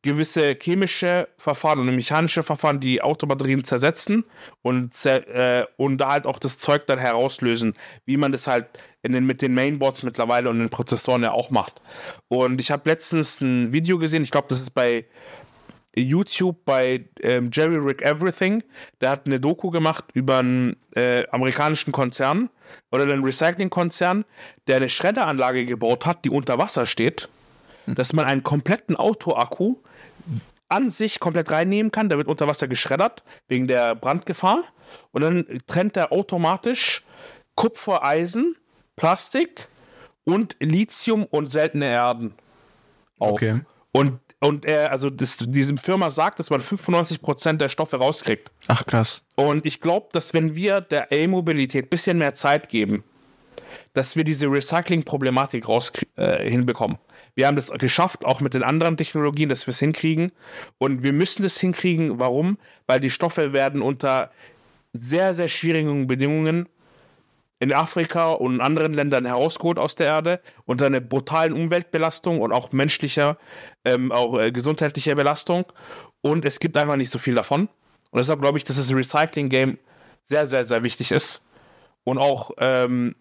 gewisse 0.06 0.56
chemische 0.60 1.28
Verfahren 1.36 1.80
und 1.80 1.94
mechanische 1.94 2.42
Verfahren 2.42 2.80
die 2.80 3.02
Autobatterien 3.02 3.64
zersetzen 3.64 4.24
und, 4.62 4.94
äh, 5.04 5.64
und 5.76 5.98
da 5.98 6.12
halt 6.12 6.26
auch 6.26 6.38
das 6.38 6.56
Zeug 6.56 6.86
dann 6.86 6.98
herauslösen, 6.98 7.74
wie 8.06 8.16
man 8.16 8.32
das 8.32 8.46
halt 8.46 8.66
in 9.02 9.12
den, 9.12 9.26
mit 9.26 9.42
den 9.42 9.52
Mainboards 9.52 10.02
mittlerweile 10.02 10.48
und 10.48 10.58
den 10.58 10.70
Prozessoren 10.70 11.22
ja 11.22 11.32
auch 11.32 11.50
macht. 11.50 11.82
Und 12.28 12.60
ich 12.60 12.70
habe 12.70 12.88
letztens 12.88 13.40
ein 13.40 13.72
Video 13.72 13.98
gesehen, 13.98 14.22
ich 14.22 14.30
glaube, 14.30 14.48
das 14.48 14.60
ist 14.60 14.70
bei 14.70 15.04
YouTube 15.96 16.64
bei 16.64 17.08
ähm, 17.22 17.50
Jerry 17.52 17.78
Rick 17.78 18.02
Everything. 18.02 18.62
Der 19.00 19.10
hat 19.10 19.26
eine 19.26 19.40
Doku 19.40 19.70
gemacht 19.70 20.04
über 20.12 20.38
einen 20.38 20.76
äh, 20.94 21.26
amerikanischen 21.30 21.92
Konzern 21.92 22.50
oder 22.92 23.04
einen 23.04 23.24
Recycling-Konzern, 23.24 24.24
der 24.66 24.76
eine 24.76 24.88
Schredderanlage 24.88 25.66
gebaut 25.66 26.06
hat, 26.06 26.24
die 26.24 26.30
unter 26.30 26.58
Wasser 26.58 26.86
steht, 26.86 27.28
hm. 27.86 27.94
dass 27.94 28.12
man 28.12 28.26
einen 28.26 28.42
kompletten 28.42 28.96
Autoakku 28.96 29.76
an 30.68 30.90
sich 30.90 31.20
komplett 31.20 31.50
reinnehmen 31.50 31.92
kann. 31.92 32.08
Der 32.08 32.18
wird 32.18 32.28
unter 32.28 32.46
Wasser 32.46 32.68
geschreddert 32.68 33.22
wegen 33.48 33.66
der 33.66 33.94
Brandgefahr. 33.94 34.64
Und 35.12 35.22
dann 35.22 35.46
trennt 35.66 35.96
er 35.96 36.12
automatisch 36.12 37.02
Kupfer, 37.54 38.04
Eisen, 38.04 38.56
Plastik 38.96 39.68
und 40.24 40.56
Lithium 40.60 41.24
und 41.24 41.50
seltene 41.50 41.86
Erden 41.86 42.34
auf. 43.18 43.32
Okay. 43.32 43.60
Und, 43.92 44.20
und 44.40 44.66
er, 44.66 44.90
also 44.90 45.08
das, 45.08 45.38
diese 45.38 45.76
Firma 45.78 46.10
sagt, 46.10 46.38
dass 46.38 46.50
man 46.50 46.60
95% 46.60 47.54
der 47.54 47.68
Stoffe 47.68 47.96
rauskriegt. 47.96 48.50
Ach 48.68 48.84
krass. 48.84 49.22
Und 49.36 49.64
ich 49.64 49.80
glaube, 49.80 50.08
dass 50.12 50.34
wenn 50.34 50.54
wir 50.54 50.82
der 50.82 51.10
E-Mobilität 51.10 51.86
ein 51.86 51.88
bisschen 51.88 52.18
mehr 52.18 52.34
Zeit 52.34 52.68
geben, 52.68 53.04
dass 53.94 54.16
wir 54.16 54.24
diese 54.24 54.46
Recycling-Problematik 54.46 55.66
raus 55.66 55.92
äh, 56.16 56.48
hinbekommen. 56.48 56.98
Wir 57.36 57.46
haben 57.46 57.54
das 57.54 57.70
geschafft, 57.70 58.24
auch 58.24 58.40
mit 58.40 58.54
den 58.54 58.62
anderen 58.62 58.96
Technologien, 58.96 59.50
dass 59.50 59.66
wir 59.66 59.72
es 59.72 59.78
hinkriegen. 59.78 60.32
Und 60.78 61.02
wir 61.02 61.12
müssen 61.12 61.42
das 61.42 61.58
hinkriegen. 61.58 62.18
Warum? 62.18 62.56
Weil 62.86 62.98
die 62.98 63.10
Stoffe 63.10 63.52
werden 63.52 63.82
unter 63.82 64.30
sehr, 64.94 65.34
sehr 65.34 65.48
schwierigen 65.48 66.06
Bedingungen 66.06 66.66
in 67.58 67.74
Afrika 67.74 68.32
und 68.32 68.54
in 68.54 68.60
anderen 68.62 68.94
Ländern 68.94 69.26
herausgeholt 69.26 69.78
aus 69.78 69.94
der 69.94 70.06
Erde 70.06 70.40
unter 70.64 70.86
einer 70.86 71.00
brutalen 71.00 71.52
Umweltbelastung 71.52 72.40
und 72.40 72.52
auch 72.52 72.72
menschlicher, 72.72 73.36
ähm, 73.84 74.12
auch 74.12 74.38
äh, 74.38 74.50
gesundheitlicher 74.50 75.14
Belastung. 75.14 75.66
Und 76.22 76.46
es 76.46 76.58
gibt 76.58 76.76
einfach 76.78 76.96
nicht 76.96 77.10
so 77.10 77.18
viel 77.18 77.34
davon. 77.34 77.68
Und 78.10 78.18
deshalb 78.18 78.40
glaube 78.40 78.56
ich, 78.56 78.64
dass 78.64 78.76
das 78.76 78.90
Recycling-Game 78.90 79.78
sehr, 80.22 80.46
sehr, 80.46 80.64
sehr 80.64 80.82
wichtig 80.82 81.12
ist. 81.12 81.44
Und 82.02 82.16
auch 82.16 82.50
ähm, 82.58 83.14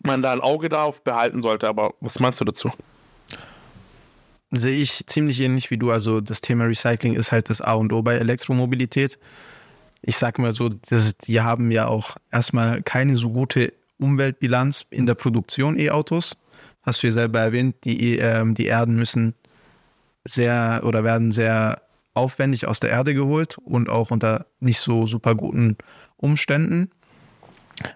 man 0.00 0.20
da 0.20 0.32
ein 0.32 0.40
Auge 0.42 0.68
darauf 0.68 1.02
behalten 1.02 1.40
sollte. 1.40 1.66
Aber 1.66 1.94
was 2.00 2.20
meinst 2.20 2.42
du 2.42 2.44
dazu? 2.44 2.70
Sehe 4.56 4.80
ich 4.80 5.06
ziemlich 5.06 5.40
ähnlich 5.40 5.70
wie 5.70 5.78
du. 5.78 5.90
Also 5.90 6.20
das 6.20 6.40
Thema 6.40 6.64
Recycling 6.64 7.14
ist 7.14 7.32
halt 7.32 7.50
das 7.50 7.60
A 7.60 7.74
und 7.74 7.92
O 7.92 8.02
bei 8.02 8.14
Elektromobilität. 8.14 9.18
Ich 10.02 10.16
sag 10.16 10.38
mal 10.38 10.52
so, 10.52 10.68
das, 10.68 11.16
die 11.16 11.40
haben 11.40 11.70
ja 11.70 11.86
auch 11.86 12.16
erstmal 12.30 12.82
keine 12.82 13.16
so 13.16 13.30
gute 13.30 13.72
Umweltbilanz 13.98 14.86
in 14.90 15.06
der 15.06 15.14
Produktion 15.14 15.78
E-Autos. 15.78 16.36
Hast 16.82 17.02
du 17.02 17.06
ja 17.06 17.12
selber 17.12 17.40
erwähnt, 17.40 17.76
die, 17.84 18.18
äh, 18.18 18.44
die 18.52 18.66
Erden 18.66 18.96
müssen 18.96 19.34
sehr 20.24 20.82
oder 20.84 21.04
werden 21.04 21.32
sehr 21.32 21.80
aufwendig 22.14 22.66
aus 22.66 22.80
der 22.80 22.90
Erde 22.90 23.14
geholt 23.14 23.58
und 23.58 23.88
auch 23.88 24.10
unter 24.10 24.46
nicht 24.60 24.80
so 24.80 25.06
super 25.06 25.34
guten 25.34 25.76
Umständen. 26.16 26.90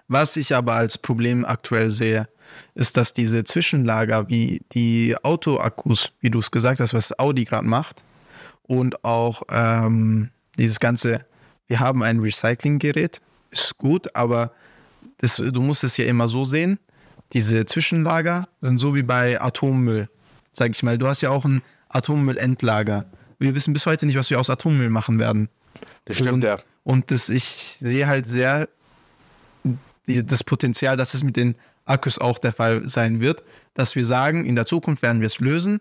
Was 0.07 0.35
ich 0.35 0.55
aber 0.55 0.73
als 0.73 0.97
Problem 0.97 1.45
aktuell 1.45 1.89
sehe, 1.89 2.27
ist, 2.75 2.97
dass 2.97 3.13
diese 3.13 3.43
Zwischenlager 3.43 4.29
wie 4.29 4.61
die 4.71 5.15
Autoakkus, 5.23 6.11
wie 6.19 6.29
du 6.29 6.39
es 6.39 6.51
gesagt 6.51 6.79
hast, 6.79 6.93
was 6.93 7.17
Audi 7.17 7.45
gerade 7.45 7.67
macht, 7.67 8.03
und 8.63 9.03
auch 9.03 9.41
ähm, 9.49 10.29
dieses 10.57 10.79
ganze, 10.79 11.25
wir 11.67 11.79
haben 11.79 12.03
ein 12.03 12.19
Recyclinggerät, 12.19 13.19
ist 13.51 13.77
gut, 13.77 14.15
aber 14.15 14.51
das, 15.17 15.37
du 15.37 15.61
musst 15.61 15.83
es 15.83 15.97
ja 15.97 16.05
immer 16.05 16.27
so 16.27 16.43
sehen, 16.43 16.79
diese 17.33 17.65
Zwischenlager 17.65 18.47
sind 18.59 18.77
so 18.77 18.95
wie 18.95 19.03
bei 19.03 19.39
Atommüll, 19.41 20.09
sag 20.51 20.71
ich 20.71 20.83
mal. 20.83 20.97
Du 20.97 21.07
hast 21.07 21.21
ja 21.21 21.29
auch 21.29 21.45
ein 21.45 21.61
Atommüllendlager. 21.89 23.05
Wir 23.37 23.55
wissen 23.55 23.73
bis 23.73 23.85
heute 23.85 24.05
nicht, 24.05 24.17
was 24.17 24.29
wir 24.29 24.39
aus 24.39 24.49
Atommüll 24.49 24.89
machen 24.89 25.19
werden. 25.19 25.49
Das 26.05 26.17
stimmt, 26.17 26.33
und, 26.33 26.43
ja. 26.43 26.59
Und 26.83 27.11
das, 27.11 27.29
ich 27.29 27.43
sehe 27.43 28.07
halt 28.07 28.25
sehr 28.25 28.67
die, 30.07 30.25
das 30.25 30.43
Potenzial, 30.43 30.97
dass 30.97 31.13
es 31.13 31.23
mit 31.23 31.37
den 31.37 31.55
Akkus 31.89 32.19
auch 32.19 32.37
der 32.37 32.53
Fall 32.53 32.87
sein 32.87 33.19
wird, 33.19 33.43
dass 33.73 33.95
wir 33.95 34.05
sagen, 34.05 34.45
in 34.45 34.55
der 34.55 34.65
Zukunft 34.65 35.01
werden 35.01 35.21
wir 35.21 35.27
es 35.27 35.39
lösen. 35.39 35.79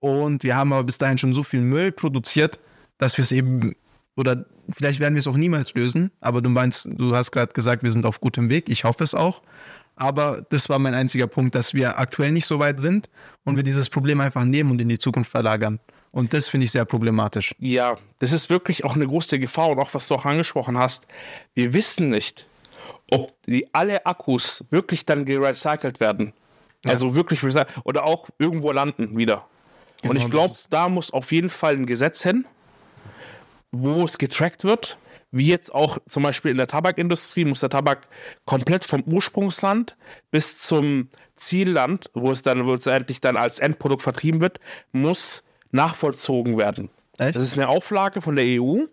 Und 0.00 0.42
wir 0.42 0.56
haben 0.56 0.72
aber 0.72 0.84
bis 0.84 0.98
dahin 0.98 1.18
schon 1.18 1.32
so 1.32 1.42
viel 1.42 1.60
Müll 1.60 1.92
produziert, 1.92 2.58
dass 2.98 3.16
wir 3.18 3.22
es 3.22 3.32
eben, 3.32 3.74
oder 4.16 4.44
vielleicht 4.70 5.00
werden 5.00 5.14
wir 5.14 5.20
es 5.20 5.26
auch 5.26 5.36
niemals 5.36 5.74
lösen, 5.74 6.10
aber 6.20 6.42
du 6.42 6.50
meinst, 6.50 6.88
du 6.90 7.14
hast 7.14 7.30
gerade 7.30 7.52
gesagt, 7.52 7.82
wir 7.82 7.90
sind 7.90 8.06
auf 8.06 8.20
gutem 8.20 8.48
Weg. 8.48 8.68
Ich 8.68 8.84
hoffe 8.84 9.04
es 9.04 9.14
auch. 9.14 9.42
Aber 9.94 10.44
das 10.48 10.68
war 10.68 10.78
mein 10.78 10.94
einziger 10.94 11.26
Punkt, 11.26 11.54
dass 11.54 11.74
wir 11.74 11.98
aktuell 11.98 12.32
nicht 12.32 12.46
so 12.46 12.58
weit 12.58 12.80
sind 12.80 13.10
und 13.44 13.56
wir 13.56 13.62
dieses 13.62 13.90
Problem 13.90 14.20
einfach 14.20 14.44
nehmen 14.44 14.70
und 14.70 14.80
in 14.80 14.88
die 14.88 14.98
Zukunft 14.98 15.30
verlagern. 15.30 15.78
Und 16.12 16.32
das 16.34 16.48
finde 16.48 16.64
ich 16.64 16.72
sehr 16.72 16.84
problematisch. 16.84 17.54
Ja, 17.58 17.96
das 18.18 18.32
ist 18.32 18.50
wirklich 18.50 18.84
auch 18.84 18.96
eine 18.96 19.06
große 19.06 19.38
Gefahr 19.38 19.70
und 19.70 19.78
auch 19.78 19.92
was 19.94 20.08
du 20.08 20.14
auch 20.14 20.24
angesprochen 20.24 20.78
hast. 20.78 21.06
Wir 21.54 21.74
wissen 21.74 22.08
nicht, 22.10 22.46
ob 23.10 23.32
die 23.44 23.72
alle 23.74 24.06
Akkus 24.06 24.64
wirklich 24.70 25.06
dann 25.06 25.24
gerecycelt 25.24 26.00
werden. 26.00 26.32
Ja. 26.84 26.90
Also 26.90 27.14
wirklich 27.14 27.42
recycelt 27.42 27.72
oder 27.84 28.04
auch 28.04 28.28
irgendwo 28.38 28.72
landen 28.72 29.16
wieder. 29.16 29.46
Genau, 30.02 30.10
und 30.10 30.16
ich 30.16 30.30
glaube, 30.30 30.54
da 30.70 30.88
muss 30.88 31.12
auf 31.12 31.30
jeden 31.32 31.50
Fall 31.50 31.74
ein 31.74 31.86
Gesetz 31.86 32.22
hin, 32.22 32.44
wo 33.70 34.04
es 34.04 34.18
getrackt 34.18 34.64
wird. 34.64 34.98
Wie 35.34 35.46
jetzt 35.46 35.74
auch 35.74 35.96
zum 36.04 36.24
Beispiel 36.24 36.50
in 36.50 36.58
der 36.58 36.66
Tabakindustrie 36.66 37.46
muss 37.46 37.60
der 37.60 37.70
Tabak 37.70 38.06
komplett 38.44 38.84
vom 38.84 39.02
Ursprungsland 39.04 39.96
bis 40.30 40.58
zum 40.58 41.08
Zielland, 41.36 42.10
wo 42.12 42.30
es 42.30 42.42
dann, 42.42 42.66
wo 42.66 42.74
es 42.74 42.86
endlich 42.86 43.22
dann 43.22 43.38
als 43.38 43.58
Endprodukt 43.58 44.02
vertrieben 44.02 44.42
wird, 44.42 44.60
muss 44.92 45.44
nachvollzogen 45.70 46.58
werden. 46.58 46.90
Echt? 47.18 47.34
Das 47.34 47.42
ist 47.42 47.54
eine 47.54 47.68
Auflage 47.68 48.20
von 48.20 48.36
der 48.36 48.44
EU. 48.44 48.84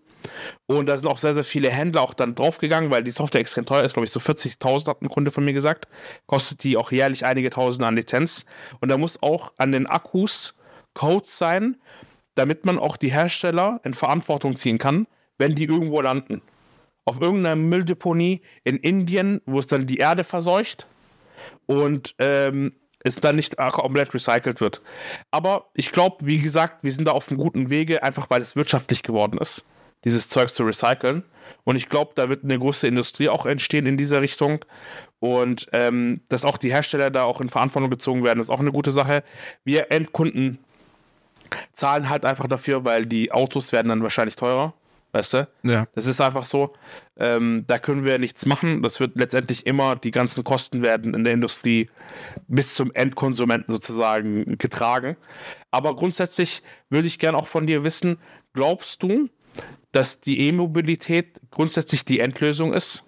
Und 0.67 0.85
da 0.87 0.97
sind 0.97 1.07
auch 1.07 1.17
sehr, 1.17 1.33
sehr 1.33 1.43
viele 1.43 1.69
Händler 1.69 2.01
auch 2.01 2.13
dann 2.13 2.35
draufgegangen, 2.35 2.91
weil 2.91 3.03
die 3.03 3.11
Software 3.11 3.41
extrem 3.41 3.65
teuer 3.65 3.83
ist, 3.83 3.93
glaube 3.93 4.05
ich, 4.05 4.11
so 4.11 4.19
40.000 4.19 4.87
hat 4.87 5.01
ein 5.01 5.09
Kunde 5.09 5.31
von 5.31 5.45
mir 5.45 5.53
gesagt. 5.53 5.87
Kostet 6.25 6.63
die 6.63 6.77
auch 6.77 6.91
jährlich 6.91 7.25
einige 7.25 7.49
Tausende 7.49 7.87
an 7.87 7.95
Lizenz. 7.95 8.45
Und 8.81 8.89
da 8.89 8.97
muss 8.97 9.21
auch 9.21 9.53
an 9.57 9.71
den 9.71 9.87
Akkus 9.87 10.55
Codes 10.93 11.37
sein, 11.37 11.77
damit 12.35 12.65
man 12.65 12.79
auch 12.79 12.97
die 12.97 13.11
Hersteller 13.11 13.79
in 13.83 13.93
Verantwortung 13.93 14.55
ziehen 14.55 14.77
kann, 14.77 15.07
wenn 15.37 15.55
die 15.55 15.65
irgendwo 15.65 16.01
landen. 16.01 16.41
Auf 17.05 17.21
irgendeiner 17.21 17.55
Mülldeponie 17.55 18.41
in 18.63 18.77
Indien, 18.77 19.41
wo 19.45 19.59
es 19.59 19.67
dann 19.67 19.87
die 19.87 19.97
Erde 19.97 20.23
verseucht 20.23 20.87
und 21.65 22.15
ähm, 22.19 22.73
es 23.03 23.15
dann 23.15 23.37
nicht 23.37 23.57
komplett 23.57 24.13
recycelt 24.13 24.61
wird. 24.61 24.81
Aber 25.31 25.69
ich 25.73 25.91
glaube, 25.91 26.25
wie 26.25 26.39
gesagt, 26.39 26.83
wir 26.83 26.91
sind 26.91 27.05
da 27.05 27.11
auf 27.11 27.29
einem 27.29 27.39
guten 27.39 27.69
Wege, 27.69 28.03
einfach 28.03 28.29
weil 28.29 28.41
es 28.41 28.55
wirtschaftlich 28.55 29.03
geworden 29.03 29.37
ist 29.39 29.65
dieses 30.03 30.29
Zeug 30.29 30.49
zu 30.49 30.63
recyceln. 30.63 31.23
Und 31.63 31.75
ich 31.75 31.89
glaube, 31.89 32.11
da 32.15 32.29
wird 32.29 32.43
eine 32.43 32.57
große 32.57 32.87
Industrie 32.87 33.29
auch 33.29 33.45
entstehen 33.45 33.85
in 33.85 33.97
dieser 33.97 34.21
Richtung. 34.21 34.63
Und 35.19 35.67
ähm, 35.73 36.21
dass 36.29 36.45
auch 36.45 36.57
die 36.57 36.71
Hersteller 36.71 37.09
da 37.09 37.23
auch 37.23 37.41
in 37.41 37.49
Verantwortung 37.49 37.89
gezogen 37.89 38.23
werden, 38.23 38.39
ist 38.39 38.49
auch 38.49 38.59
eine 38.59 38.71
gute 38.71 38.91
Sache. 38.91 39.23
Wir 39.63 39.91
Endkunden 39.91 40.59
zahlen 41.73 42.09
halt 42.09 42.25
einfach 42.25 42.47
dafür, 42.47 42.85
weil 42.85 43.05
die 43.05 43.31
Autos 43.31 43.71
werden 43.71 43.89
dann 43.89 44.03
wahrscheinlich 44.03 44.35
teurer. 44.35 44.73
Weißt 45.11 45.33
du? 45.33 45.47
Ja. 45.63 45.87
Das 45.95 46.05
ist 46.05 46.21
einfach 46.21 46.43
so. 46.43 46.73
Ähm, 47.17 47.63
da 47.65 47.79
können 47.79 48.05
wir 48.05 48.19
nichts 48.19 48.45
machen. 48.45 48.83
Das 48.83 48.99
wird 48.99 49.17
letztendlich 49.17 49.65
immer, 49.65 49.95
die 49.95 50.11
ganzen 50.11 50.43
Kosten 50.43 50.83
werden 50.83 51.15
in 51.15 51.23
der 51.23 51.33
Industrie 51.33 51.89
bis 52.47 52.75
zum 52.75 52.93
Endkonsumenten 52.93 53.73
sozusagen 53.73 54.59
getragen. 54.59 55.17
Aber 55.71 55.95
grundsätzlich 55.95 56.61
würde 56.91 57.07
ich 57.07 57.17
gerne 57.17 57.39
auch 57.39 57.47
von 57.47 57.65
dir 57.65 57.83
wissen, 57.83 58.19
glaubst 58.53 59.01
du, 59.01 59.29
dass 59.91 60.21
die 60.21 60.47
E-Mobilität 60.47 61.39
grundsätzlich 61.51 62.05
die 62.05 62.19
Endlösung 62.19 62.73
ist 62.73 63.03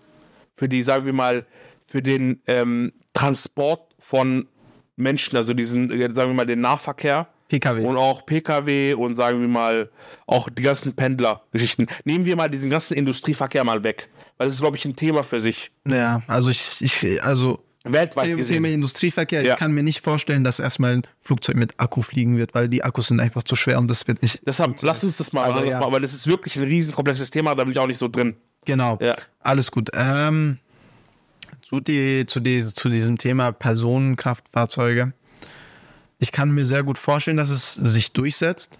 für 0.53 0.67
die, 0.67 0.81
sagen 0.81 1.05
wir 1.05 1.13
mal, 1.13 1.45
für 1.83 2.01
den 2.01 2.41
ähm, 2.47 2.93
Transport 3.13 3.93
von 3.99 4.47
Menschen, 4.95 5.35
also 5.37 5.53
diesen, 5.53 5.91
äh, 5.91 6.11
sagen 6.13 6.31
wir 6.31 6.35
mal, 6.35 6.45
den 6.45 6.61
Nahverkehr. 6.61 7.27
PKW. 7.47 7.83
Und 7.83 7.97
auch 7.97 8.25
PKW 8.25 8.93
und 8.93 9.13
sagen 9.15 9.41
wir 9.41 9.47
mal 9.47 9.89
auch 10.25 10.49
die 10.49 10.61
ganzen 10.61 10.93
Pendlergeschichten. 10.93 11.87
Nehmen 12.05 12.25
wir 12.25 12.37
mal 12.37 12.49
diesen 12.49 12.71
ganzen 12.71 12.95
Industrieverkehr 12.95 13.65
mal 13.65 13.83
weg, 13.83 14.07
weil 14.37 14.47
das 14.47 14.55
ist, 14.55 14.61
glaube 14.61 14.77
ich, 14.77 14.85
ein 14.85 14.95
Thema 14.95 15.21
für 15.21 15.41
sich. 15.41 15.69
Ja, 15.85 16.21
also 16.27 16.49
ich, 16.49 16.81
ich 16.81 17.21
also 17.21 17.59
Weltweit 17.83 18.25
Thema, 18.25 18.37
gesehen. 18.37 18.55
Thema 18.55 18.67
Industrieverkehr. 18.69 19.43
Ja. 19.43 19.53
Ich 19.53 19.59
kann 19.59 19.71
mir 19.71 19.81
nicht 19.83 20.01
vorstellen, 20.03 20.43
dass 20.43 20.59
erstmal 20.59 20.97
ein 20.97 21.03
Flugzeug 21.19 21.55
mit 21.55 21.79
Akku 21.79 22.01
fliegen 22.01 22.37
wird, 22.37 22.53
weil 22.53 22.69
die 22.69 22.83
Akkus 22.83 23.07
sind 23.07 23.19
einfach 23.19 23.43
zu 23.43 23.55
schwer 23.55 23.79
und 23.79 23.87
das 23.87 24.07
wird 24.07 24.21
nicht. 24.21 24.41
Deshalb, 24.45 24.81
lass 24.81 25.03
uns 25.03 25.17
das 25.17 25.33
mal 25.33 25.45
Aber 25.45 25.65
ja. 25.65 25.79
machen, 25.79 25.93
weil 25.93 26.01
das 26.01 26.13
ist 26.13 26.27
wirklich 26.27 26.57
ein 26.57 26.63
riesen 26.63 26.93
komplexes 26.93 27.31
Thema, 27.31 27.55
da 27.55 27.63
bin 27.63 27.71
ich 27.71 27.79
auch 27.79 27.87
nicht 27.87 27.97
so 27.97 28.07
drin. 28.07 28.35
Genau. 28.65 28.99
Ja. 29.01 29.15
Alles 29.39 29.71
gut. 29.71 29.89
Ähm, 29.93 30.59
zu, 31.63 31.79
die, 31.79 32.25
zu, 32.27 32.39
die, 32.39 32.63
zu 32.63 32.89
diesem 32.89 33.17
Thema 33.17 33.51
Personenkraftfahrzeuge. 33.51 35.13
Ich 36.19 36.31
kann 36.31 36.51
mir 36.51 36.65
sehr 36.65 36.83
gut 36.83 36.99
vorstellen, 36.99 37.37
dass 37.37 37.49
es 37.49 37.73
sich 37.73 38.11
durchsetzt. 38.11 38.77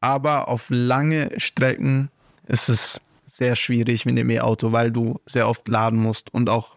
Aber 0.00 0.48
auf 0.48 0.66
lange 0.70 1.30
Strecken 1.36 2.10
ist 2.48 2.68
es 2.68 3.00
sehr 3.26 3.54
schwierig 3.54 4.06
mit 4.06 4.18
dem 4.18 4.28
E-Auto, 4.30 4.72
weil 4.72 4.90
du 4.90 5.20
sehr 5.26 5.48
oft 5.48 5.68
laden 5.68 5.98
musst 6.00 6.34
und 6.34 6.48
auch 6.48 6.74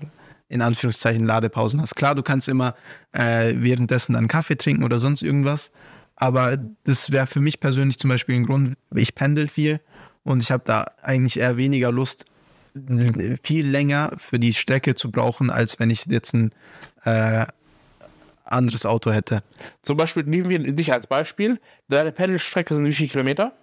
in 0.49 0.61
Anführungszeichen 0.61 1.25
Ladepausen 1.25 1.81
hast. 1.81 1.95
Klar, 1.95 2.15
du 2.15 2.21
kannst 2.23 2.47
immer 2.49 2.75
äh, 3.11 3.53
währenddessen 3.57 4.15
einen 4.15 4.27
Kaffee 4.27 4.55
trinken 4.57 4.83
oder 4.83 4.99
sonst 4.99 5.21
irgendwas, 5.23 5.71
aber 6.15 6.57
das 6.83 7.11
wäre 7.11 7.27
für 7.27 7.39
mich 7.41 7.59
persönlich 7.59 7.97
zum 7.97 8.09
Beispiel 8.09 8.35
ein 8.35 8.45
Grund, 8.45 8.75
ich 8.93 9.15
pendel 9.15 9.47
viel 9.47 9.79
und 10.23 10.43
ich 10.43 10.51
habe 10.51 10.63
da 10.65 10.85
eigentlich 11.01 11.37
eher 11.39 11.57
weniger 11.57 11.91
Lust, 11.91 12.25
viel 13.43 13.67
länger 13.67 14.13
für 14.17 14.39
die 14.39 14.53
Strecke 14.53 14.95
zu 14.95 15.11
brauchen, 15.11 15.49
als 15.51 15.79
wenn 15.79 15.89
ich 15.91 16.05
jetzt 16.07 16.33
ein 16.33 16.51
äh, 17.05 17.45
anderes 18.45 18.85
Auto 18.85 19.11
hätte. 19.11 19.43
Zum 19.81 19.95
Beispiel 19.97 20.23
nehmen 20.23 20.49
wir 20.49 20.59
dich 20.73 20.91
als 20.91 21.05
Beispiel. 21.07 21.59
Deine 21.87 22.11
Pendelstrecke 22.11 22.73
sind 22.73 22.85
wie 22.85 22.93
viele 22.93 23.09
Kilometer? 23.09 23.53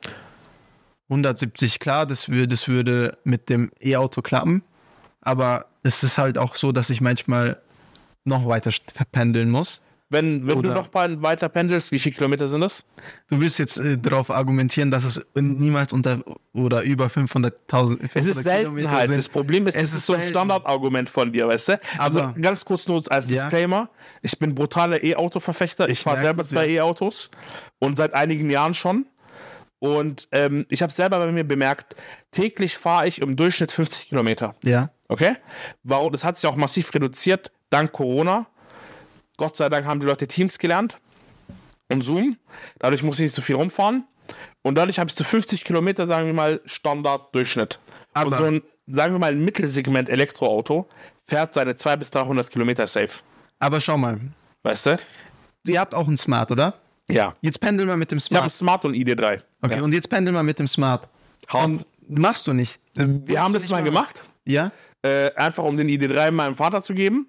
170 1.09 1.81
klar, 1.81 2.07
das, 2.07 2.29
wür- 2.29 2.47
das 2.47 2.69
würde 2.69 3.19
mit 3.25 3.49
dem 3.49 3.71
E-Auto 3.81 4.23
klappen. 4.23 4.63
Aber 5.21 5.67
es 5.83 6.03
ist 6.03 6.19
halt 6.19 6.39
auch 6.39 6.55
so, 6.57 6.73
dass 6.73 6.91
ich 6.91 7.01
manchmal 7.01 7.61
noch 8.25 8.47
weiter 8.47 8.71
pendeln 9.13 9.51
muss. 9.51 9.83
Wenn, 10.13 10.45
wenn 10.45 10.61
du 10.61 10.71
noch 10.71 10.89
bei- 10.89 11.23
weiter 11.23 11.49
pendelst, 11.49 11.93
wie 11.93 12.01
viele 12.01 12.17
Kilometer 12.17 12.49
sind 12.49 12.63
das? 12.63 12.85
Du 13.29 13.39
willst 13.41 13.61
jetzt 13.61 13.77
äh, 13.79 13.97
darauf 13.97 14.29
argumentieren, 14.33 14.91
dass 14.91 15.05
es 15.05 15.25
niemals 15.37 15.93
unter 15.93 16.19
oder 16.53 16.83
über 16.83 17.07
500.000 17.07 18.01
Es 18.15 18.27
ist 18.27 18.41
500 18.41 18.59
Kilometer 18.59 18.89
Seltenheit. 18.91 19.11
Das 19.17 19.29
Problem 19.29 19.67
ist, 19.69 19.77
es, 19.77 19.85
ist 19.85 19.95
ist 19.95 20.07
so 20.07 20.15
ein. 20.15 20.23
Standardargument 20.29 21.09
von 21.09 21.31
dir, 21.33 21.47
weißt 21.47 21.69
du? 21.69 21.81
Also 21.99 22.23
Aber- 22.23 22.41
ganz 22.41 22.65
kurz 22.65 22.89
nur 22.89 23.01
als 23.09 23.31
Ja. 23.31 23.43
Disclaimer. 23.45 23.89
Ich 24.21 24.37
bin 24.37 24.53
brutaler 24.57 25.03
E-Auto-Verfechter. 25.05 25.85
Ich, 25.89 25.99
Ich 25.99 26.01
fahre 26.03 26.21
selber 26.21 26.43
zwei 26.45 26.67
ja. 26.67 26.83
E-Autos 26.83 27.31
und 27.79 27.97
seit 27.97 28.13
einigen 28.13 28.51
Jahren 28.51 28.75
schon. 28.75 29.07
Und 29.79 30.27
ähm, 30.33 30.67
ich 30.69 30.83
habe 30.83 30.93
selber 30.93 31.19
bei 31.21 31.31
mir 31.31 31.45
bemerkt, 31.45 31.95
täglich 32.33 32.77
fahre 32.77 33.07
ich 33.07 33.21
im 33.21 33.37
Durchschnitt 33.37 33.71
50 33.73 34.09
Kilometer. 34.09 34.57
Ja, 34.65 34.91
Okay? 35.11 35.37
Warum? 35.83 36.13
Das 36.13 36.25
hat 36.25 36.37
sich 36.37 36.47
auch 36.49 36.57
massiv 36.57 36.95
reduziert 36.95 37.51
dank 37.69 37.93
Corona. 37.93 38.47
Gott 39.37 39.57
sei 39.57 39.69
Dank 39.69 39.87
haben 39.87 40.01
die 40.01 40.07
Leute 40.07 40.27
Teams 40.29 40.59
gelernt 40.59 40.99
und 41.89 42.03
Zoom. 42.03 42.37
Dadurch 42.79 43.03
muss 43.03 43.17
ich 43.19 43.25
nicht 43.25 43.33
so 43.35 43.43
viel 43.43 43.57
rumfahren. 43.57 44.05
Und 44.63 44.77
dadurch 44.77 44.99
habe 45.01 45.09
ich 45.11 45.17
so 45.17 45.25
50 45.25 45.65
Kilometer, 45.65 46.07
sagen 46.07 46.27
wir 46.27 46.35
mal, 46.35 46.61
Standard-Durchschnitt. 46.65 47.79
Und 47.89 47.99
Aber- 48.15 48.37
so 48.37 48.45
ein, 48.45 48.63
sagen 48.87 49.15
wir 49.15 49.19
mal, 49.19 49.33
ein 49.33 49.45
Mittelsegment 49.45 50.09
Elektroauto 50.09 50.89
fährt 51.25 51.55
seine 51.55 51.75
200 51.75 51.99
bis 51.99 52.11
300 52.11 52.51
Kilometer 52.51 52.87
safe. 52.87 53.21
aber 53.59 53.81
schau 53.81 53.99
mal. 53.99 54.21
Weißt 54.63 54.87
du? 54.87 54.99
Ihr 55.65 55.81
habt 55.81 55.95
auch 55.95 56.07
ein 56.09 56.17
Smart, 56.17 56.51
oder? 56.51 56.75
Ja. 57.09 57.33
Jetzt 57.41 57.61
pendeln 57.61 57.89
wir 57.89 57.97
mit 57.97 58.11
dem 58.13 58.19
Ich 58.19 58.27
habe 58.31 58.45
ein 58.45 58.51
Smart. 58.51 58.83
Smart 58.83 58.85
und 58.85 58.95
ID3. 58.95 59.43
Okay, 59.63 59.77
Ja. 59.77 59.83
und 59.83 59.93
jetzt 59.93 60.09
pendeln 60.09 60.35
wir 60.35 60.43
mit 60.43 60.59
dem 60.59 60.69
Smart. 60.69 61.09
Hart. 61.49 61.65
Und 61.65 61.85
machst 62.09 62.47
du 62.47 62.53
nicht. 62.53 62.79
Wir 62.95 63.43
haben 63.43 63.53
das 63.53 63.69
mal 63.69 63.83
gemacht. 63.83 64.23
Ja? 64.45 64.73
äh, 65.03 65.33
einfach 65.35 65.65
um 65.65 65.77
den 65.77 65.89
ID3 65.89 66.31
meinem 66.31 66.55
Vater 66.55 66.81
zu 66.81 66.95
geben. 66.95 67.27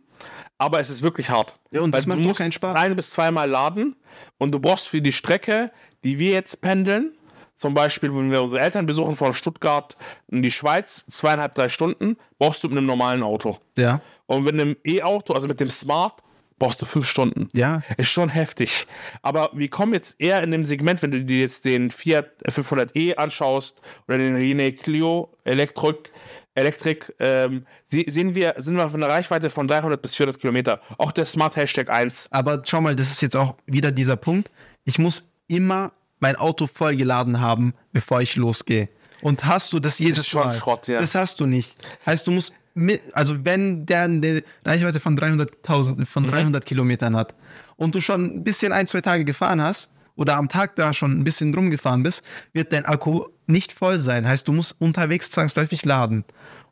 Aber 0.58 0.80
es 0.80 0.90
ist 0.90 1.02
wirklich 1.02 1.30
hart. 1.30 1.56
Ja, 1.72 1.82
und 1.82 1.92
Weil 1.94 2.00
das 2.02 2.08
macht 2.08 2.20
du 2.20 2.24
musst 2.24 2.40
keinen 2.40 2.52
Spaß. 2.52 2.76
ein 2.76 2.96
bis 2.96 3.10
zweimal 3.12 3.50
laden 3.50 3.96
und 4.38 4.52
du 4.52 4.60
brauchst 4.60 4.90
für 4.90 5.02
die 5.02 5.12
Strecke, 5.12 5.72
die 6.04 6.20
wir 6.20 6.32
jetzt 6.32 6.62
pendeln, 6.62 7.14
zum 7.56 7.74
Beispiel, 7.74 8.14
wenn 8.16 8.32
wir 8.32 8.42
unsere 8.42 8.62
Eltern 8.62 8.86
besuchen 8.86 9.16
von 9.16 9.34
Stuttgart 9.34 9.96
in 10.30 10.42
die 10.42 10.52
Schweiz, 10.52 11.06
zweieinhalb, 11.08 11.56
drei 11.56 11.70
Stunden, 11.70 12.18
brauchst 12.40 12.64
du 12.64 12.70
mit 12.70 12.78
einem 12.78 12.88
normalen 12.88 13.24
Auto. 13.24 13.58
Ja. 13.78 14.02
Und 14.26 14.44
mit 14.44 14.54
einem 14.54 14.78
E-Auto, 14.86 15.34
also 15.34 15.48
mit 15.48 15.60
dem 15.60 15.70
Smart, 15.70 16.22
brauchst 16.58 16.82
du 16.82 16.86
fünf 16.86 17.08
Stunden. 17.08 17.50
Ja. 17.54 17.82
Ist 17.98 18.10
schon 18.10 18.30
heftig. 18.30 18.86
Aber 19.24 19.50
wir 19.54 19.70
kommen 19.70 19.94
jetzt 19.94 20.20
eher 20.20 20.44
in 20.44 20.52
dem 20.52 20.64
Segment, 20.64 21.02
wenn 21.02 21.12
du 21.12 21.24
dir 21.24 21.42
jetzt 21.42 21.66
den 21.66 21.90
Fiat 21.90 22.32
500e 22.48 23.16
anschaust 23.16 23.82
oder 24.08 24.20
den 24.20 24.36
René 24.38 24.72
Clio 24.72 25.32
Elektrik, 25.44 26.12
Elektrik 26.54 27.14
ähm, 27.20 27.66
sehen 27.84 28.36
wir, 28.36 28.56
sind 28.58 28.76
wir 28.76 28.86
auf 28.86 28.94
einer 28.94 29.08
Reichweite 29.08 29.50
von 29.50 29.68
300 29.68 30.02
bis 30.02 30.16
400 30.16 30.40
Kilometer. 30.42 30.82
Auch 30.98 31.12
der 31.12 31.26
Smart 31.26 31.56
Hashtag 31.56 31.90
1. 31.90 32.30
Aber 32.32 32.62
schau 32.66 32.82
mal, 32.82 32.96
das 32.96 33.10
ist 33.12 33.22
jetzt 33.22 33.36
auch 33.38 33.56
wieder 33.66 33.92
dieser 33.92 34.18
Punkt. 34.18 34.52
Ich 34.84 35.00
muss 35.00 35.32
immer 35.48 35.94
mein 36.20 36.36
Auto 36.36 36.68
voll 36.68 36.96
geladen 36.96 37.40
haben, 37.40 37.74
bevor 37.94 38.22
ich 38.22 38.36
losgehe. 38.36 38.90
Und 39.22 39.46
hast 39.46 39.72
du 39.74 39.80
das 39.80 40.00
jedes 40.00 40.20
ist 40.20 40.28
schon 40.28 40.46
Mal? 40.46 40.58
Schrott, 40.58 40.88
ja. 40.88 41.00
Das 41.00 41.16
hast 41.16 41.40
du 41.40 41.46
nicht. 41.46 41.76
Heißt, 42.06 42.28
du 42.28 42.32
musst, 42.32 42.54
mit, 42.74 43.02
also 43.14 43.44
wenn 43.46 43.86
der 43.86 44.04
eine 44.04 44.44
Reichweite 44.66 45.00
von 45.00 45.18
300.000, 45.18 46.06
von 46.06 46.24
Mhm. 46.24 46.32
300 46.32 46.66
Kilometern 46.66 47.16
hat 47.16 47.36
und 47.78 47.96
du 47.96 48.00
schon 48.02 48.26
ein 48.26 48.44
bisschen 48.44 48.72
ein, 48.72 48.88
zwei 48.88 49.02
Tage 49.02 49.26
gefahren 49.26 49.62
hast 49.62 49.92
oder 50.16 50.36
am 50.38 50.50
Tag 50.50 50.76
da 50.76 50.94
schon 50.94 51.12
ein 51.20 51.24
bisschen 51.24 51.54
rumgefahren 51.54 52.04
bist, 52.04 52.24
wird 52.54 52.72
dein 52.74 52.86
Akku 52.86 53.26
nicht 53.52 53.74
voll 53.74 54.00
sein. 54.00 54.28
Heißt, 54.28 54.48
du 54.48 54.54
musst 54.54 54.76
unterwegs 54.80 55.30
zwangsläufig 55.30 55.86
laden. 55.86 56.24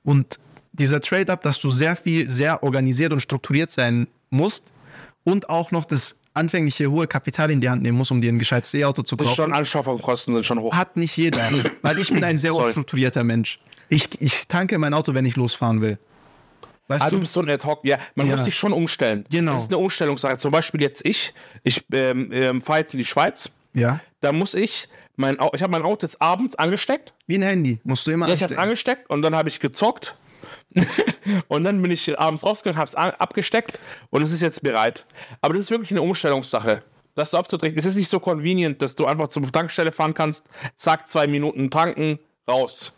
Und 0.03 0.39
dieser 0.71 1.01
Trade-up, 1.01 1.41
dass 1.41 1.59
du 1.59 1.69
sehr 1.71 1.95
viel, 1.95 2.29
sehr 2.29 2.63
organisiert 2.63 3.11
und 3.13 3.19
strukturiert 3.21 3.71
sein 3.71 4.07
musst 4.29 4.71
und 5.23 5.49
auch 5.49 5.71
noch 5.71 5.85
das 5.85 6.17
anfängliche 6.33 6.89
hohe 6.89 7.07
Kapital 7.07 7.51
in 7.51 7.59
die 7.59 7.69
Hand 7.69 7.81
nehmen 7.81 7.97
musst, 7.97 8.11
um 8.11 8.21
dir 8.21 8.31
ein 8.31 8.37
gescheites 8.39 8.73
E-Auto 8.73 9.01
zu 9.01 9.15
Das 9.15 9.27
kaufen, 9.27 9.35
schon 9.35 9.53
Anschaffungskosten 9.53 10.33
sind 10.35 10.45
schon 10.45 10.59
hoch. 10.59 10.73
hat 10.73 10.95
nicht 10.95 11.17
jeder. 11.17 11.49
Weil 11.81 11.99
ich 11.99 12.09
bin 12.13 12.23
ein 12.23 12.37
sehr 12.37 12.53
strukturierter 12.71 13.23
Mensch. 13.23 13.59
Ich, 13.89 14.07
ich 14.21 14.47
tanke 14.47 14.77
mein 14.77 14.93
Auto, 14.93 15.13
wenn 15.13 15.25
ich 15.25 15.35
losfahren 15.35 15.81
will. 15.81 15.97
Weißt 16.87 17.03
Ah, 17.03 17.09
du 17.09 17.15
du? 17.17 17.21
bist 17.21 17.33
so 17.33 17.41
ein 17.41 17.49
Ad-Hoc. 17.49 17.83
Ja, 17.83 17.97
man 18.15 18.27
Ja. 18.27 18.35
muss 18.35 18.45
sich 18.45 18.55
schon 18.55 18.71
umstellen. 18.73 19.25
Genau. 19.29 19.53
Das 19.53 19.63
ist 19.63 19.69
eine 19.69 19.77
Umstellungssache. 19.79 20.37
Zum 20.37 20.51
Beispiel 20.51 20.81
jetzt 20.81 21.05
ich. 21.05 21.33
Ich 21.63 21.83
ähm, 21.91 22.29
ähm, 22.31 22.61
fahre 22.61 22.79
jetzt 22.79 22.93
in 22.93 22.99
die 22.99 23.05
Schweiz. 23.05 23.49
Ja. 23.73 23.99
Da 24.21 24.31
muss 24.31 24.53
ich 24.55 24.87
mein 25.19 25.37
ich 25.53 25.61
habe 25.61 25.71
mein 25.71 25.83
Auto 25.83 26.05
jetzt 26.05 26.21
abends 26.21 26.55
angesteckt. 26.55 27.13
Wie 27.27 27.37
ein 27.37 27.41
Handy. 27.41 27.79
Musst 27.83 28.07
du 28.07 28.11
immer 28.11 28.27
Ja, 28.27 28.33
ich 28.33 28.43
habe 28.43 28.53
es 28.53 28.59
angesteckt 28.59 29.09
und 29.09 29.21
dann 29.21 29.35
habe 29.35 29.49
ich 29.49 29.59
gezockt. 29.59 30.15
und 31.47 31.63
dann 31.63 31.81
bin 31.81 31.91
ich 31.91 32.17
abends 32.17 32.43
rausgegangen, 32.43 32.79
habe 32.79 32.87
es 32.87 32.95
abgesteckt 32.95 33.79
und 34.09 34.21
es 34.21 34.31
ist 34.31 34.41
jetzt 34.41 34.63
bereit. 34.63 35.05
Aber 35.41 35.53
das 35.53 35.63
ist 35.63 35.71
wirklich 35.71 35.91
eine 35.91 36.01
Umstellungssache. 36.01 36.81
Dass 37.15 37.31
du 37.31 37.37
absolut 37.37 37.63
recht. 37.63 37.75
Es 37.75 37.85
ist 37.85 37.95
nicht 37.95 38.09
so 38.09 38.19
convenient, 38.19 38.81
dass 38.81 38.95
du 38.95 39.05
einfach 39.05 39.27
zur 39.27 39.43
Tankstelle 39.51 39.91
fahren 39.91 40.13
kannst, 40.13 40.43
zack, 40.75 41.07
zwei 41.07 41.27
Minuten 41.27 41.69
tanken, 41.69 42.19
raus. 42.47 42.93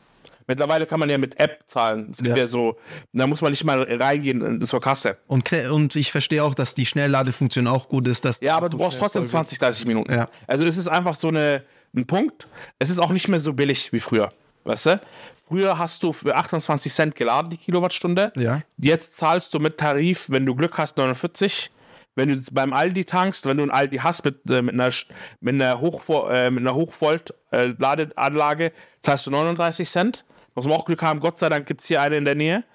Mittlerweile 0.48 0.86
kann 0.86 1.00
man 1.00 1.10
ja 1.10 1.18
mit 1.18 1.40
App 1.40 1.64
zahlen. 1.66 2.12
Gibt 2.12 2.38
ja. 2.38 2.46
So, 2.46 2.78
da 3.14 3.26
muss 3.26 3.42
man 3.42 3.52
nicht 3.52 3.64
mal 3.64 3.82
reingehen 3.84 4.64
zur 4.66 4.82
Kasse. 4.82 5.18
Und, 5.28 5.52
und 5.54 5.96
ich 5.96 6.12
verstehe 6.12 6.44
auch, 6.44 6.54
dass 6.54 6.76
die 6.76 6.86
Schnellladefunktion 6.86 7.68
auch 7.68 7.88
gut 7.88 8.08
ist. 8.08 8.26
Dass 8.26 8.42
Ja, 8.42 8.58
aber 8.58 8.70
du 8.70 8.78
brauchst 8.78 9.00
trotzdem 9.00 9.26
20, 9.26 9.60
30 9.60 9.86
Minuten. 9.86 10.12
Ja. 10.12 10.30
Also 10.48 10.66
es 10.66 10.78
ist 10.78 10.88
einfach 10.88 11.16
so 11.16 11.30
eine, 11.30 11.64
ein 11.96 12.06
Punkt. 12.06 12.48
Es 12.80 12.90
ist 12.90 13.00
auch 13.00 13.12
nicht 13.12 13.28
mehr 13.28 13.40
so 13.40 13.54
billig 13.54 13.92
wie 13.94 14.00
früher. 14.00 14.32
Weißt 14.64 14.86
du? 14.86 15.02
Früher 15.48 15.78
hast 15.78 16.04
du 16.04 16.14
für 16.14 16.36
28 16.36 16.94
Cent 16.94 17.16
geladen 17.16 17.50
die 17.50 17.58
Kilowattstunde. 17.58 18.32
Ja. 18.38 18.62
Jetzt 18.78 19.18
zahlst 19.18 19.54
du 19.54 19.60
mit 19.60 19.78
Tarif, 19.78 20.30
wenn 20.30 20.46
du 20.46 20.56
Glück 20.56 20.78
hast, 20.78 20.98
49. 20.98 21.72
Wenn 22.16 22.30
du 22.30 22.42
beim 22.52 22.74
Aldi 22.74 23.06
tankst, 23.06 23.46
wenn 23.46 23.58
du 23.58 23.64
ein 23.64 23.72
Aldi 23.72 23.98
hast 23.98 24.26
mit, 24.26 24.50
äh, 24.50 24.62
mit 24.62 24.74
einer, 24.74 24.90
mit 25.40 25.56
einer, 25.56 25.80
Hochvo 25.80 26.28
äh, 26.30 26.52
mit 26.52 26.62
einer 26.62 26.76
Hochvolt-Ladeanlage, 26.76 28.74
zahlst 29.02 29.28
du 29.28 29.32
39 29.32 29.90
Cent. 29.90 30.26
Muss 30.54 30.66
man 30.66 30.76
auch 30.76 30.86
Glück 30.86 31.02
haben, 31.02 31.22
Gott 31.22 31.40
sei 31.40 31.48
Dank 31.48 31.66
gibt 31.66 31.80
es 31.80 31.88
hier 31.88 32.02
eine 32.02 32.18
in 32.18 32.26
der 32.26 32.36
Nähe. 32.36 32.66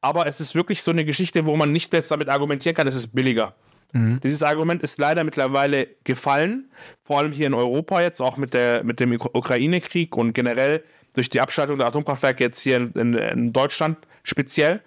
Aber 0.00 0.26
es 0.26 0.40
ist 0.40 0.54
wirklich 0.54 0.82
so 0.82 0.90
eine 0.90 1.04
Geschichte, 1.04 1.44
wo 1.44 1.56
man 1.56 1.70
nicht 1.70 1.92
jetzt 1.92 2.10
damit 2.10 2.30
argumentieren 2.30 2.74
kann, 2.74 2.86
es 2.86 2.94
ist 2.94 3.14
billiger. 3.14 3.54
Dieses 3.92 4.42
Argument 4.42 4.82
ist 4.82 4.98
leider 4.98 5.24
mittlerweile 5.24 5.88
gefallen, 6.04 6.70
vor 7.02 7.18
allem 7.18 7.32
hier 7.32 7.46
in 7.46 7.54
Europa 7.54 8.02
jetzt, 8.02 8.20
auch 8.20 8.36
mit, 8.36 8.52
der, 8.52 8.84
mit 8.84 9.00
dem 9.00 9.12
Uk- 9.12 9.34
Ukraine-Krieg 9.34 10.14
und 10.16 10.34
generell 10.34 10.82
durch 11.14 11.30
die 11.30 11.40
Abschaltung 11.40 11.78
der 11.78 11.86
Atomkraftwerke 11.86 12.44
jetzt 12.44 12.60
hier 12.60 12.76
in, 12.76 12.92
in, 12.92 13.14
in 13.14 13.52
Deutschland 13.54 13.96
speziell. 14.22 14.82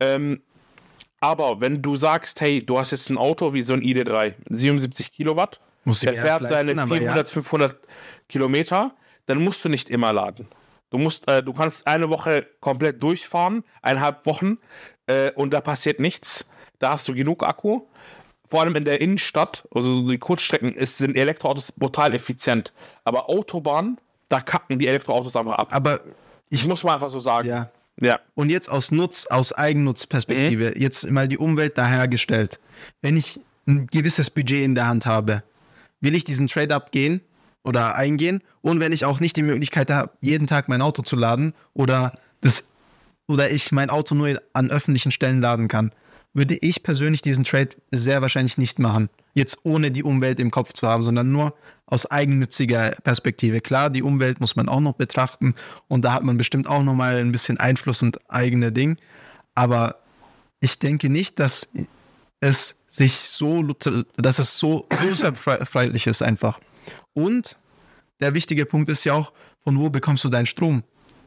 Ähm, 0.00 0.40
aber 1.20 1.60
wenn 1.60 1.82
du 1.82 1.96
sagst, 1.96 2.40
hey, 2.40 2.64
du 2.64 2.78
hast 2.78 2.90
jetzt 2.92 3.10
ein 3.10 3.18
Auto 3.18 3.52
wie 3.52 3.62
so 3.62 3.74
ein 3.74 3.82
ID3, 3.82 4.34
77 4.48 5.12
Kilowatt, 5.12 5.60
Muss 5.84 6.00
der 6.00 6.14
fährt 6.14 6.48
seine 6.48 6.72
leisten, 6.72 6.78
aber 6.78 6.96
400, 6.96 7.28
500 7.30 7.76
Kilometer, 8.28 8.94
dann 9.26 9.42
musst 9.42 9.64
du 9.64 9.68
nicht 9.68 9.90
immer 9.90 10.12
laden. 10.12 10.46
Du 10.90 10.98
musst, 10.98 11.28
äh, 11.28 11.42
du 11.42 11.52
kannst 11.52 11.86
eine 11.86 12.08
Woche 12.10 12.46
komplett 12.60 13.02
durchfahren, 13.02 13.64
eineinhalb 13.82 14.24
Wochen, 14.24 14.58
äh, 15.06 15.32
und 15.32 15.52
da 15.52 15.60
passiert 15.60 16.00
nichts. 16.00 16.48
Da 16.78 16.90
hast 16.90 17.06
du 17.08 17.14
genug 17.14 17.42
Akku. 17.42 17.82
Vor 18.48 18.60
allem 18.60 18.76
in 18.76 18.84
der 18.84 19.00
Innenstadt, 19.00 19.66
also 19.74 19.96
so 19.98 20.10
die 20.10 20.18
Kurzstrecken, 20.18 20.74
ist, 20.74 20.98
sind 20.98 21.16
Elektroautos 21.16 21.72
brutal 21.72 22.14
effizient. 22.14 22.72
Aber 23.04 23.28
Autobahn, 23.28 23.98
da 24.28 24.40
kacken 24.40 24.78
die 24.78 24.86
Elektroautos 24.86 25.34
einfach 25.36 25.54
ab. 25.54 25.68
Aber 25.72 26.00
Ich 26.48 26.64
muss 26.66 26.84
mal 26.84 26.94
einfach 26.94 27.10
so 27.10 27.18
sagen. 27.20 27.48
ja. 27.48 27.70
Ja. 27.98 28.20
Und 28.34 28.50
jetzt 28.50 28.68
aus 28.70 28.90
Nutz, 28.90 29.24
aus 29.26 29.54
Eigennutzperspektive, 29.54 30.74
Mhm. 30.76 30.80
jetzt 30.82 31.10
mal 31.10 31.26
die 31.28 31.38
Umwelt 31.38 31.78
dahergestellt. 31.78 32.60
Wenn 33.00 33.16
ich 33.16 33.40
ein 33.66 33.86
gewisses 33.86 34.28
Budget 34.28 34.62
in 34.64 34.74
der 34.74 34.86
Hand 34.86 35.06
habe, 35.06 35.42
will 36.02 36.14
ich 36.14 36.22
diesen 36.24 36.46
Trade-up 36.46 36.92
gehen 36.92 37.22
oder 37.64 37.94
eingehen? 37.94 38.42
Und 38.60 38.80
wenn 38.80 38.92
ich 38.92 39.06
auch 39.06 39.18
nicht 39.18 39.36
die 39.36 39.42
Möglichkeit 39.42 39.90
habe, 39.90 40.10
jeden 40.20 40.46
Tag 40.46 40.68
mein 40.68 40.82
Auto 40.82 41.00
zu 41.00 41.16
laden 41.16 41.54
oder 41.72 42.12
das 42.42 42.70
oder 43.28 43.50
ich 43.50 43.72
mein 43.72 43.88
Auto 43.88 44.14
nur 44.14 44.38
an 44.52 44.70
öffentlichen 44.70 45.10
Stellen 45.10 45.40
laden 45.40 45.66
kann, 45.66 45.90
würde 46.36 46.54
ich 46.54 46.82
persönlich 46.82 47.22
diesen 47.22 47.44
Trade 47.44 47.70
sehr 47.90 48.20
wahrscheinlich 48.20 48.58
nicht 48.58 48.78
machen. 48.78 49.08
Jetzt 49.32 49.60
ohne 49.62 49.90
die 49.90 50.02
Umwelt 50.02 50.38
im 50.38 50.50
Kopf 50.50 50.74
zu 50.74 50.86
haben, 50.86 51.02
sondern 51.02 51.32
nur 51.32 51.54
aus 51.86 52.04
eigennütziger 52.10 52.90
Perspektive. 53.02 53.62
Klar, 53.62 53.88
die 53.88 54.02
Umwelt 54.02 54.38
muss 54.38 54.54
man 54.54 54.68
auch 54.68 54.80
noch 54.80 54.92
betrachten 54.92 55.54
und 55.88 56.04
da 56.04 56.12
hat 56.12 56.24
man 56.24 56.36
bestimmt 56.36 56.66
auch 56.66 56.82
noch 56.82 56.92
mal 56.92 57.16
ein 57.16 57.32
bisschen 57.32 57.56
Einfluss 57.56 58.02
und 58.02 58.18
eigene 58.30 58.70
Ding. 58.70 58.98
Aber 59.54 59.96
ich 60.60 60.78
denke 60.78 61.08
nicht, 61.08 61.38
dass 61.38 61.68
es 62.40 62.76
sich 62.86 63.14
so, 63.14 63.62
dass 64.16 64.38
es 64.38 64.58
so 64.58 64.86
userfreundlich 65.08 66.06
ist 66.06 66.22
einfach. 66.22 66.60
Und 67.14 67.56
der 68.20 68.34
wichtige 68.34 68.66
Punkt 68.66 68.90
ist 68.90 69.04
ja 69.04 69.14
auch, 69.14 69.32
von 69.60 69.78
wo 69.78 69.88
bekommst 69.88 70.22
du 70.24 70.28
deinen 70.28 70.46
Strom? 70.46 70.82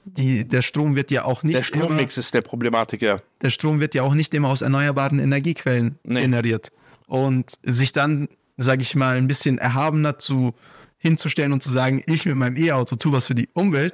Die, 0.05 0.47
der 0.47 0.61
Strom 0.61 0.95
wird 0.95 1.11
ja 1.11 1.25
auch 1.25 1.43
nicht 1.43 1.57
Der 1.57 1.63
Strommix 1.63 2.17
ist 2.17 2.33
der 2.33 2.41
Problematik, 2.41 3.01
ja. 3.01 3.19
der 3.41 3.49
Strom 3.49 3.79
wird 3.79 3.93
ja 3.95 4.03
auch 4.03 4.13
nicht 4.15 4.33
immer 4.33 4.49
aus 4.49 4.61
erneuerbaren 4.61 5.19
Energiequellen 5.19 5.99
Nee. 6.03 6.21
generiert. 6.21 6.71
Und 7.07 7.53
sich 7.63 7.91
dann, 7.91 8.27
sage 8.57 8.81
ich 8.81 8.95
mal, 8.95 9.17
ein 9.17 9.27
bisschen 9.27 9.57
erhabener 9.57 10.17
zu 10.17 10.53
hinzustellen 10.97 11.53
und 11.53 11.61
zu 11.63 11.69
sagen, 11.69 12.03
ich 12.07 12.25
mit 12.25 12.35
meinem 12.35 12.57
E-Auto 12.57 12.95
tue 12.95 13.11
was 13.13 13.27
für 13.27 13.35
die 13.35 13.49
Umwelt, 13.53 13.93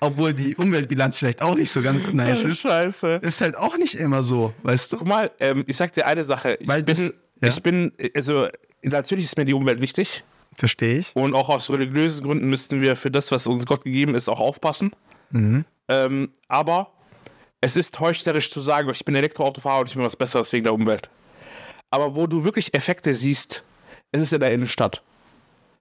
obwohl 0.00 0.32
die 0.34 0.54
Umweltbilanz 0.56 1.18
vielleicht 1.18 1.42
auch 1.42 1.54
nicht 1.56 1.70
so 1.70 1.82
ganz 1.82 2.10
nice 2.12 2.44
ist, 2.44 2.60
Scheiße. 2.60 3.20
ist 3.22 3.40
halt 3.40 3.56
auch 3.56 3.76
nicht 3.76 3.94
immer 3.94 4.22
so, 4.22 4.52
weißt 4.62 4.92
du? 4.92 4.96
Guck 4.98 5.08
mal, 5.08 5.30
ähm, 5.40 5.64
ich 5.66 5.76
sag 5.76 5.92
dir 5.92 6.06
eine 6.06 6.24
Sache. 6.24 6.56
Ich 6.60 6.68
Weil 6.68 6.82
bin, 6.82 6.94
das- 6.96 7.14
ja. 7.42 7.48
ich 7.48 7.62
bin, 7.62 7.92
also 8.14 8.48
natürlich 8.82 9.24
ist 9.26 9.36
mir 9.36 9.44
die 9.44 9.54
Umwelt 9.54 9.80
wichtig 9.80 10.24
Verstehe 10.54 10.98
ich. 10.98 11.16
und 11.16 11.34
auch 11.34 11.48
aus 11.48 11.70
religiösen 11.70 12.24
Gründen 12.24 12.48
müssten 12.48 12.80
wir 12.80 12.96
für 12.96 13.10
das, 13.10 13.32
was 13.32 13.46
uns 13.46 13.66
Gott 13.66 13.84
gegeben 13.84 14.14
ist, 14.14 14.28
auch 14.28 14.40
aufpassen. 14.40 14.92
Ähm, 15.88 16.30
aber 16.48 16.92
es 17.60 17.76
ist 17.76 17.98
heuchlerisch 18.00 18.50
zu 18.50 18.60
sagen, 18.60 18.90
ich 18.90 19.04
bin 19.04 19.14
Elektroautofahrer 19.14 19.80
und 19.80 19.88
ich 19.88 19.94
bin 19.94 20.04
was 20.04 20.16
Besseres 20.16 20.52
wegen 20.52 20.64
der 20.64 20.74
Umwelt. 20.74 21.08
Aber 21.90 22.16
wo 22.16 22.26
du 22.26 22.44
wirklich 22.44 22.74
Effekte 22.74 23.14
siehst, 23.14 23.62
ist 24.12 24.22
es 24.22 24.32
in 24.32 24.40
der 24.40 24.52
Innenstadt. 24.52 25.02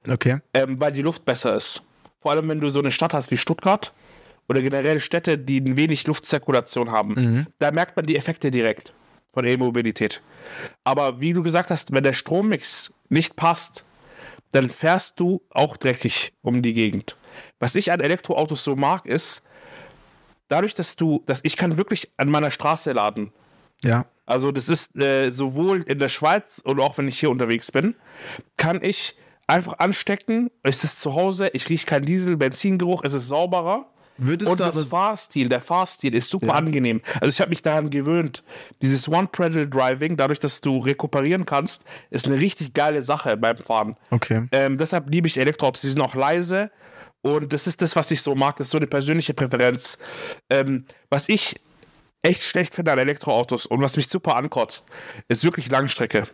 Okay. 0.07 0.39
ähm, 0.53 0.79
weil 0.79 0.91
die 0.91 1.01
Luft 1.01 1.25
besser 1.25 1.55
ist. 1.55 1.83
Vor 2.21 2.31
allem, 2.31 2.47
wenn 2.49 2.59
du 2.59 2.69
so 2.69 2.79
eine 2.79 2.91
Stadt 2.91 3.13
hast 3.13 3.31
wie 3.31 3.37
Stuttgart 3.37 3.93
oder 4.49 4.61
generell 4.61 4.99
Städte, 4.99 5.37
die 5.37 5.59
ein 5.59 5.77
wenig 5.77 6.05
Luftzirkulation 6.07 6.91
haben. 6.91 7.47
Da 7.59 7.71
merkt 7.71 7.95
man 7.95 8.05
die 8.05 8.15
Effekte 8.17 8.51
direkt 8.51 8.93
von 9.33 9.45
E-Mobilität. 9.45 10.21
Aber 10.83 11.21
wie 11.21 11.33
du 11.33 11.41
gesagt 11.41 11.71
hast, 11.71 11.91
wenn 11.93 12.03
der 12.03 12.13
Strommix 12.13 12.93
nicht 13.09 13.35
passt, 13.35 13.83
dann 14.51 14.69
fährst 14.69 15.19
du 15.19 15.41
auch 15.49 15.77
dreckig 15.77 16.33
um 16.41 16.61
die 16.61 16.73
Gegend. 16.73 17.15
Was 17.59 17.75
ich 17.75 17.91
an 17.91 17.99
Elektroautos 17.99 18.63
so 18.63 18.75
mag, 18.75 19.05
ist, 19.05 19.43
dadurch, 20.47 20.73
dass 20.73 20.95
du, 20.95 21.23
dass 21.25 21.39
ich 21.43 21.57
kann 21.57 21.77
wirklich 21.77 22.11
an 22.17 22.29
meiner 22.29 22.51
Straße 22.51 22.91
laden. 22.91 23.31
Ja. 23.83 24.05
Also 24.25 24.51
das 24.51 24.69
ist 24.69 24.95
äh, 24.97 25.31
sowohl 25.31 25.81
in 25.83 25.99
der 25.99 26.09
Schweiz 26.09 26.61
und 26.63 26.79
auch 26.79 26.97
wenn 26.97 27.07
ich 27.07 27.19
hier 27.19 27.29
unterwegs 27.29 27.71
bin, 27.71 27.95
kann 28.57 28.81
ich 28.83 29.15
einfach 29.47 29.79
anstecken. 29.79 30.49
Es 30.63 30.83
ist 30.83 31.01
zu 31.01 31.15
Hause, 31.15 31.49
ich 31.53 31.67
rieche 31.69 31.85
keinen 31.85 32.05
Diesel, 32.05 32.37
Benzingeruch, 32.37 33.03
es 33.03 33.13
ist 33.13 33.27
sauberer. 33.27 33.87
Würdest 34.17 34.51
und 34.51 34.59
du 34.59 34.63
das 34.63 34.83
Fahrstil, 34.83 35.49
der 35.49 35.61
Fahrstil 35.61 36.13
ist 36.13 36.29
super 36.29 36.47
Ja. 36.47 36.53
angenehm. 36.53 37.01
Also 37.15 37.29
ich 37.29 37.41
habe 37.41 37.49
mich 37.49 37.63
daran 37.63 37.89
gewöhnt. 37.89 38.43
Dieses 38.81 39.07
One-Pedal-Driving, 39.09 40.15
dadurch, 40.15 40.37
dass 40.37 40.61
du 40.61 40.77
rekuperieren 40.77 41.45
kannst, 41.45 41.85
ist 42.11 42.27
eine 42.27 42.39
richtig 42.39 42.73
geile 42.73 43.03
Sache 43.03 43.35
beim 43.35 43.57
Fahren. 43.57 43.97
Okay. 44.11 44.47
Ähm, 44.51 44.77
deshalb 44.77 45.09
liebe 45.09 45.27
ich 45.27 45.37
Elektroautos. 45.39 45.81
Die 45.81 45.87
sind 45.87 46.01
auch 46.01 46.13
leise. 46.13 46.69
Und 47.21 47.53
das 47.53 47.67
ist 47.67 47.81
das, 47.81 47.95
was 47.95 48.11
ich 48.11 48.21
so 48.21 48.35
mag. 48.35 48.57
Das 48.57 48.67
ist 48.67 48.71
so 48.71 48.77
eine 48.77 48.87
persönliche 48.87 49.33
Präferenz. 49.33 49.97
Ähm, 50.49 50.85
was 51.09 51.29
ich 51.29 51.55
echt 52.21 52.43
schlecht 52.43 52.73
finde 52.75 52.91
an 52.91 52.99
Elektroautos 52.99 53.65
und 53.65 53.81
was 53.81 53.97
mich 53.97 54.07
super 54.07 54.35
ankotzt, 54.35 54.85
ist 55.27 55.43
wirklich 55.43 55.69
Langstrecke. 55.69 56.27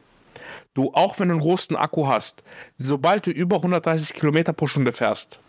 Du, 0.73 0.91
auch 0.93 1.19
wenn 1.19 1.29
du 1.29 1.35
einen 1.35 1.41
großen 1.41 1.75
Akku 1.75 2.07
hast, 2.07 2.43
sobald 2.77 3.25
du 3.25 3.31
über 3.31 3.57
130 3.57 4.13
Kilometer 4.13 4.53
pro 4.53 4.67
Stunde 4.67 4.91
fährst, 4.91 5.39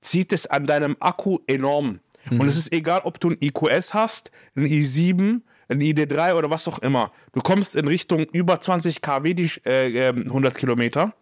zieht 0.00 0.32
es 0.32 0.46
an 0.46 0.66
deinem 0.66 0.96
Akku 1.00 1.38
enorm. 1.46 2.00
Und 2.28 2.46
es 2.46 2.56
ist 2.56 2.72
egal, 2.72 3.00
ob 3.04 3.18
du 3.18 3.30
ein 3.30 3.38
IQS 3.40 3.94
hast, 3.94 4.30
ein 4.54 4.66
i7, 4.66 5.40
ein 5.68 5.80
ID3 5.80 6.34
oder 6.34 6.50
was 6.50 6.68
auch 6.68 6.78
immer. 6.80 7.12
Du 7.32 7.40
kommst 7.40 7.76
in 7.76 7.88
Richtung 7.88 8.24
über 8.32 8.60
20 8.60 9.00
kW, 9.00 9.34
die 9.34 9.50
äh, 9.64 10.08
ähm, 10.08 10.24
100 10.26 10.54
Kilometer, 10.54 11.14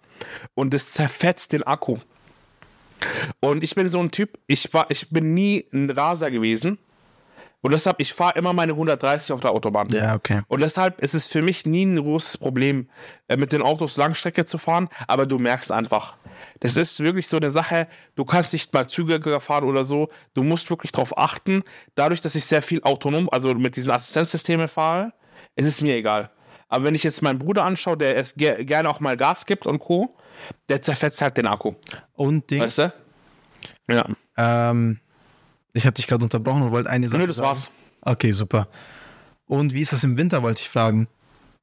und 0.55 0.75
es 0.75 0.93
zerfetzt 0.93 1.53
den 1.53 1.63
Akku. 1.63 1.99
Und 3.41 3.65
ich 3.65 3.75
bin 3.75 3.89
so 3.89 3.99
ein 3.99 4.11
Typ, 4.11 4.39
ich, 4.47 4.73
war, 4.75 4.91
ich 4.91 5.11
bin 5.11 5.35
nie 5.35 5.67
ein 5.73 5.91
Raser 5.91 6.31
gewesen. 6.31 6.79
Und 7.61 7.73
deshalb, 7.73 7.99
ich 7.99 8.15
fahre 8.15 8.39
immer 8.39 8.53
meine 8.53 8.73
130 8.73 9.33
auf 9.33 9.41
der 9.41 9.51
Autobahn. 9.51 9.89
Ja, 9.89 10.15
okay. 10.15 10.43
Und 10.47 10.61
deshalb 10.61 11.01
ist 11.01 11.15
es 11.15 11.27
für 11.27 11.43
mich 11.43 11.67
nie 11.67 11.85
ein 11.85 11.97
großes 11.97 12.39
Problem, 12.39 12.89
äh, 13.27 13.37
mit 13.37 13.53
den 13.53 13.63
Autos 13.63 13.97
Langstrecke 13.97 14.45
zu 14.45 14.59
fahren, 14.59 14.89
aber 15.09 15.27
du 15.27 15.39
merkst 15.39 15.73
einfach. 15.73 16.17
Das 16.61 16.77
ist 16.77 17.01
wirklich 17.01 17.27
so 17.27 17.37
eine 17.37 17.51
Sache, 17.51 17.89
du 18.15 18.25
kannst 18.25 18.53
nicht 18.53 18.73
mal 18.73 18.89
zügiger 18.89 19.41
fahren 19.41 19.65
oder 19.65 19.83
so. 19.83 20.09
Du 20.35 20.45
musst 20.45 20.71
wirklich 20.71 20.93
darauf 20.93 21.19
achten. 21.19 21.65
Dadurch, 21.97 22.21
dass 22.21 22.37
ich 22.37 22.45
sehr 22.45 22.63
viel 22.63 22.81
autonom, 22.85 23.29
also 23.31 23.53
mit 23.55 23.75
diesen 23.75 23.91
Assistenzsystemen 23.91 24.69
fahre, 24.69 25.13
ist 25.57 25.67
es 25.67 25.81
mir 25.81 25.97
egal. 25.97 26.31
Aber 26.69 26.85
wenn 26.85 26.95
ich 26.95 27.03
jetzt 27.03 27.23
meinen 27.23 27.39
Bruder 27.39 27.65
anschaue, 27.65 27.97
der 27.97 28.17
es 28.17 28.35
ge 28.35 28.65
gerne 28.65 28.89
auch 28.89 29.01
mal 29.01 29.17
Gas 29.17 29.47
gibt 29.47 29.67
und 29.67 29.79
Co., 29.79 30.15
der 30.69 30.83
zerfetzt 30.83 31.21
halt 31.23 31.37
den 31.37 31.47
Akku. 31.47 31.75
Und 32.15 32.51
Ding, 32.51 32.61
Weißt 32.63 32.79
du? 32.79 32.93
Ja. 33.91 34.05
ähm, 34.37 35.01
ich 35.73 35.87
habe 35.87 35.95
dich 35.95 36.07
gerade 36.07 36.23
unterbrochen 36.25 36.63
und 36.63 36.73
wollte 36.73 36.91
eine 36.91 37.09
Sache 37.09 37.21
Nö, 37.23 37.27
das 37.27 37.37
sagen. 37.37 37.49
war's. 37.49 37.71
Okay, 38.03 38.33
super. 38.33 38.69
Und 39.47 39.73
wie 39.73 39.81
ist 39.81 39.93
das 39.93 40.05
im 40.05 40.17
Winter, 40.19 40.43
wollte 40.43 40.61
ich 40.61 40.69
fragen. 40.69 41.09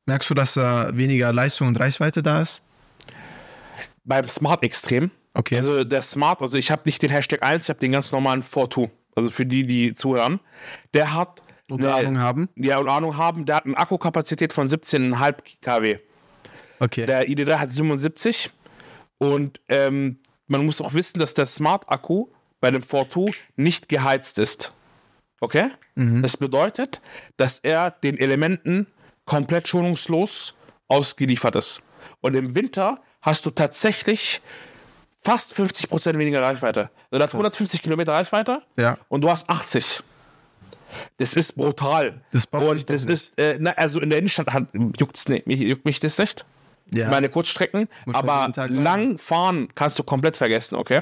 Merkst 0.08 0.30
du, 0.30 0.34
dass 0.34 0.56
da 0.56 0.96
weniger 0.96 1.32
Leistung 1.34 1.68
und 1.68 1.80
Reichweite 1.80 2.24
da 2.24 2.42
ist? 2.42 2.64
Beim 4.04 4.28
Smart 4.28 4.64
extrem. 4.64 5.12
Okay. 5.34 5.58
Also 5.58 5.84
der 5.84 6.02
Smart, 6.02 6.42
also 6.42 6.58
ich 6.58 6.72
habe 6.72 6.84
nicht 6.86 7.02
den 7.02 7.10
Hashtag 7.10 7.44
1, 7.44 7.64
ich 7.64 7.70
habe 7.70 7.80
den 7.80 7.92
ganz 7.92 8.12
normalen 8.12 8.42
4.2. 8.42 8.90
Also 9.16 9.30
für 9.32 9.46
die, 9.46 9.66
die 9.66 9.94
zuhören. 9.94 10.40
Der 10.94 11.14
hat 11.14 11.42
Und 11.70 11.80
eine- 11.84 11.94
Ahnung 11.94 12.20
haben? 12.20 12.50
Ja, 12.56 12.78
und 12.80 12.90
Ahnung 12.90 13.18
haben, 13.18 13.46
der 13.46 13.56
hat 13.58 13.66
eine 13.66 13.78
Akkukapazität 13.78 14.54
von 14.54 14.68
17,5 14.68 15.36
kW. 15.62 15.98
Okay. 16.80 17.06
Der 17.06 17.28
ID3 17.28 17.58
hat 17.58 17.70
77 17.70 18.52
und 19.18 19.60
ähm, 19.70 20.20
man 20.48 20.66
muss 20.66 20.82
auch 20.82 20.94
wissen, 20.94 21.20
dass 21.20 21.34
der 21.34 21.46
Smart-Akku 21.46 22.28
bei 22.60 22.70
dem 22.72 22.82
4.2 22.84 23.34
nicht 23.56 23.90
geheizt 23.90 24.38
ist. 24.40 24.72
Okay? 25.42 25.70
Das 25.96 26.36
bedeutet, 26.38 27.00
dass 27.38 27.60
er 27.60 27.90
den 27.92 28.18
Elementen 28.18 28.88
komplett 29.26 29.68
schonungslos 29.68 30.56
ausgeliefert 30.90 31.56
ist. 31.56 31.82
Und 32.22 32.36
im 32.36 32.54
Winter 32.54 33.00
hast 33.22 33.46
du 33.46 33.50
tatsächlich 33.50 34.42
fast 35.24 35.54
50% 35.58 36.18
weniger 36.18 36.42
Reichweite. 36.42 36.90
Also 37.10 37.20
der 37.20 37.24
hat 37.24 37.34
150 37.34 37.82
Kilometer 37.82 38.14
Reichweite 38.14 38.62
Ja. 38.78 38.98
und 39.08 39.22
du 39.22 39.30
hast 39.30 39.50
80. 39.50 40.04
Das 41.18 41.36
ist 41.36 41.54
brutal. 41.56 42.22
Das 42.32 42.46
und 42.46 42.90
das 42.90 43.06
ist, 43.06 43.38
äh, 43.38 43.58
na, 43.60 43.72
also 43.72 44.00
in 44.00 44.10
der 44.10 44.20
Innenstadt 44.20 44.48
juckt's 45.00 45.28
nicht, 45.30 45.48
mich, 45.48 45.60
juckt 45.60 45.86
mich 45.86 46.00
das 46.00 46.18
nicht. 46.18 46.46
ja. 46.94 47.10
Meine 47.10 47.30
Kurzstrecken. 47.30 47.88
Muss 48.06 48.14
man 48.14 48.30
aber 48.30 48.68
Mhm. 48.70 48.84
lang 48.84 49.18
fahren 49.18 49.68
kannst 49.76 49.98
du 49.98 50.04
komplett 50.04 50.38
vergessen, 50.38 50.76
okay? 50.76 51.00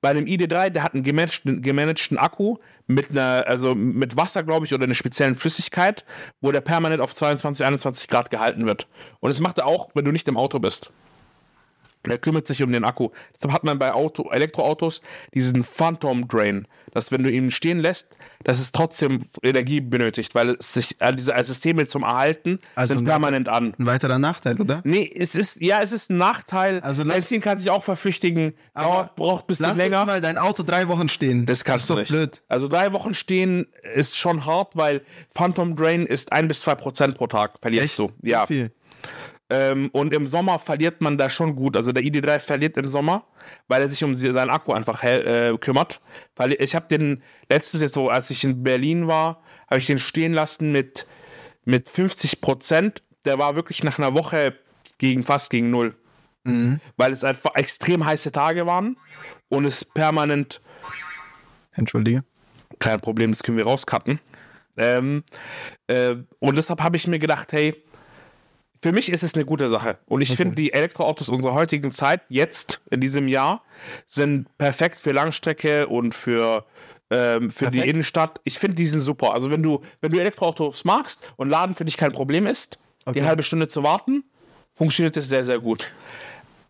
Bei 0.00 0.10
einem 0.10 0.26
ID3, 0.26 0.70
der 0.70 0.82
hat 0.84 0.94
einen 0.94 1.02
gemanagten, 1.02 1.60
gemanagten 1.62 2.18
Akku 2.18 2.58
mit 2.86 3.10
einer, 3.10 3.44
also 3.46 3.74
mit 3.74 4.16
Wasser, 4.16 4.42
glaube 4.44 4.66
ich, 4.66 4.72
oder 4.74 4.84
einer 4.84 4.94
speziellen 4.94 5.34
Flüssigkeit, 5.34 6.04
wo 6.40 6.52
der 6.52 6.60
permanent 6.60 7.00
auf 7.00 7.14
22, 7.14 7.64
21 7.66 8.08
Grad 8.08 8.30
gehalten 8.30 8.64
wird. 8.66 8.86
Und 9.20 9.30
das 9.30 9.40
macht 9.40 9.58
er 9.58 9.66
auch, 9.66 9.90
wenn 9.94 10.04
du 10.04 10.12
nicht 10.12 10.28
im 10.28 10.36
Auto 10.36 10.58
bist. 10.60 10.92
Der 12.06 12.18
kümmert 12.18 12.46
sich 12.48 12.62
um 12.62 12.72
den 12.72 12.84
Akku. 12.84 13.10
Deshalb 13.34 13.52
hat 13.54 13.62
man 13.64 13.78
bei 13.78 13.92
Auto, 13.92 14.28
Elektroautos 14.30 15.02
diesen 15.34 15.62
Phantom 15.62 16.26
Drain, 16.26 16.66
dass 16.92 17.12
wenn 17.12 17.22
du 17.22 17.30
ihn 17.30 17.50
stehen 17.52 17.78
lässt, 17.78 18.16
dass 18.42 18.58
es 18.58 18.72
trotzdem 18.72 19.20
Energie 19.42 19.80
benötigt, 19.80 20.34
weil 20.34 20.56
es 20.58 20.72
sich 20.74 20.96
diese 21.14 21.32
Systeme 21.44 21.86
zum 21.86 22.02
Erhalten 22.02 22.58
Also 22.74 22.94
sind 22.94 23.04
permanent 23.04 23.48
an. 23.48 23.74
Ein 23.78 23.86
weiterer 23.86 24.18
Nachteil, 24.18 24.60
oder? 24.60 24.80
Nee, 24.84 25.08
es 25.14 25.36
ist, 25.36 25.60
ja, 25.60 25.80
es 25.80 25.92
ist 25.92 26.10
ein 26.10 26.18
Nachteil. 26.18 26.80
Also 26.80 27.04
lass- 27.04 27.14
Benzin 27.14 27.40
kann 27.40 27.58
sich 27.58 27.70
auch 27.70 27.84
verflüchtigen, 27.84 28.54
dauert, 28.74 29.14
braucht 29.14 29.44
ein 29.44 29.46
bisschen 29.46 29.66
Lass 29.66 29.76
länger. 29.78 29.98
jetzt 29.98 30.06
mal 30.06 30.20
dein 30.20 30.38
Auto 30.38 30.64
drei 30.64 30.88
Wochen 30.88 31.08
stehen. 31.08 31.46
das 31.46 31.62
kannst 31.64 31.88
du 31.88 31.94
nicht. 31.94 32.10
blöd. 32.10 32.42
Also 32.48 32.66
drei 32.66 32.92
Wochen 32.92 33.14
stehen 33.14 33.66
ist 33.94 34.16
schon 34.16 34.44
hart, 34.44 34.76
weil 34.76 35.02
Phantom 35.30 35.76
Drain 35.76 36.04
ist 36.06 36.32
ein 36.32 36.48
bis 36.48 36.62
zwei 36.62 36.74
Prozent 36.74 37.14
pro 37.16 37.28
Tag, 37.28 37.58
verlierst 37.62 37.84
Echt? 37.84 37.98
du. 38.00 38.10
Ja. 38.22 38.40
So 38.40 38.46
viel. 38.48 38.72
Ähm, 39.52 39.90
und 39.92 40.14
im 40.14 40.26
Sommer 40.26 40.58
verliert 40.58 41.02
man 41.02 41.18
da 41.18 41.28
schon 41.28 41.54
gut. 41.54 41.76
Also 41.76 41.92
der 41.92 42.02
ID3 42.02 42.38
verliert 42.38 42.78
im 42.78 42.88
Sommer, 42.88 43.26
weil 43.68 43.82
er 43.82 43.88
sich 43.88 44.02
um 44.02 44.14
seinen 44.14 44.48
Akku 44.48 44.72
einfach 44.72 45.04
äh, 45.04 45.54
kümmert. 45.60 46.00
Weil 46.36 46.54
ich 46.58 46.74
habe 46.74 46.86
den 46.88 47.22
letztens 47.50 47.82
jetzt 47.82 47.92
so, 47.92 48.08
als 48.08 48.30
ich 48.30 48.44
in 48.44 48.62
Berlin 48.62 49.08
war, 49.08 49.42
habe 49.68 49.78
ich 49.78 49.86
den 49.86 49.98
stehen 49.98 50.32
lassen 50.32 50.72
mit, 50.72 51.06
mit 51.66 51.90
50 51.90 52.40
Prozent. 52.40 53.02
Der 53.26 53.38
war 53.38 53.54
wirklich 53.54 53.84
nach 53.84 53.98
einer 53.98 54.14
Woche 54.14 54.56
gegen 54.96 55.22
fast 55.22 55.50
gegen 55.50 55.68
null. 55.68 55.96
Mhm. 56.44 56.80
Weil 56.96 57.12
es 57.12 57.22
einfach 57.22 57.54
extrem 57.54 58.06
heiße 58.06 58.32
Tage 58.32 58.64
waren 58.64 58.96
und 59.50 59.66
es 59.66 59.84
permanent. 59.84 60.62
Entschuldige. 61.72 62.24
Kein 62.78 63.00
Problem, 63.00 63.32
das 63.32 63.42
können 63.42 63.58
wir 63.58 63.64
rauscutten. 63.64 64.18
Ähm, 64.78 65.24
äh, 65.88 66.16
und 66.38 66.56
deshalb 66.56 66.80
habe 66.80 66.96
ich 66.96 67.06
mir 67.06 67.18
gedacht, 67.18 67.52
hey, 67.52 67.84
für 68.82 68.92
mich 68.92 69.12
ist 69.12 69.22
es 69.22 69.34
eine 69.34 69.44
gute 69.44 69.68
Sache. 69.68 69.98
Und 70.06 70.22
ich 70.22 70.30
okay. 70.30 70.38
finde, 70.38 70.56
die 70.56 70.72
Elektroautos 70.72 71.28
unserer 71.28 71.54
heutigen 71.54 71.92
Zeit, 71.92 72.22
jetzt 72.28 72.80
in 72.90 73.00
diesem 73.00 73.28
Jahr, 73.28 73.62
sind 74.06 74.46
perfekt 74.58 74.98
für 74.98 75.12
Langstrecke 75.12 75.86
und 75.86 76.14
für, 76.14 76.66
ähm, 77.10 77.48
für 77.48 77.70
die 77.70 77.78
Innenstadt. 77.88 78.40
Ich 78.42 78.58
finde, 78.58 78.74
die 78.74 78.86
sind 78.88 79.00
super. 79.00 79.34
Also, 79.34 79.52
wenn 79.52 79.62
du, 79.62 79.82
wenn 80.00 80.10
du 80.10 80.18
Elektroautos 80.18 80.84
magst 80.84 81.22
und 81.36 81.48
Laden 81.48 81.76
für 81.76 81.84
dich 81.84 81.96
kein 81.96 82.12
Problem 82.12 82.44
ist, 82.44 82.78
okay. 83.04 83.20
die 83.20 83.26
halbe 83.26 83.44
Stunde 83.44 83.68
zu 83.68 83.84
warten, 83.84 84.24
funktioniert 84.74 85.16
das 85.16 85.28
sehr, 85.28 85.44
sehr 85.44 85.60
gut. 85.60 85.88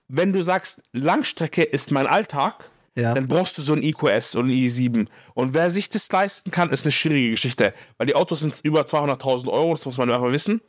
Wenn 0.09 0.35
du 0.35 0.43
sagst, 0.43 0.83
Langstrecke 0.93 1.63
ist 1.63 1.91
mein 1.93 2.07
Alltag, 2.07 2.69
ja. 2.95 3.15
dann 3.15 3.27
brauchst 3.27 3.57
du 3.57 3.63
so 3.63 3.73
ein 3.73 3.83
EQS 3.83 4.35
und 4.35 4.49
ein 4.49 4.53
i7. 4.53 5.07
Und 5.33 5.55
wer 5.55 5.71
sich 5.71 5.89
das 5.89 6.13
leisten 6.13 6.51
kann, 6.51 6.69
ist 6.69 6.85
eine 6.85 6.93
schwierige 6.93 7.31
Geschichte. 7.31 7.73
Weil 7.97 8.09
die 8.09 8.15
Autos 8.15 8.41
sind 8.41 8.55
über 8.63 8.83
200.000 8.83 9.49
Euro, 9.49 9.71
das 9.71 9.87
muss 9.87 9.97
man 9.97 10.11
einfach 10.11 10.31
wissen. 10.31 10.61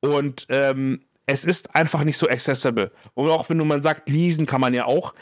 Und 0.00 0.46
ähm, 0.48 1.00
es 1.26 1.44
ist 1.44 1.74
einfach 1.74 2.04
nicht 2.04 2.16
so 2.16 2.28
accessible. 2.28 2.90
Und 3.14 3.30
auch 3.30 3.48
wenn 3.50 3.58
du 3.58 3.64
mal 3.64 3.82
sagt, 3.82 4.08
leasen 4.08 4.46
kann 4.46 4.60
man 4.60 4.74
ja 4.74 4.86
auch. 4.86 5.14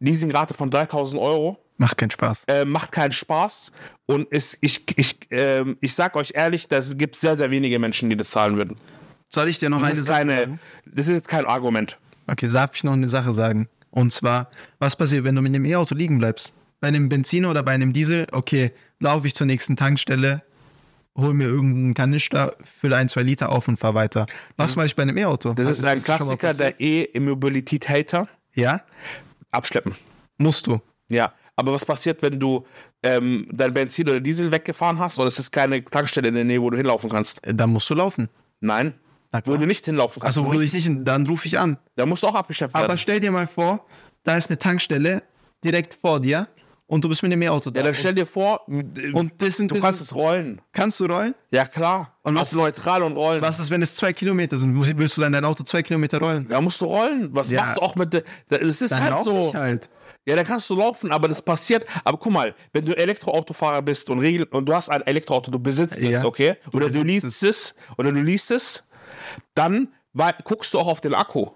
Leasingrate 0.00 0.54
von 0.54 0.70
3000 0.70 1.20
Euro. 1.20 1.58
Macht 1.76 1.98
keinen 1.98 2.10
Spaß. 2.10 2.44
Äh, 2.46 2.64
macht 2.64 2.92
keinen 2.92 3.12
Spaß. 3.12 3.72
Und 4.06 4.28
es, 4.30 4.58
ich, 4.60 4.84
ich, 4.96 5.30
äh, 5.30 5.64
ich 5.80 5.94
sag 5.94 6.16
euch 6.16 6.32
ehrlich, 6.34 6.66
es 6.70 6.96
gibt 6.96 7.16
sehr, 7.16 7.36
sehr 7.36 7.50
wenige 7.50 7.78
Menschen, 7.78 8.10
die 8.10 8.16
das 8.16 8.30
zahlen 8.30 8.56
würden. 8.56 8.76
Soll 9.28 9.48
ich 9.48 9.58
dir 9.58 9.70
noch 9.70 9.80
das 9.80 9.90
eine 9.90 9.96
Sache 9.96 10.16
keine, 10.18 10.36
sagen? 10.36 10.60
Das 10.86 11.08
ist 11.08 11.14
jetzt 11.14 11.28
kein 11.28 11.46
Argument. 11.46 11.98
Okay, 12.26 12.48
darf 12.48 12.74
ich 12.74 12.84
noch 12.84 12.92
eine 12.92 13.08
Sache 13.08 13.32
sagen? 13.32 13.68
Und 13.90 14.12
zwar, 14.12 14.50
was 14.78 14.96
passiert, 14.96 15.24
wenn 15.24 15.34
du 15.34 15.42
mit 15.42 15.54
dem 15.54 15.64
E-Auto 15.64 15.94
liegen 15.94 16.18
bleibst? 16.18 16.54
Bei 16.80 16.88
einem 16.88 17.08
Benzin 17.08 17.44
oder 17.44 17.62
bei 17.62 17.72
einem 17.72 17.92
Diesel, 17.92 18.26
okay, 18.32 18.72
laufe 19.00 19.26
ich 19.26 19.34
zur 19.34 19.46
nächsten 19.46 19.76
Tankstelle, 19.76 20.42
hol 21.16 21.34
mir 21.34 21.48
irgendeinen 21.48 21.94
Kanister, 21.94 22.56
fülle 22.62 22.96
ein, 22.96 23.08
zwei 23.08 23.22
Liter 23.22 23.50
auf 23.50 23.68
und 23.68 23.78
fahr 23.78 23.94
weiter. 23.94 24.26
Was 24.56 24.76
mache 24.76 24.86
ich 24.86 24.96
bei 24.96 25.02
einem 25.02 25.16
E-Auto? 25.16 25.54
Das 25.54 25.68
ist 25.68 25.84
ein 25.84 26.02
Klassiker 26.02 26.54
der 26.54 26.80
E-Immobilität-Hater. 26.80 28.28
Ja? 28.54 28.82
Abschleppen. 29.50 29.94
Musst 30.36 30.66
du. 30.66 30.80
Ja. 31.08 31.32
Aber 31.56 31.72
was 31.72 31.84
passiert, 31.84 32.22
wenn 32.22 32.38
du 32.38 32.64
ähm, 33.02 33.48
dein 33.52 33.74
Benzin 33.74 34.08
oder 34.08 34.20
Diesel 34.20 34.52
weggefahren 34.52 35.00
hast 35.00 35.18
und 35.18 35.26
es 35.26 35.40
ist 35.40 35.50
keine 35.50 35.84
Tankstelle 35.84 36.28
in 36.28 36.34
der 36.34 36.44
Nähe, 36.44 36.62
wo 36.62 36.70
du 36.70 36.76
hinlaufen 36.76 37.10
kannst? 37.10 37.44
Äh, 37.44 37.52
dann 37.52 37.70
musst 37.70 37.90
du 37.90 37.94
laufen. 37.94 38.28
Nein. 38.60 38.94
Wo 39.44 39.56
du 39.56 39.66
nicht 39.66 39.84
hinlaufen 39.84 40.20
kannst. 40.20 40.38
Also 40.38 40.48
wo 40.48 40.58
ich 40.60 40.72
nicht, 40.72 40.88
dann 41.00 41.26
rufe 41.26 41.48
ich 41.48 41.58
an. 41.58 41.76
Da 41.96 42.06
musst 42.06 42.22
du 42.22 42.28
auch 42.28 42.34
abgeschleppt 42.34 42.74
werden. 42.74 42.84
Aber 42.84 42.96
stell 42.96 43.20
dir 43.20 43.30
mal 43.30 43.46
vor, 43.46 43.84
da 44.22 44.36
ist 44.36 44.50
eine 44.50 44.58
Tankstelle 44.58 45.22
direkt 45.64 45.94
vor 45.94 46.20
dir 46.20 46.48
und 46.88 47.04
du 47.04 47.08
bist 47.10 47.22
mit 47.22 47.30
dem 47.30 47.42
E-Auto 47.42 47.70
da. 47.70 47.80
Ja, 47.80 47.84
dann 47.84 47.94
stell 47.94 48.14
dir 48.14 48.26
vor, 48.26 48.66
und 48.66 49.32
das 49.38 49.58
sind, 49.58 49.70
du 49.70 49.78
kannst 49.78 50.00
es 50.00 50.14
rollen. 50.14 50.62
Kannst 50.72 50.98
du 50.98 51.04
rollen? 51.04 51.34
Ja, 51.50 51.66
klar. 51.66 52.14
Und 52.22 52.34
was 52.34 52.52
ist 52.52 52.58
neutral 52.58 53.02
und 53.02 53.14
rollen. 53.14 53.42
Was 53.42 53.60
ist, 53.60 53.70
wenn 53.70 53.82
es 53.82 53.94
zwei 53.94 54.14
Kilometer 54.14 54.56
sind? 54.56 54.74
Willst 54.98 55.16
du 55.18 55.20
dann 55.20 55.32
dein 55.32 55.44
Auto 55.44 55.62
zwei 55.64 55.82
Kilometer 55.82 56.18
rollen? 56.18 56.48
Ja, 56.50 56.60
musst 56.62 56.80
du 56.80 56.86
rollen. 56.86 57.28
Was 57.32 57.50
ja. 57.50 57.60
machst 57.60 57.76
du 57.76 57.82
auch 57.82 57.94
mit 57.94 58.14
der. 58.14 58.24
Das 58.48 58.80
ist 58.80 58.90
dann 58.90 59.02
halt 59.02 59.22
so. 59.22 59.52
Halt. 59.52 59.90
Ja, 60.24 60.34
dann 60.34 60.46
kannst 60.46 60.68
du 60.70 60.76
laufen, 60.76 61.12
aber 61.12 61.28
das 61.28 61.42
passiert. 61.42 61.84
Aber 62.04 62.16
guck 62.16 62.32
mal, 62.32 62.54
wenn 62.72 62.86
du 62.86 62.96
Elektroautofahrer 62.96 63.82
bist 63.82 64.08
und, 64.08 64.20
regel, 64.20 64.46
und 64.50 64.66
du 64.66 64.74
hast 64.74 64.88
ein 64.88 65.02
Elektroauto, 65.02 65.50
du 65.50 65.58
besitzt 65.58 66.02
ja. 66.02 66.18
es, 66.18 66.24
okay? 66.24 66.56
Oder 66.72 66.88
du, 66.88 66.94
du 66.94 67.02
liest 67.02 67.24
es. 67.24 67.42
es 67.42 67.74
oder 67.98 68.12
du 68.12 68.20
liest 68.22 68.50
es, 68.50 68.88
dann 69.54 69.88
guckst 70.44 70.72
du 70.72 70.78
auch 70.78 70.88
auf 70.88 71.02
den 71.02 71.14
Akku. 71.14 71.48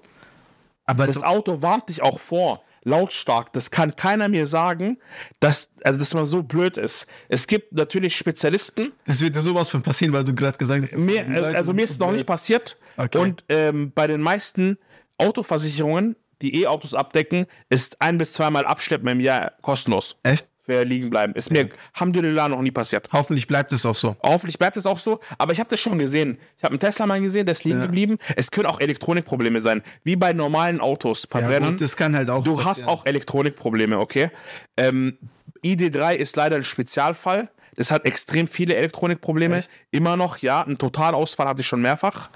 Aber 0.84 1.06
das 1.06 1.22
Auto 1.22 1.62
warnt 1.62 1.88
dich 1.88 2.02
auch 2.02 2.18
vor 2.18 2.62
lautstark. 2.84 3.52
Das 3.52 3.70
kann 3.70 3.96
keiner 3.96 4.28
mir 4.28 4.46
sagen, 4.46 4.98
dass, 5.40 5.70
also, 5.84 5.98
dass 5.98 6.14
man 6.14 6.26
so 6.26 6.42
blöd 6.42 6.76
ist. 6.76 7.06
Es 7.28 7.46
gibt 7.46 7.72
natürlich 7.72 8.16
Spezialisten. 8.16 8.92
Das 9.04 9.20
wird 9.20 9.36
ja 9.36 9.42
sowas 9.42 9.68
von 9.68 9.82
passieren, 9.82 10.12
weil 10.12 10.24
du 10.24 10.34
gerade 10.34 10.58
gesagt 10.58 10.84
hast. 10.84 10.98
Mir, 10.98 11.26
also 11.54 11.72
mir 11.72 11.82
ist 11.82 11.90
es 11.90 11.98
noch 11.98 12.12
nicht 12.12 12.26
passiert. 12.26 12.76
Okay. 12.96 13.18
Und 13.18 13.44
ähm, 13.48 13.92
bei 13.94 14.06
den 14.06 14.20
meisten 14.20 14.78
Autoversicherungen, 15.18 16.16
die 16.40 16.62
E-Autos 16.62 16.94
abdecken, 16.94 17.46
ist 17.68 18.00
ein 18.00 18.18
bis 18.18 18.32
zweimal 18.32 18.66
Abschleppen 18.66 19.08
im 19.08 19.20
Jahr 19.20 19.52
kostenlos. 19.62 20.16
Echt? 20.22 20.48
Liegen 20.84 21.10
bleiben. 21.10 21.34
Ist 21.34 21.50
mir, 21.50 21.68
Alhamdulillah, 21.94 22.48
noch 22.48 22.62
nie 22.62 22.70
passiert. 22.70 23.08
Hoffentlich 23.12 23.46
bleibt 23.46 23.72
es 23.72 23.84
auch 23.86 23.94
so. 23.94 24.16
Hoffentlich 24.22 24.58
bleibt 24.58 24.76
es 24.76 24.86
auch 24.86 24.98
so. 24.98 25.20
Aber 25.38 25.52
ich 25.52 25.60
habe 25.60 25.68
das 25.70 25.80
schon 25.80 25.98
gesehen. 25.98 26.38
Ich 26.56 26.64
habe 26.64 26.72
einen 26.72 26.80
Tesla 26.80 27.06
mal 27.06 27.20
gesehen, 27.20 27.46
der 27.46 27.52
ist 27.52 27.64
liegen 27.64 27.78
ja. 27.78 27.86
geblieben. 27.86 28.18
Es 28.36 28.50
können 28.50 28.66
auch 28.66 28.80
Elektronikprobleme 28.80 29.60
sein. 29.60 29.82
Wie 30.04 30.16
bei 30.16 30.32
normalen 30.32 30.80
Autos, 30.80 31.26
Verbrennern. 31.28 31.62
Ja, 31.62 31.70
gut, 31.70 31.80
das 31.80 31.96
kann 31.96 32.16
halt 32.16 32.30
auch. 32.30 32.42
Du 32.42 32.64
hast 32.64 32.86
auch 32.86 33.06
Elektronikprobleme, 33.06 33.98
okay? 33.98 34.30
Ähm, 34.76 35.18
ID3 35.64 36.14
ist 36.14 36.36
leider 36.36 36.56
ein 36.56 36.64
Spezialfall. 36.64 37.50
Es 37.76 37.90
hat 37.90 38.04
extrem 38.04 38.46
viele 38.46 38.74
Elektronikprobleme. 38.74 39.58
Echt? 39.58 39.70
Immer 39.90 40.16
noch, 40.16 40.38
ja. 40.38 40.62
Ein 40.62 40.76
Totalausfall 40.76 41.48
hatte 41.48 41.62
ich 41.62 41.66
schon 41.66 41.80
mehrfach. 41.80 42.30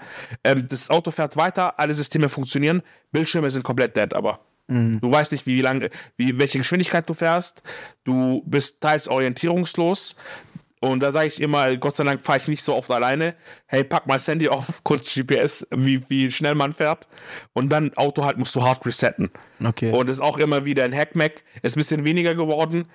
Ähm, 0.44 0.66
das 0.66 0.88
Auto 0.90 1.10
fährt 1.10 1.36
weiter, 1.36 1.78
alle 1.78 1.94
Systeme 1.94 2.28
funktionieren. 2.28 2.82
Bildschirme 3.12 3.50
sind 3.50 3.62
komplett 3.62 3.96
dead, 3.96 4.14
aber. 4.14 4.40
Mhm. 4.68 5.00
Du 5.00 5.10
weißt 5.10 5.32
nicht, 5.32 5.46
wie 5.46 5.60
lange, 5.60 5.90
wie, 6.16 6.38
welche 6.38 6.58
Geschwindigkeit 6.58 7.08
du 7.08 7.14
fährst. 7.14 7.62
Du 8.04 8.42
bist 8.46 8.80
teils 8.80 9.08
orientierungslos. 9.08 10.16
Und 10.80 11.00
da 11.00 11.10
sage 11.10 11.28
ich 11.28 11.40
immer, 11.40 11.74
Gott 11.76 11.96
sei 11.96 12.04
Dank 12.04 12.22
fahre 12.22 12.38
ich 12.38 12.48
nicht 12.48 12.62
so 12.62 12.74
oft 12.74 12.90
alleine. 12.90 13.34
Hey, 13.66 13.82
pack 13.82 14.06
mal 14.06 14.18
Sandy 14.18 14.48
auf, 14.48 14.64
kurz 14.84 15.14
GPS, 15.14 15.66
wie, 15.70 16.08
wie 16.10 16.30
schnell 16.30 16.54
man 16.54 16.72
fährt. 16.72 17.08
Und 17.54 17.70
dann 17.70 17.92
Auto 17.96 18.24
halt 18.24 18.38
musst 18.38 18.54
du 18.54 18.62
hart 18.62 18.84
resetten. 18.84 19.30
Okay. 19.64 19.90
Und 19.90 20.10
ist 20.10 20.20
auch 20.20 20.38
immer 20.38 20.64
wieder 20.64 20.84
ein 20.84 20.94
Hackmack. 20.94 21.42
Ist 21.62 21.76
ein 21.76 21.80
bisschen 21.80 22.04
weniger 22.04 22.34
geworden. 22.34 22.86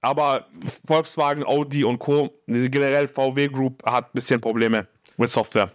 Aber 0.00 0.46
Volkswagen, 0.86 1.44
Audi 1.44 1.84
und 1.84 1.98
Co., 1.98 2.30
generell 2.46 3.08
VW 3.08 3.48
Group 3.48 3.84
hat 3.84 4.06
ein 4.06 4.10
bisschen 4.14 4.40
Probleme 4.40 4.86
mit 5.16 5.30
Software. 5.30 5.72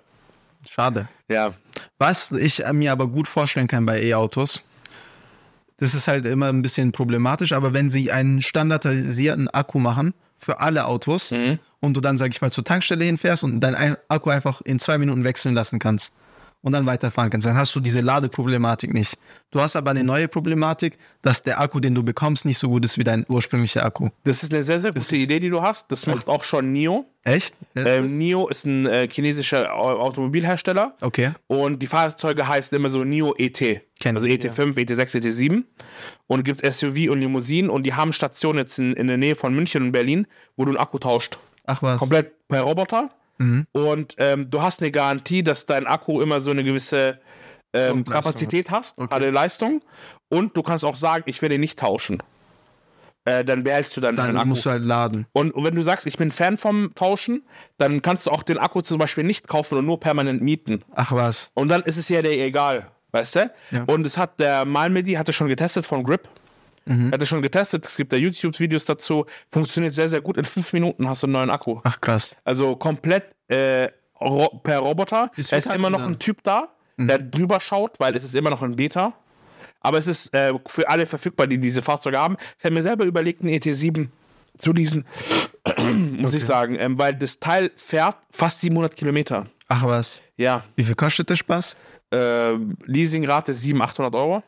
Schade. 0.69 1.09
Ja. 1.27 1.53
Was 1.97 2.31
ich 2.31 2.63
mir 2.71 2.91
aber 2.91 3.07
gut 3.07 3.27
vorstellen 3.27 3.67
kann 3.67 3.85
bei 3.85 4.01
E-Autos, 4.01 4.63
das 5.83 5.93
ist 5.93 6.07
halt 6.07 6.25
immer 6.25 6.47
ein 6.47 6.61
bisschen 6.61 6.93
problematisch, 6.93 7.51
aber 7.51 7.73
wenn 7.73 7.89
sie 7.89 8.09
einen 8.09 8.41
standardisierten 8.41 9.49
Akku 9.49 9.79
machen 9.79 10.13
für 10.37 10.61
alle 10.61 10.85
Autos 10.85 11.31
mhm. 11.31 11.59
und 11.81 11.97
du 11.97 11.99
dann, 11.99 12.17
sag 12.17 12.31
ich 12.31 12.41
mal, 12.41 12.51
zur 12.51 12.63
Tankstelle 12.63 13.03
hinfährst 13.03 13.43
und 13.43 13.59
deinen 13.59 13.97
Akku 14.07 14.29
einfach 14.29 14.61
in 14.61 14.79
zwei 14.79 14.97
Minuten 14.97 15.25
wechseln 15.25 15.53
lassen 15.53 15.79
kannst, 15.79 16.13
und 16.63 16.71
dann 16.71 16.85
weiterfahren 16.85 17.29
kannst. 17.29 17.45
Dann 17.45 17.57
hast 17.57 17.75
du 17.75 17.79
diese 17.79 17.99
Ladeproblematik 17.99 18.93
nicht. 18.93 19.17
Du 19.51 19.59
hast 19.59 19.75
aber 19.75 19.91
eine 19.91 20.03
neue 20.03 20.27
Problematik, 20.27 20.97
dass 21.21 21.43
der 21.43 21.59
Akku, 21.59 21.79
den 21.79 21.93
du 21.93 22.03
bekommst, 22.03 22.45
nicht 22.45 22.57
so 22.57 22.69
gut 22.69 22.85
ist 22.85 22.97
wie 22.97 23.03
dein 23.03 23.25
ursprünglicher 23.27 23.85
Akku. 23.85 24.09
Das 24.23 24.41
ist 24.41 24.53
eine 24.53 24.63
sehr, 24.63 24.79
sehr 24.79 24.93
gute 24.93 25.15
Idee, 25.15 25.39
die 25.41 25.49
du 25.49 25.61
hast. 25.61 25.91
Das 25.91 26.07
macht 26.07 26.27
auch 26.29 26.43
schon 26.43 26.71
NIO. 26.71 27.05
Echt? 27.25 27.53
Ähm, 27.75 28.17
NIO 28.17 28.47
ist 28.47 28.65
ein 28.65 28.85
äh, 28.85 29.09
chinesischer 29.09 29.73
Automobilhersteller. 29.73 30.93
Okay. 31.01 31.31
Und 31.47 31.79
die 31.79 31.87
Fahrzeuge 31.87 32.47
heißen 32.47 32.75
immer 32.75 32.89
so 32.89 33.03
NIO 33.03 33.35
ET. 33.37 33.59
Kennt 33.99 34.17
also 34.17 34.27
ET5, 34.27 34.59
ja. 34.59 34.83
ET6, 34.83 35.21
ET7. 35.21 35.63
Und 36.27 36.43
gibt 36.45 36.63
es 36.63 36.79
SUV 36.79 37.11
und 37.11 37.19
Limousinen 37.19 37.69
und 37.69 37.83
die 37.83 37.93
haben 37.93 38.13
Stationen 38.13 38.59
jetzt 38.59 38.79
in, 38.79 38.93
in 38.93 39.07
der 39.07 39.17
Nähe 39.17 39.35
von 39.35 39.53
München 39.53 39.83
und 39.83 39.91
Berlin, 39.91 40.27
wo 40.55 40.63
du 40.63 40.71
einen 40.71 40.77
Akku 40.77 40.97
tauscht. 40.97 41.37
Ach 41.65 41.81
was. 41.81 41.99
Komplett 41.99 42.47
per 42.47 42.61
Roboter. 42.61 43.09
Mhm. 43.37 43.67
Und 43.71 44.15
ähm, 44.17 44.49
du 44.49 44.61
hast 44.61 44.81
eine 44.81 44.91
Garantie, 44.91 45.43
dass 45.43 45.65
dein 45.65 45.87
Akku 45.87 46.21
immer 46.21 46.41
so 46.41 46.51
eine 46.51 46.63
gewisse 46.63 47.19
ähm, 47.73 48.03
Kapazität 48.03 48.71
hast, 48.71 48.99
okay. 48.99 49.13
eine 49.15 49.31
Leistung. 49.31 49.81
Und 50.29 50.55
du 50.55 50.63
kannst 50.63 50.85
auch 50.85 50.95
sagen, 50.95 51.23
ich 51.27 51.41
will 51.41 51.49
den 51.49 51.61
nicht 51.61 51.79
tauschen. 51.79 52.21
Äh, 53.25 53.45
dann 53.45 53.63
behältst 53.63 53.95
du 53.95 54.01
dann, 54.01 54.15
dann 54.15 54.27
deinen 54.27 54.37
Akku. 54.37 54.49
musst 54.49 54.65
du 54.65 54.69
halt 54.69 54.83
laden. 54.83 55.25
Und, 55.31 55.53
und, 55.53 55.63
wenn 55.63 55.75
du 55.75 55.81
sagst, 55.81 56.05
ich 56.07 56.17
bin 56.17 56.29
Fan 56.29 56.57
vom 56.57 56.93
Tauschen, 56.93 57.43
dann 57.77 58.01
kannst 58.01 58.25
du 58.25 58.31
auch 58.31 58.43
den 58.43 58.57
Akku 58.57 58.81
zum 58.81 58.97
Beispiel 58.97 59.23
nicht 59.23 59.47
kaufen 59.47 59.77
und 59.77 59.85
nur 59.85 59.99
permanent 59.99 60.41
mieten. 60.41 60.83
Ach 60.93 61.11
was. 61.13 61.51
Und 61.53 61.69
dann 61.69 61.83
ist 61.83 61.97
es 61.97 62.09
ja 62.09 62.21
dir 62.21 62.31
egal, 62.31 62.87
weißt 63.11 63.35
du? 63.37 63.51
Ja. 63.71 63.83
Und 63.87 64.05
es 64.05 64.17
hat 64.17 64.39
der 64.39 64.65
Malmedi 64.65 65.13
hatte 65.13 65.31
schon 65.31 65.47
getestet 65.47 65.85
von 65.85 66.03
Grip. 66.03 66.27
Mhm. 66.85 67.11
Er 67.11 67.19
hat 67.19 67.27
schon 67.27 67.41
getestet, 67.41 67.85
es 67.87 67.95
gibt 67.95 68.11
da 68.11 68.17
YouTube-Videos 68.17 68.85
dazu. 68.85 69.25
Funktioniert 69.49 69.93
sehr, 69.93 70.07
sehr 70.07 70.21
gut. 70.21 70.37
In 70.37 70.45
fünf 70.45 70.73
Minuten 70.73 71.07
hast 71.07 71.23
du 71.23 71.27
einen 71.27 71.33
neuen 71.33 71.49
Akku. 71.49 71.79
Ach 71.83 71.99
krass. 72.01 72.37
Also 72.43 72.75
komplett 72.75 73.35
äh, 73.47 73.89
ro 74.19 74.59
per 74.63 74.79
Roboter. 74.79 75.31
Es 75.37 75.51
ist 75.51 75.67
immer 75.71 75.89
noch 75.89 76.01
ein 76.03 76.19
Typ 76.19 76.43
da, 76.43 76.69
mhm. 76.97 77.07
der 77.07 77.19
drüber 77.19 77.59
schaut, 77.59 77.99
weil 77.99 78.15
es 78.15 78.23
ist 78.23 78.35
immer 78.35 78.49
noch 78.49 78.61
ein 78.61 78.75
Beta. 78.75 79.13
Aber 79.79 79.97
es 79.97 80.07
ist 80.07 80.33
äh, 80.33 80.53
für 80.67 80.89
alle 80.89 81.05
verfügbar, 81.05 81.47
die 81.47 81.57
diese 81.57 81.81
Fahrzeuge 81.81 82.17
haben. 82.17 82.37
Ich 82.57 82.63
habe 82.65 82.73
mir 82.73 82.81
selber 82.81 83.05
überlegt, 83.05 83.41
einen 83.41 83.51
ET7 83.53 84.07
zu 84.57 84.71
leasen. 84.71 85.05
muss 85.77 86.31
Okay. 86.31 86.37
ich 86.37 86.45
sagen, 86.45 86.77
ähm, 86.79 86.97
weil 86.97 87.15
das 87.15 87.39
Teil 87.39 87.71
fährt 87.75 88.17
fast 88.31 88.61
700 88.61 88.95
Kilometer. 88.95 89.47
Ach 89.75 89.83
was. 89.85 90.21
Ja, 90.37 90.63
Wie 90.75 90.83
viel 90.83 90.93
kostet 90.93 91.31
der 91.31 91.35
Spaß? 91.35 91.75
äh, 92.11 92.51
Leasingrate 92.85 93.53
700, 93.53 93.89
800 93.89 94.15
Euro. 94.15 94.43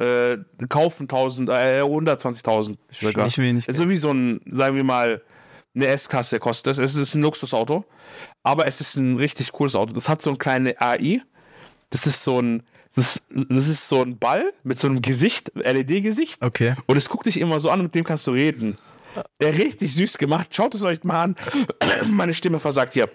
Äh, 0.00 0.38
kaufen 0.68 1.04
1000, 1.04 1.48
äh, 1.48 1.80
120.000. 1.82 2.76
circa. 2.92 3.24
Nicht 3.24 3.38
wenig. 3.38 3.68
Ist 3.68 3.76
so 3.76 3.88
wie 3.88 3.96
so 3.96 4.10
ein, 4.10 4.40
sagen 4.46 4.74
wir 4.74 4.82
mal, 4.82 5.22
eine 5.76 5.86
S-Klasse 5.86 6.40
kostet 6.40 6.72
es. 6.72 6.78
Es 6.78 6.96
ist 6.96 7.14
ein 7.14 7.22
Luxusauto, 7.22 7.84
aber 8.42 8.66
es 8.66 8.80
ist 8.80 8.96
ein 8.96 9.16
richtig 9.16 9.52
cooles 9.52 9.76
Auto. 9.76 9.92
Das 9.92 10.08
hat 10.08 10.20
so 10.22 10.30
eine 10.30 10.38
kleine 10.38 10.80
AI. 10.80 11.22
Das 11.90 12.06
ist 12.06 12.24
so 12.24 12.40
ein, 12.40 12.64
das 12.96 13.22
das 13.30 13.68
ist 13.68 13.88
so 13.88 14.02
ein 14.02 14.18
Ball 14.18 14.52
mit 14.64 14.80
so 14.80 14.88
einem 14.88 15.02
Gesicht, 15.02 15.52
LED-Gesicht. 15.54 16.42
Okay. 16.44 16.74
Und 16.86 16.96
es 16.96 17.08
guckt 17.08 17.26
dich 17.26 17.38
immer 17.38 17.60
so 17.60 17.70
an, 17.70 17.80
mit 17.80 17.94
dem 17.94 18.02
kannst 18.04 18.26
du 18.26 18.32
reden. 18.32 18.76
Der 19.40 19.56
richtig 19.56 19.94
süß 19.94 20.18
gemacht. 20.18 20.48
Schaut 20.52 20.74
es 20.74 20.82
euch 20.82 21.04
mal 21.04 21.20
an. 21.22 21.36
Meine 22.10 22.34
Stimme 22.34 22.58
versagt 22.58 22.94
hier. 22.94 23.08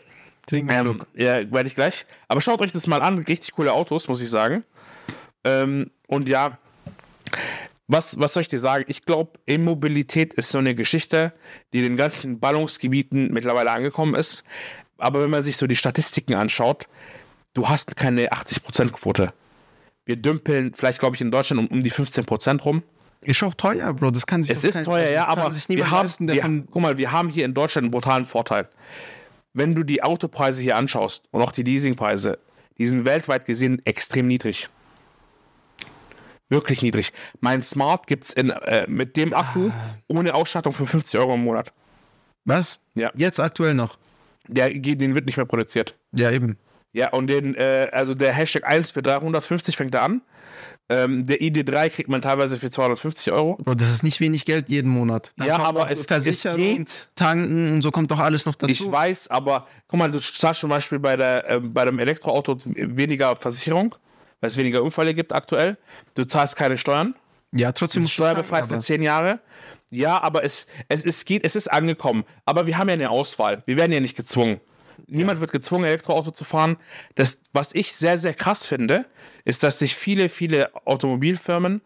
Trinken 0.50 0.72
Ähm, 0.72 1.02
ja, 1.16 1.52
werde 1.52 1.68
ich 1.68 1.76
gleich. 1.76 2.06
Aber 2.28 2.42
schaut 2.42 2.62
euch 2.62 2.72
das 2.72 2.88
mal 2.88 3.02
an. 3.02 3.20
Richtig 3.20 3.52
coole 3.54 3.72
Autos, 3.72 4.08
muss 4.08 4.22
ich 4.22 4.30
sagen. 4.30 4.64
Ähm, 5.44 5.92
und 6.08 6.28
ja, 6.28 6.58
was, 7.88 8.20
was 8.20 8.34
soll 8.34 8.42
ich 8.42 8.50
dir 8.50 8.60
sagen? 8.60 8.86
Ich 8.88 9.04
glaube, 9.06 9.32
E-Mobilität 9.48 10.34
ist 10.34 10.50
so 10.50 10.58
eine 10.58 10.76
Geschichte, 10.76 11.34
die 11.74 11.80
in 11.80 11.84
den 11.86 11.96
ganzen 11.96 12.40
Ballungsgebieten 12.40 13.32
mittlerweile 13.32 13.72
angekommen 13.72 14.16
ist. 14.16 14.44
Aber 14.98 15.22
wenn 15.24 15.30
man 15.30 15.44
sich 15.44 15.58
so 15.58 15.66
die 15.66 15.76
Statistiken 15.76 16.36
anschaut, 16.36 16.88
du 17.54 17.70
hast 17.70 17.96
keine 17.96 18.30
80%-Quote. 18.32 19.34
Wir 20.06 20.16
dümpeln 20.18 20.74
vielleicht, 20.74 21.00
glaube 21.00 21.16
ich, 21.16 21.22
in 21.22 21.32
Deutschland 21.32 21.60
um, 21.72 21.78
um 21.78 21.84
die 21.84 21.92
15% 21.92 22.62
rum. 22.62 22.84
Ist 23.22 23.44
auch 23.44 23.54
teuer, 23.54 23.94
Bro. 23.94 24.12
Das 24.12 24.26
kann 24.26 24.42
sich 24.44 24.52
Es 24.52 24.64
ist 24.64 24.76
kein- 24.76 24.84
teuer, 24.86 25.10
ja, 25.10 25.28
aber 25.28 25.52
wir 25.68 25.92
haben, 25.92 26.04
leisten, 26.06 26.28
wir, 26.28 26.64
guck 26.72 26.82
mal, 26.82 26.98
wir 26.98 27.12
haben 27.12 27.30
hier 27.30 27.46
in 27.46 27.54
Deutschland 27.54 27.86
einen 27.86 27.92
brutalen 27.92 28.26
Vorteil. 28.26 28.70
Wenn 29.54 29.76
du 29.76 29.84
die 29.84 30.04
Autopreise 30.04 30.62
hier 30.62 30.78
anschaust 30.78 31.26
und 31.32 31.42
auch 31.42 31.52
die 31.52 31.64
Leasingpreise, 31.64 32.40
die 32.78 32.86
sind 32.86 33.06
weltweit 33.06 33.46
gesehen 33.46 33.82
extrem 33.86 34.28
niedrig. 34.28 34.70
Wirklich 36.50 36.82
niedrig. 36.82 37.14
Mein 37.42 37.62
Smart 37.62 38.08
gibt 38.08 38.24
es 38.24 38.34
äh, 38.34 38.86
mit 38.88 39.18
dem 39.18 39.34
Akku 39.34 39.70
ohne 40.08 40.34
Ausstattung 40.34 40.74
für 40.74 40.88
50 40.88 41.20
Euro 41.20 41.36
im 41.36 41.44
Monat. 41.44 41.72
Was? 42.46 42.82
Ja. 42.96 43.12
Jetzt 43.16 43.40
aktuell 43.40 43.76
noch. 43.76 43.98
Der, 44.48 44.72
den 44.72 45.14
wird 45.14 45.28
nicht 45.28 45.38
mehr 45.38 45.46
produziert. 45.46 45.96
Ja, 46.12 46.32
eben. 46.32 46.58
Ja, 46.92 47.10
und 47.14 47.28
den, 47.28 47.54
äh, 47.56 47.88
also 47.92 48.16
der 48.16 48.34
Hashtag 48.34 48.66
1 48.66 48.92
für 48.92 49.02
350 49.04 49.78
fängt 49.78 49.94
er 49.94 50.02
an. 50.02 50.22
Ähm, 50.92 51.28
der 51.28 51.40
ID3 51.40 51.90
kriegt 51.92 52.10
man 52.10 52.22
teilweise 52.24 52.58
für 52.58 52.72
250 52.72 53.32
Euro. 53.32 53.58
Bro, 53.58 53.76
das 53.76 53.92
ist 53.92 54.02
nicht 54.02 54.20
wenig 54.20 54.44
Geld 54.46 54.70
jeden 54.70 54.90
Monat. 54.90 55.32
Dann 55.38 55.48
Ja, 55.48 55.60
aber 55.60 55.92
es- 55.92 56.08
es 56.10 56.42
geht. 56.56 57.10
Tanken 57.16 57.74
und 57.74 57.82
so 57.84 57.92
kommt 57.92 58.10
doch 58.10 58.18
alles 58.18 58.48
noch 58.48 58.56
dazu. 58.56 58.72
Ich 58.72 58.92
weiß, 58.92 59.28
aber 59.28 59.68
guck 59.88 60.00
mal, 60.00 60.10
du 60.10 60.20
zahlst 60.20 60.62
zum 60.62 60.72
Beispiel 60.72 60.98
bei, 60.98 61.16
der, 61.16 61.48
ähm, 61.48 61.72
bei 61.74 61.86
dem 61.86 62.00
Elektroauto 62.00 62.58
weniger 62.66 63.36
Versicherung, 63.36 63.94
weil 64.42 64.50
es 64.50 64.58
weniger 64.58 64.82
Unfälle 64.82 65.14
gibt 65.14 65.32
aktuell. 65.32 65.78
Du 66.16 66.26
zahlst 66.26 66.56
keine 66.56 66.76
Steuern. 66.78 67.14
ja, 67.52 67.72
trotzdem 67.72 68.04
ist 68.04 68.12
steuerbefreit 68.12 68.66
für 68.66 68.80
zehn 68.80 69.04
Jahre. 69.04 69.40
Ja, 69.92 70.22
aber 70.24 70.44
es, 70.44 70.66
es, 70.88 71.06
es 71.06 71.24
geht, 71.26 71.44
es 71.44 71.56
ist 71.56 71.68
angekommen. 71.72 72.24
Aber 72.46 72.66
wir 72.66 72.78
haben 72.80 72.90
ja 72.90 72.94
eine 72.94 73.10
Auswahl. 73.12 73.62
Wir 73.68 73.78
werden 73.78 73.92
ja 73.92 74.00
nicht 74.00 74.18
gezwungen. 74.18 74.60
Niemand 75.10 75.40
wird 75.42 75.52
gezwungen, 75.52 75.86
Elektroauto 75.86 76.32
zu 76.32 76.44
fahren. 76.46 76.78
Das, 77.16 77.42
was 77.54 77.74
ich 77.74 77.94
sehr, 77.94 78.18
sehr 78.18 78.34
krass 78.34 78.66
finde, 78.66 79.06
ist, 79.46 79.64
dass 79.64 79.80
sich 79.80 79.96
viele, 79.96 80.30
viele 80.30 80.70
Automobilfirmen 80.86 81.82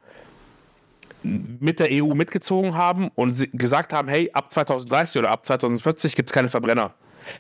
mit 1.24 1.80
der 1.80 1.88
EU 1.92 2.14
mitgezogen 2.16 2.76
haben 2.76 3.10
und 3.16 3.50
gesagt 3.54 3.94
haben, 3.94 4.10
hey, 4.10 4.30
ab 4.34 4.52
2030 4.52 5.20
oder 5.20 5.32
ab 5.32 5.46
2040 5.46 6.16
gibt 6.16 6.30
es 6.30 6.34
keine 6.34 6.50
Verbrenner. 6.50 6.94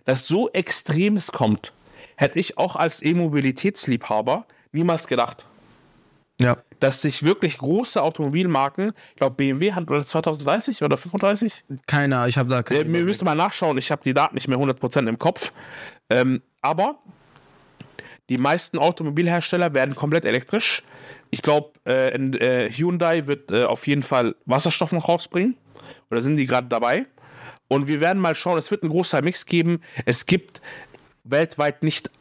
Dass 0.05 0.25
so 0.27 0.49
Extremes 0.51 1.31
kommt, 1.31 1.73
hätte 2.15 2.39
ich 2.39 2.57
auch 2.57 2.75
als 2.75 3.01
E-Mobilitätsliebhaber 3.01 4.45
niemals 4.71 5.07
gedacht 5.07 5.45
Ja. 6.39 6.57
Dass 6.83 7.01
sich 7.01 7.23
wirklich 7.23 7.59
große 7.59 8.03
Automobilmarken, 8.03 8.91
ich 9.11 9.15
glaube 9.15 9.37
BMW 9.37 9.71
hat 9.71 9.89
oder 9.89 10.03
2030 10.03 10.83
oder 10.83 10.97
35, 10.97 11.63
Keiner, 11.87 12.27
ich 12.27 12.37
habe 12.37 12.49
da 12.49 12.61
keine. 12.61 12.81
äh, 12.81 12.93
wir 12.93 13.03
müssen 13.05 13.23
mal 13.23 13.35
nachschauen, 13.35 13.77
ich 13.77 13.89
habe 13.89 14.03
die 14.03 14.13
Daten 14.13 14.35
nicht 14.35 14.49
mehr 14.49 14.57
100% 14.57 15.07
im 15.07 15.17
Kopf, 15.17 15.53
ähm, 16.09 16.41
aber 16.61 16.99
die 18.29 18.37
meisten 18.37 18.79
Automobilhersteller 18.79 19.73
werden 19.73 19.95
komplett 19.95 20.25
elektrisch. 20.25 20.83
Ich 21.29 21.41
glaube, 21.41 21.71
äh, 21.85 22.09
äh, 22.09 22.69
Hyundai 22.69 23.27
wird 23.27 23.49
äh, 23.51 23.63
auf 23.63 23.87
jeden 23.87 24.03
Fall 24.03 24.35
Wasserstoff 24.45 24.91
noch 24.91 25.07
rausbringen, 25.07 25.55
oder 26.11 26.19
sind 26.19 26.35
die 26.35 26.45
gerade 26.45 26.67
dabei? 26.67 27.05
Und 27.69 27.87
wir 27.87 28.01
werden 28.01 28.21
mal 28.21 28.35
schauen, 28.35 28.57
es 28.57 28.71
wird 28.71 28.83
einen 28.83 28.91
großen 28.91 29.23
Mix 29.23 29.45
geben. 29.45 29.79
Es 30.05 30.25
gibt 30.25 30.61
weltweit 31.23 31.81
nicht 31.81 32.11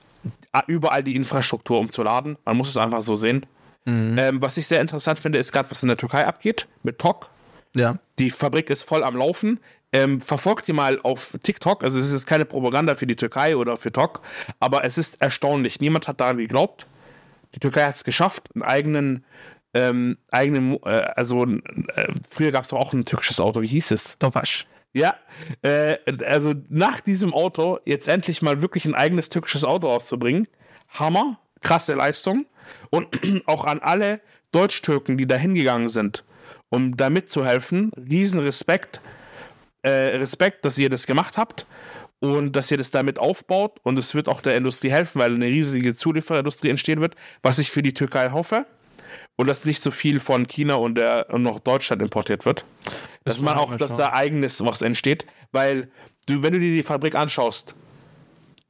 überall 0.69 1.03
die 1.03 1.17
Infrastruktur, 1.17 1.81
um 1.81 1.91
zu 1.91 2.05
laden. 2.05 2.39
Man 2.45 2.57
muss 2.57 2.69
es 2.69 2.77
einfach 2.77 3.03
so 3.03 3.17
sehen. 3.17 3.45
Ähm, 3.87 4.41
was 4.41 4.57
ich 4.57 4.67
sehr 4.67 4.81
interessant 4.81 5.19
finde, 5.19 5.39
ist 5.39 5.53
gerade, 5.53 5.71
was 5.71 5.83
in 5.83 5.89
der 5.89 5.97
Türkei 5.97 6.27
abgeht 6.27 6.69
mit 6.83 6.99
TOC. 6.99 7.29
ja. 7.75 7.99
Die 8.19 8.31
Fabrik 8.31 8.71
ist 8.71 8.85
voll 8.85 9.03
am 9.03 9.17
Laufen. 9.17 9.59
Ähm, 9.93 10.21
verfolgt 10.21 10.69
die 10.69 10.73
mal 10.73 11.01
auf 11.03 11.37
TikTok. 11.43 11.83
Also 11.83 11.99
es 11.99 12.13
ist 12.13 12.27
keine 12.27 12.45
Propaganda 12.45 12.95
für 12.95 13.07
die 13.07 13.17
Türkei 13.17 13.57
oder 13.57 13.77
für 13.77 13.93
TOC, 13.93 14.23
aber 14.61 14.85
es 14.85 14.97
ist 14.97 15.21
erstaunlich. 15.21 15.81
Niemand 15.81 16.09
hat 16.09 16.21
daran 16.21 16.39
geglaubt. 16.39 16.87
Die 17.55 17.61
Türkei 17.61 17.85
hat 17.85 17.95
es 17.95 18.05
geschafft, 18.05 18.49
einen 18.55 18.63
eigenen, 18.63 19.25
ähm, 19.75 20.17
eigenen, 20.31 20.79
äh, 20.85 20.89
also 21.17 21.45
äh, 21.45 22.13
früher 22.31 22.53
gab 22.53 22.65
es 22.65 22.71
doch 22.71 22.79
auch 22.79 22.93
ein 22.93 23.05
türkisches 23.05 23.41
Auto. 23.41 23.61
Wie 23.61 23.67
hieß 23.67 23.91
es? 23.91 24.19
Tofasch. 24.19 24.67
Ja, 24.95 25.15
äh, 25.63 25.97
also 26.25 26.55
nach 26.69 27.01
diesem 27.01 27.33
Auto 27.33 27.79
jetzt 27.85 28.09
endlich 28.09 28.43
mal 28.43 28.61
wirklich 28.61 28.85
ein 28.85 28.95
eigenes 28.95 29.31
türkisches 29.31 29.65
Auto 29.65 29.89
rauszubringen. 29.89 30.49
Hammer, 30.89 31.39
krasse 31.63 31.95
Leistung. 31.95 32.47
Und 32.91 33.09
auch 33.47 33.65
an 33.65 33.81
alle 33.81 34.21
Deutsch-Türken, 34.53 35.17
die 35.17 35.27
da 35.27 35.37
hingegangen 35.37 35.89
sind, 35.89 36.25
um 36.69 36.97
da 36.97 37.11
mitzuhelfen, 37.11 37.91
riesen 37.97 38.41
Respekt. 38.41 39.01
Äh, 39.85 40.17
Respekt, 40.17 40.65
dass 40.65 40.79
ihr 40.79 40.91
das 40.91 41.07
gemacht 41.07 41.37
habt 41.37 41.67
und 42.21 42.55
dass 42.55 42.71
ihr 42.71 42.79
das 42.79 42.93
damit 42.93 43.19
aufbaut. 43.19 43.81
Und 43.83 43.99
es 43.99 44.15
wird 44.15 44.29
auch 44.29 44.41
der 44.41 44.57
Industrie 44.57 44.91
helfen, 44.91 45.19
weil 45.19 45.35
eine 45.35 45.47
riesige 45.47 45.93
Zulieferindustrie 45.93 46.69
entstehen 46.69 47.01
wird, 47.01 47.17
was 47.43 47.59
ich 47.59 47.71
für 47.71 47.83
die 47.83 47.95
Türkei 47.95 48.31
hoffe. 48.31 48.67
Und 49.37 49.47
dass 49.49 49.65
nicht 49.65 49.83
so 49.83 49.91
viel 49.91 50.21
von 50.21 50.47
China 50.47 50.77
und, 50.77 50.95
der, 50.95 51.27
und 51.31 51.43
noch 51.43 51.59
Deutschland 51.59 52.01
importiert 52.01 52.47
wird. 52.47 52.65
Dass 53.25 53.41
man 53.41 53.59
auch, 53.59 53.77
dass 53.77 53.97
da 53.97 54.13
eigenes 54.13 54.65
was 54.65 54.83
entsteht. 54.83 55.27
Weil 55.51 55.91
du, 56.27 56.43
wenn 56.43 56.53
du 56.53 56.61
dir 56.61 56.75
die 56.75 56.83
Fabrik 56.83 57.15
anschaust, 57.15 57.75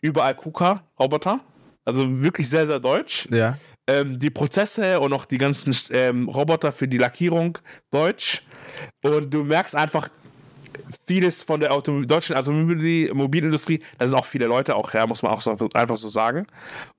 überall 0.01 0.35
KUKA-Roboter, 0.35 1.41
also 1.85 2.23
wirklich 2.23 2.49
sehr, 2.49 2.67
sehr 2.67 2.81
deutsch. 2.81 3.29
Ja. 3.31 3.59
Ähm, 3.89 4.19
die 4.19 4.31
Prozesse 4.31 5.01
und 5.01 5.13
auch 5.13 5.25
die 5.25 5.39
ganzen 5.39 5.75
ähm, 5.91 6.29
Roboter 6.29 6.71
für 6.71 6.87
die 6.87 6.99
Lackierung 6.99 7.59
deutsch. 7.91 8.43
Und 9.03 9.35
du 9.35 9.43
merkst 9.43 9.75
einfach, 9.75 10.09
vieles 11.07 11.43
von 11.43 11.61
der 11.61 11.73
Auto 11.73 12.03
deutschen 12.03 12.37
Automobilindustrie, 12.37 13.83
da 13.99 14.07
sind 14.07 14.17
auch 14.17 14.25
viele 14.25 14.47
Leute 14.47 14.77
auch 14.77 14.93
her, 14.93 15.07
muss 15.07 15.23
man 15.23 15.33
auch 15.33 15.41
so, 15.41 15.69
einfach 15.75 15.99
so 15.99 16.09
sagen. 16.09 16.47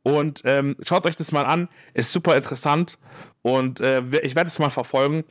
Und 0.04 0.42
ähm, 0.46 0.76
schaut 0.86 1.06
euch 1.06 1.16
das 1.16 1.32
mal 1.32 1.46
an, 1.46 1.70
ist 1.94 2.12
super 2.12 2.36
interessant 2.36 2.98
und 3.42 3.80
äh, 3.80 4.02
ich 4.22 4.36
werde 4.36 4.50
es 4.50 4.60
mal 4.60 4.70
verfolgen, 4.70 5.24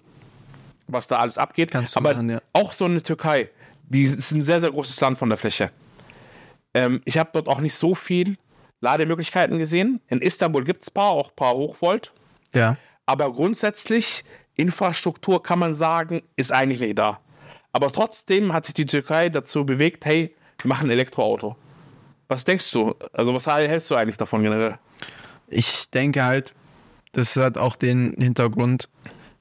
was 0.86 1.08
da 1.08 1.18
alles 1.18 1.38
abgeht. 1.38 1.70
Kannst 1.70 1.94
du 1.94 2.00
Aber 2.00 2.14
machen, 2.14 2.30
ja. 2.30 2.42
auch 2.52 2.72
so 2.72 2.84
eine 2.84 3.02
Türkei, 3.02 3.50
die 3.88 4.02
ist 4.02 4.30
ein 4.32 4.42
sehr, 4.42 4.60
sehr 4.60 4.70
großes 4.70 5.00
Land 5.00 5.18
von 5.18 5.28
der 5.28 5.38
Fläche. 5.38 5.70
Ähm, 6.74 7.02
ich 7.04 7.18
habe 7.18 7.30
dort 7.32 7.48
auch 7.48 7.60
nicht 7.60 7.74
so 7.74 7.94
viel 7.94 8.36
Lademöglichkeiten 8.82 9.58
gesehen. 9.58 10.00
In 10.08 10.20
Istanbul 10.20 10.64
gibt 10.64 10.82
es 10.82 10.90
ein 10.90 10.94
paar, 10.94 11.12
auch 11.12 11.30
ein 11.30 11.36
paar 11.36 11.54
Hochvolt. 11.54 12.12
Ja. 12.54 12.76
Aber 13.06 13.32
grundsätzlich, 13.32 14.24
Infrastruktur 14.56 15.42
kann 15.42 15.58
man 15.58 15.72
sagen, 15.72 16.22
ist 16.36 16.52
eigentlich 16.52 16.80
nicht 16.80 16.98
da. 16.98 17.20
Aber 17.72 17.90
trotzdem 17.90 18.52
hat 18.52 18.66
sich 18.66 18.74
die 18.74 18.84
Türkei 18.84 19.30
dazu 19.30 19.64
bewegt, 19.64 20.04
hey, 20.04 20.34
wir 20.60 20.68
machen 20.68 20.88
ein 20.88 20.90
Elektroauto. 20.90 21.56
Was 22.28 22.44
denkst 22.44 22.70
du? 22.72 22.94
Also, 23.12 23.34
was 23.34 23.46
hältst 23.46 23.90
du 23.90 23.94
eigentlich 23.94 24.16
davon 24.16 24.42
generell? 24.42 24.78
Ich 25.48 25.90
denke 25.90 26.24
halt, 26.24 26.54
das 27.12 27.36
hat 27.36 27.56
auch 27.58 27.76
den 27.76 28.14
Hintergrund, 28.18 28.88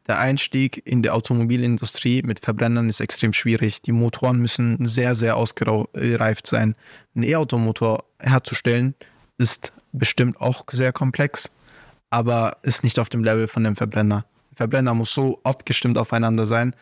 der 0.07 0.19
Einstieg 0.19 0.81
in 0.85 1.03
die 1.03 1.09
Automobilindustrie 1.09 2.21
mit 2.23 2.39
Verbrennern 2.39 2.89
ist 2.89 2.99
extrem 2.99 3.33
schwierig. 3.33 3.81
Die 3.81 3.91
Motoren 3.91 4.39
müssen 4.39 4.85
sehr, 4.85 5.15
sehr 5.15 5.37
ausgereift 5.37 6.47
sein. 6.47 6.75
Ein 7.15 7.23
E-Automotor 7.23 8.03
herzustellen 8.19 8.95
ist 9.41 9.73
bestimmt 9.91 10.39
auch 10.39 10.63
sehr 10.71 10.93
komplex, 10.93 11.51
aber 12.09 12.57
ist 12.61 12.83
nicht 12.83 12.99
auf 12.99 13.09
dem 13.09 13.23
Level 13.23 13.47
von 13.47 13.63
dem 13.63 13.75
Verbrenner. 13.75 14.25
Der 14.51 14.57
Verbrenner 14.57 14.93
muss 14.93 15.13
so 15.13 15.39
abgestimmt 15.43 15.97
aufeinander 15.97 16.45
sein, 16.45 16.75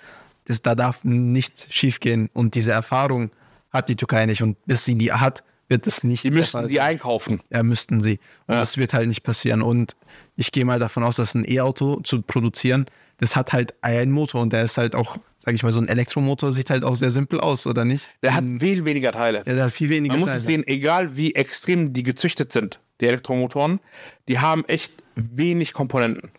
dass 0.46 0.62
da 0.62 0.76
darf 0.76 1.04
nichts 1.04 1.74
schiefgehen. 1.74 2.30
Und 2.34 2.56
diese 2.56 2.72
Erfahrung 2.72 3.32
hat 3.72 3.90
die 3.90 3.96
Türkei 3.96 4.26
nicht. 4.26 4.42
Und 4.42 4.58
bis 4.66 4.86
sie 4.86 4.96
die 4.96 5.12
hat, 5.12 5.44
wird 5.68 5.86
es 5.86 6.04
nicht. 6.04 6.24
Die 6.24 6.32
müssten 6.32 6.68
die 6.68 6.82
einkaufen. 6.82 7.42
Ja, 7.52 7.62
müssten 7.62 8.02
sie. 8.02 8.20
Und 8.48 8.56
Ja. 8.56 8.60
das 8.62 8.78
wird 8.78 8.94
halt 8.94 9.08
nicht 9.08 9.22
passieren. 9.24 9.62
Und 9.62 9.96
ich 10.36 10.52
gehe 10.52 10.66
mal 10.66 10.80
davon 10.80 11.04
aus, 11.04 11.18
dass 11.18 11.36
ein 11.36 11.46
E-Auto 11.48 12.00
zu 12.02 12.22
produzieren 12.24 12.86
das 13.20 13.36
hat 13.36 13.54
halt 13.54 13.76
einen 13.82 14.12
Motor 14.12 14.42
und 14.42 14.54
der 14.54 14.64
ist 14.64 14.78
halt 14.78 14.96
auch, 14.96 15.18
sag 15.38 15.54
ich 15.54 15.64
mal, 15.64 15.72
so 15.72 15.80
ein 15.80 15.88
Elektromotor 15.88 16.52
sieht 16.52 16.70
halt 16.70 16.84
auch 16.84 16.96
sehr 16.96 17.12
simpel 17.12 17.40
aus, 17.40 17.68
oder 17.68 17.86
nicht? 17.86 18.10
Der 18.24 18.34
hat 18.34 18.50
viel 18.50 18.86
weniger 18.86 19.12
Teile. 19.12 19.40
Ja, 19.46 19.54
der 19.54 19.64
hat 19.66 19.72
viel 19.72 19.90
weniger 19.90 20.14
Man 20.14 20.22
muss 20.22 20.30
Teile. 20.30 20.40
es 20.40 20.46
sehen, 20.46 20.68
egal 20.68 21.16
wie 21.16 21.36
extrem 21.36 21.94
die 21.94 22.04
gezüchtet 22.04 22.52
sind, 22.52 22.80
die 23.02 23.08
Elektromotoren, 23.08 23.80
die 24.28 24.40
haben 24.40 24.66
echt 24.66 24.94
wenig 25.16 25.74
Komponenten. 25.74 26.32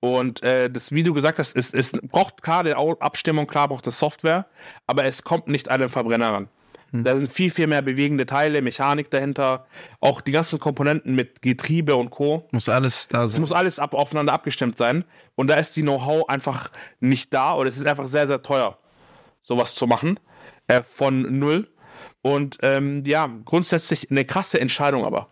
Und 0.00 0.42
äh, 0.42 0.70
das, 0.70 0.92
wie 0.92 1.02
du 1.02 1.12
gesagt 1.12 1.38
hast, 1.38 1.54
es, 1.54 1.74
es 1.74 1.92
braucht 1.92 2.42
klar 2.42 2.64
die 2.64 2.74
Abstimmung, 2.74 3.46
klar 3.46 3.68
braucht 3.68 3.86
es 3.86 3.98
Software, 3.98 4.46
aber 4.86 5.04
es 5.04 5.22
kommt 5.22 5.48
nicht 5.48 5.68
an 5.68 5.80
den 5.80 5.90
Verbrenner 5.90 6.32
ran. 6.32 6.48
Da 6.92 7.16
sind 7.16 7.32
viel, 7.32 7.50
viel 7.50 7.66
mehr 7.66 7.82
bewegende 7.82 8.26
Teile, 8.26 8.62
Mechanik 8.62 9.10
dahinter, 9.10 9.66
auch 10.00 10.20
die 10.20 10.32
ganzen 10.32 10.58
Komponenten 10.58 11.14
mit 11.14 11.40
Getriebe 11.42 11.94
und 11.94 12.10
Co. 12.10 12.48
Muss 12.50 12.68
alles 12.68 13.06
da 13.08 13.24
Es 13.24 13.32
sein. 13.32 13.40
muss 13.40 13.52
alles 13.52 13.78
ab, 13.78 13.94
aufeinander 13.94 14.32
abgestimmt 14.32 14.76
sein. 14.76 15.04
Und 15.36 15.48
da 15.48 15.54
ist 15.54 15.76
die 15.76 15.82
Know-how 15.82 16.28
einfach 16.28 16.70
nicht 16.98 17.32
da 17.32 17.54
oder 17.54 17.68
es 17.68 17.76
ist 17.76 17.86
einfach 17.86 18.06
sehr, 18.06 18.26
sehr 18.26 18.42
teuer, 18.42 18.76
sowas 19.42 19.74
zu 19.74 19.86
machen. 19.86 20.18
Äh, 20.66 20.82
von 20.82 21.38
null. 21.38 21.68
Und 22.22 22.58
ähm, 22.62 23.04
ja, 23.06 23.28
grundsätzlich 23.44 24.10
eine 24.10 24.24
krasse 24.24 24.60
Entscheidung 24.60 25.04
aber. 25.04 25.26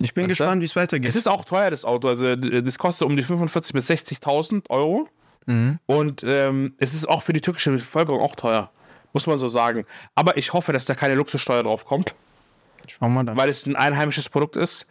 Ich 0.00 0.14
bin 0.14 0.24
Weißt 0.24 0.38
gespannt, 0.38 0.62
wie 0.62 0.66
es 0.66 0.76
weitergeht. 0.76 1.08
Es 1.08 1.16
ist 1.16 1.28
auch 1.28 1.44
teuer, 1.44 1.70
das 1.70 1.84
Auto. 1.84 2.08
Also 2.08 2.36
das 2.36 2.78
kostet 2.78 3.06
um 3.06 3.16
die 3.16 3.24
45.000 3.24 3.72
bis 3.72 3.90
60.000 3.90 4.70
Euro. 4.70 5.08
Und 5.86 6.22
ähm, 6.24 6.74
es 6.76 6.92
ist 6.92 7.08
auch 7.08 7.22
für 7.22 7.32
die 7.32 7.40
türkische 7.40 7.70
Bevölkerung 7.70 8.20
auch 8.20 8.36
teuer. 8.36 8.70
Muss 9.12 9.26
man 9.26 9.38
so 9.38 9.48
sagen. 9.48 9.84
Aber 10.14 10.36
ich 10.36 10.52
hoffe, 10.52 10.72
dass 10.72 10.84
da 10.84 10.94
keine 10.94 11.14
Luxussteuer 11.14 11.62
drauf 11.62 11.84
kommt. 11.84 12.14
Schauen 12.86 13.12
wir 13.14 13.24
dann. 13.24 13.36
weil 13.36 13.48
es 13.48 13.66
ein 13.66 13.76
einheimisches 13.76 14.28
Produkt 14.28 14.56
ist 14.56 14.86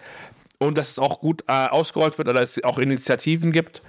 und 0.59 0.77
dass 0.77 0.91
es 0.91 0.99
auch 0.99 1.19
gut 1.19 1.43
äh, 1.47 1.67
ausgerollt 1.67 2.17
wird 2.17 2.27
oder 2.27 2.41
es 2.41 2.63
auch 2.63 2.77
Initiativen 2.77 3.51
gibt 3.51 3.81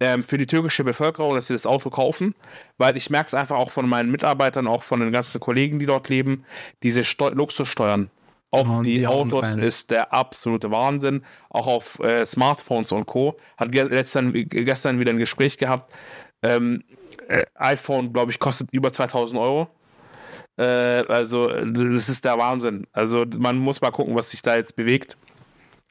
ähm, 0.00 0.22
für 0.22 0.38
die 0.38 0.46
türkische 0.46 0.84
Bevölkerung, 0.84 1.34
dass 1.34 1.48
sie 1.48 1.52
das 1.52 1.66
Auto 1.66 1.90
kaufen, 1.90 2.34
weil 2.78 2.96
ich 2.96 3.10
merke 3.10 3.26
es 3.28 3.34
einfach 3.34 3.56
auch 3.56 3.70
von 3.70 3.88
meinen 3.88 4.10
Mitarbeitern, 4.10 4.66
auch 4.66 4.82
von 4.82 5.00
den 5.00 5.12
ganzen 5.12 5.40
Kollegen, 5.40 5.78
die 5.78 5.86
dort 5.86 6.08
leben, 6.08 6.44
diese 6.82 7.04
Steu 7.04 7.30
Luxussteuern 7.30 8.10
auf 8.52 8.68
Hauen 8.68 8.84
die, 8.84 8.96
die 8.96 9.06
Autos 9.06 9.54
ist 9.54 9.90
der 9.90 10.12
absolute 10.12 10.70
Wahnsinn. 10.70 11.24
Auch 11.48 11.66
auf 11.66 11.98
äh, 12.00 12.26
Smartphones 12.26 12.92
und 12.92 13.06
Co. 13.06 13.38
Hat 13.56 13.72
ge 13.72 13.88
gestern, 13.88 14.32
gestern 14.32 15.00
wieder 15.00 15.10
ein 15.10 15.18
Gespräch 15.18 15.56
gehabt. 15.56 15.90
Ähm, 16.42 16.84
äh, 17.28 17.44
iPhone, 17.54 18.12
glaube 18.12 18.30
ich, 18.30 18.38
kostet 18.38 18.72
über 18.72 18.92
2000 18.92 19.40
Euro. 19.40 19.68
Äh, 20.56 20.64
also, 21.08 21.48
das 21.48 22.08
ist 22.08 22.24
der 22.24 22.38
Wahnsinn. 22.38 22.86
Also, 22.92 23.24
man 23.38 23.58
muss 23.58 23.80
mal 23.80 23.90
gucken, 23.90 24.14
was 24.14 24.30
sich 24.30 24.42
da 24.42 24.56
jetzt 24.56 24.76
bewegt. 24.76 25.16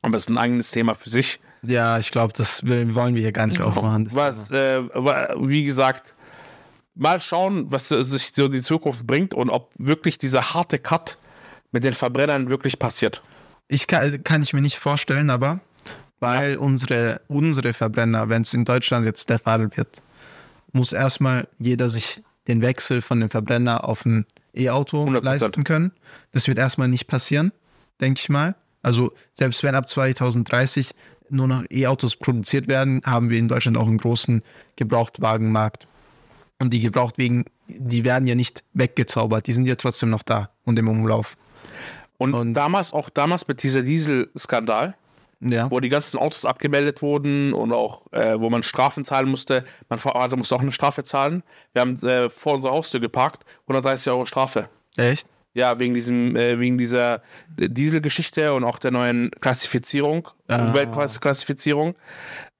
Aber 0.02 0.14
das 0.14 0.24
ist 0.24 0.30
ein 0.30 0.38
eigenes 0.38 0.72
Thema 0.72 0.96
für 0.96 1.10
sich. 1.10 1.40
Ja, 1.64 2.00
ich 2.00 2.12
glaube, 2.12 2.34
das 2.36 2.66
wollen 2.66 3.16
wir 3.16 3.22
hier 3.22 3.32
gar 3.32 3.48
nicht 3.48 3.62
aufmachen. 3.62 4.10
Was, 4.12 4.50
äh, 4.50 4.82
wie 4.84 5.64
gesagt, 5.64 6.16
mal 6.96 7.22
schauen, 7.22 7.72
was 7.72 7.90
sich 7.90 8.32
so 8.34 8.48
die 8.48 8.62
Zukunft 8.62 9.06
bringt 9.06 9.34
und 9.34 9.50
ob 9.50 9.72
wirklich 9.78 10.18
dieser 10.18 10.54
harte 10.54 10.80
Cut 10.80 11.18
mit 11.72 11.84
den 11.84 11.94
Verbrennern 11.94 12.50
wirklich 12.50 12.80
passiert. 12.80 13.22
Ich 13.68 13.88
kann, 13.88 14.24
kann 14.24 14.42
ich 14.42 14.54
mir 14.54 14.62
nicht 14.62 14.78
vorstellen, 14.78 15.30
aber 15.30 15.60
weil 16.20 16.58
unsere, 16.58 17.22
unsere 17.28 17.74
Verbrenner, 17.74 18.30
wenn 18.30 18.42
es 18.42 18.54
in 18.54 18.66
Deutschland 18.66 19.06
jetzt 19.06 19.30
der 19.30 19.40
Fall 19.40 19.70
wird, 19.76 20.02
muss 20.74 20.94
erstmal 20.94 21.48
jeder 21.58 21.90
sich 21.90 22.22
den 22.48 22.62
Wechsel 22.62 23.02
von 23.02 23.20
dem 23.20 23.30
Verbrenner 23.30 23.84
auf 23.88 24.06
ein 24.06 24.26
E-Auto 24.56 25.06
100%. 25.06 25.24
leisten 25.24 25.64
können. 25.64 25.92
Das 26.32 26.48
wird 26.48 26.58
erstmal 26.58 26.88
nicht 26.88 27.08
passieren, 27.08 27.52
denke 28.00 28.20
ich 28.22 28.30
mal. 28.30 28.56
Also 28.82 29.14
selbst 29.36 29.64
wenn 29.64 29.76
ab 29.76 29.88
2030 29.88 30.92
nur 31.30 31.48
noch 31.48 31.64
E-Autos 31.70 32.16
produziert 32.16 32.68
werden, 32.68 33.02
haben 33.06 33.30
wir 33.30 33.38
in 33.40 33.48
Deutschland 33.48 33.78
auch 33.78 33.88
einen 33.88 33.98
großen 34.00 34.42
Gebrauchtwagenmarkt. 34.76 35.88
Und 36.60 36.72
die 36.74 36.80
Gebrauchtwagen, 36.82 37.46
die 37.68 38.04
werden 38.04 38.28
ja 38.28 38.36
nicht 38.36 38.64
weggezaubert, 38.74 39.48
die 39.48 39.54
sind 39.54 39.66
ja 39.68 39.76
trotzdem 39.76 40.10
noch 40.10 40.24
da 40.24 40.50
und 40.66 40.78
im 40.78 40.88
Umlauf. 40.90 41.38
Und, 42.18 42.34
Und- 42.34 42.54
damals, 42.54 42.92
auch 42.94 43.10
damals 43.10 43.48
mit 43.48 43.64
dieser 43.64 43.82
Dieselskandal, 43.82 44.96
Ja. 45.44 45.72
wo 45.72 45.80
die 45.80 45.90
ganzen 45.90 46.20
Autos 46.20 46.46
abgemeldet 46.46 47.02
wurden 47.02 47.54
und 47.54 47.74
auch, 47.74 48.12
äh, 48.12 48.40
wo 48.40 48.50
man 48.52 48.62
Strafen 48.62 49.04
zahlen 49.04 49.28
musste. 49.28 49.64
Mein 49.90 49.98
Vater 49.98 50.38
musste 50.38 50.56
auch 50.56 50.62
eine 50.62 50.72
Strafe 50.72 51.04
zahlen. 51.04 51.42
Wir 51.74 51.82
haben 51.82 51.96
äh, 52.06 52.30
vor 52.30 52.54
unserer 52.54 52.74
Haustür 52.74 53.00
geparkt, 53.00 53.44
130 53.64 54.12
Euro 54.12 54.26
Strafe. 54.26 54.70
Echt? 54.98 55.28
Ja, 55.54 55.80
wegen 55.80 55.94
diesem, 55.94 56.36
äh, 56.38 56.60
wegen 56.60 56.78
dieser 56.78 57.22
Dieselgeschichte 57.58 58.54
und 58.54 58.64
auch 58.64 58.80
der 58.80 58.92
neuen 58.92 59.32
Klassifizierung, 59.42 60.30
Ah. 60.48 60.68
Umweltklassifizierung, 60.68 61.96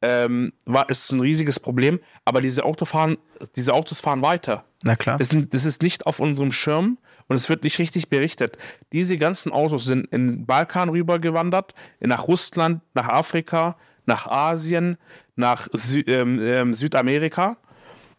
ähm, 0.02 0.54
war 0.66 0.90
ist 0.90 1.12
ein 1.12 1.20
riesiges 1.22 1.60
Problem. 1.60 2.00
Aber 2.26 2.42
diese 2.42 2.64
Autofahren, 2.66 3.18
diese 3.56 3.74
Autos 3.74 4.02
fahren 4.02 4.22
weiter. 4.22 4.66
Na 4.84 4.96
klar. 4.96 5.18
Das, 5.18 5.30
das 5.30 5.66
ist 5.66 5.82
nicht 5.82 6.06
auf 6.06 6.20
unserem 6.20 6.52
Schirm 6.52 6.98
und 7.28 7.36
es 7.36 7.50
wird 7.50 7.64
nicht 7.64 7.80
richtig 7.80 8.10
berichtet. 8.10 8.58
Diese 8.92 9.18
ganzen 9.18 9.52
Autos 9.52 9.86
sind 9.86 10.08
in 10.12 10.28
den 10.28 10.46
Balkan 10.46 10.90
rübergewandert, 10.90 11.74
nach 12.00 12.28
Russland, 12.28 12.82
nach 12.94 13.08
Afrika, 13.08 13.78
nach 14.06 14.28
Asien, 14.28 14.98
nach 15.36 15.68
Sü 15.72 16.02
ähm, 16.08 16.40
ähm, 16.42 16.74
Südamerika 16.74 17.58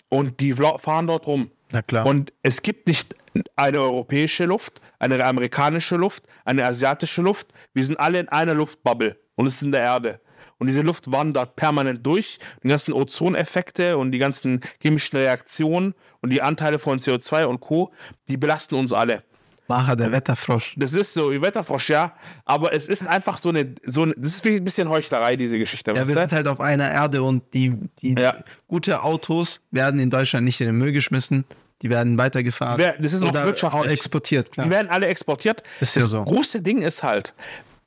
und 0.08 0.40
die 0.40 0.52
fahren 0.52 1.06
dort 1.06 1.26
rum. 1.26 1.50
Na 1.72 1.82
klar. 1.82 2.06
Und 2.06 2.32
es 2.42 2.62
gibt 2.62 2.86
nicht 2.86 3.16
eine 3.56 3.80
europäische 3.80 4.44
Luft, 4.44 4.80
eine 4.98 5.22
amerikanische 5.24 5.96
Luft, 5.96 6.24
eine 6.44 6.64
asiatische 6.64 7.22
Luft. 7.22 7.48
Wir 7.74 7.84
sind 7.84 7.98
alle 7.98 8.20
in 8.20 8.28
einer 8.28 8.54
Luftbubble 8.54 9.16
und 9.34 9.46
es 9.46 9.54
ist 9.56 9.62
in 9.62 9.72
der 9.72 9.82
Erde. 9.82 10.20
Und 10.58 10.66
diese 10.68 10.82
Luft 10.82 11.10
wandert 11.10 11.56
permanent 11.56 12.04
durch. 12.06 12.38
Die 12.62 12.68
ganzen 12.68 12.92
Ozoneffekte 12.92 13.96
und 13.98 14.12
die 14.12 14.18
ganzen 14.18 14.60
chemischen 14.80 15.16
Reaktionen 15.18 15.94
und 16.20 16.30
die 16.30 16.42
Anteile 16.42 16.78
von 16.78 16.98
CO2 16.98 17.44
und 17.44 17.60
Co., 17.60 17.92
die 18.28 18.36
belasten 18.36 18.74
uns 18.76 18.92
alle. 18.92 19.22
Macher 19.68 19.96
der 19.96 20.10
Wetterfrosch. 20.12 20.74
Das 20.76 20.92
ist 20.92 21.14
so, 21.14 21.30
wie 21.32 21.40
Wetterfrosch, 21.40 21.90
ja. 21.90 22.14
Aber 22.44 22.72
es 22.72 22.88
ist 22.88 23.06
einfach 23.06 23.38
so 23.38 23.48
eine, 23.48 23.74
so 23.84 24.02
eine, 24.02 24.14
das 24.16 24.34
ist 24.34 24.44
wie 24.44 24.56
ein 24.56 24.64
bisschen 24.64 24.88
Heuchlerei, 24.88 25.36
diese 25.36 25.58
Geschichte. 25.58 25.92
Ja, 25.92 26.06
wir 26.06 26.14
sind 26.14 26.32
halt 26.32 26.48
auf 26.48 26.60
einer 26.60 26.90
Erde 26.90 27.22
und 27.22 27.42
die, 27.54 27.74
die 28.00 28.14
Ja. 28.18 28.36
gute 28.68 29.02
Autos 29.02 29.60
werden 29.70 30.00
in 30.00 30.10
Deutschland 30.10 30.44
nicht 30.44 30.60
in 30.60 30.66
den 30.66 30.76
Müll 30.76 30.92
geschmissen, 30.92 31.44
die 31.82 31.90
werden 31.90 32.16
weitergefahren. 32.16 32.78
Wer- 32.78 32.96
das 32.98 33.12
ist 33.12 33.24
auch 33.24 33.34
wirtschaftlich. 33.34 33.92
exportiert, 33.92 34.52
klar. 34.52 34.66
Die 34.66 34.70
werden 34.70 34.88
alle 34.88 35.06
exportiert. 35.06 35.62
Ist 35.80 35.96
das 35.96 36.04
ja 36.04 36.08
so. 36.08 36.24
große 36.24 36.62
Ding 36.62 36.80
ist 36.82 37.02
halt, 37.02 37.34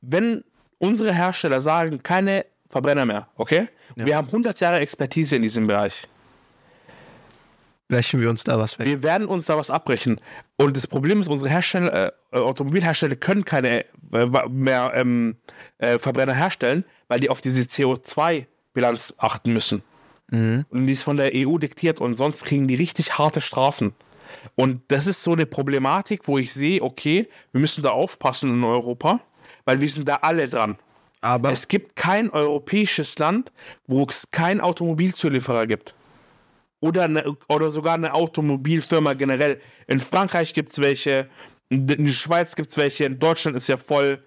wenn 0.02 0.44
unsere 0.78 1.14
Hersteller 1.14 1.62
sagen, 1.62 2.04
keine 2.04 2.46
Verbrenner 2.70 3.06
mehr, 3.06 3.28
okay? 3.38 3.70
Wir 3.96 4.18
haben 4.18 4.28
100 4.28 4.60
Jahre 4.60 4.80
Expertise 4.80 5.36
in 5.38 5.42
diesem 5.42 5.66
Bereich. 5.68 6.08
Brechen 7.88 8.20
wir 8.20 8.30
uns 8.32 8.44
da 8.44 8.58
was 8.58 8.80
weg. 8.80 8.88
Wir 8.88 9.04
werden 9.04 9.28
uns 9.28 9.46
da 9.46 9.56
was 9.58 9.70
abbrechen. 9.70 10.18
Und 10.58 10.76
das 10.76 10.88
Problem 10.88 11.20
ist, 11.22 11.28
unsere 11.28 11.52
Hersteller, 11.52 12.14
äh, 12.32 12.38
Automobilhersteller 12.38 13.16
können 13.16 13.46
keine 13.46 13.86
äh, 14.12 14.26
mehr 14.50 14.92
ähm, 14.96 15.36
äh, 15.78 16.00
Verbrenner 16.00 16.34
herstellen, 16.34 16.84
weil 17.08 17.20
die 17.20 17.30
auf 17.30 17.42
diese 17.42 17.62
CO2-Bilanz 17.62 19.14
achten 19.20 19.54
müssen. 19.54 19.84
Und 20.70 20.88
die 20.88 20.94
ist 20.94 21.04
von 21.04 21.18
der 21.18 21.32
EU 21.34 21.58
diktiert 21.58 22.02
und 22.02 22.16
sonst 22.16 22.46
kriegen 22.46 22.68
die 22.68 22.76
richtig 22.76 23.18
harte 23.18 23.42
Strafen. 23.42 23.94
Und 24.56 24.82
das 24.88 25.08
ist 25.08 25.24
so 25.24 25.34
eine 25.34 25.46
Problematik, 25.46 26.28
wo 26.28 26.38
ich 26.38 26.54
sehe, 26.54 26.82
okay, 26.82 27.28
wir 27.52 27.62
müssen 27.62 27.84
da 27.84 27.92
aufpassen 27.92 28.50
in 28.50 28.64
Europa, 28.64 29.20
weil 29.66 29.82
wir 29.82 29.90
sind 29.90 30.08
da 30.08 30.16
alle 30.16 30.48
dran. 30.48 30.78
Aber 31.22 31.52
Es 31.52 31.68
gibt 31.68 31.96
kein 31.96 32.30
europäisches 32.30 33.18
Land, 33.18 33.52
wo 33.88 34.06
es 34.08 34.30
keinen 34.30 34.62
Automobilzulieferer 34.62 35.66
gibt. 35.66 35.96
Oder, 36.82 37.06
eine, 37.06 37.36
oder 37.48 37.72
sogar 37.72 37.96
eine 37.96 38.14
Automobilfirma 38.14 39.14
generell. 39.14 39.60
In 39.88 40.00
Frankreich 40.00 40.54
gibt 40.54 40.70
es 40.70 40.80
welche, 40.80 41.28
in 41.70 41.88
der 41.88 42.08
Schweiz 42.10 42.56
gibt 42.56 42.70
es 42.70 42.78
welche, 42.78 43.06
in 43.06 43.18
Deutschland 43.18 43.58
ist 43.58 43.68
ja 43.68 43.78
voll, 43.78 44.24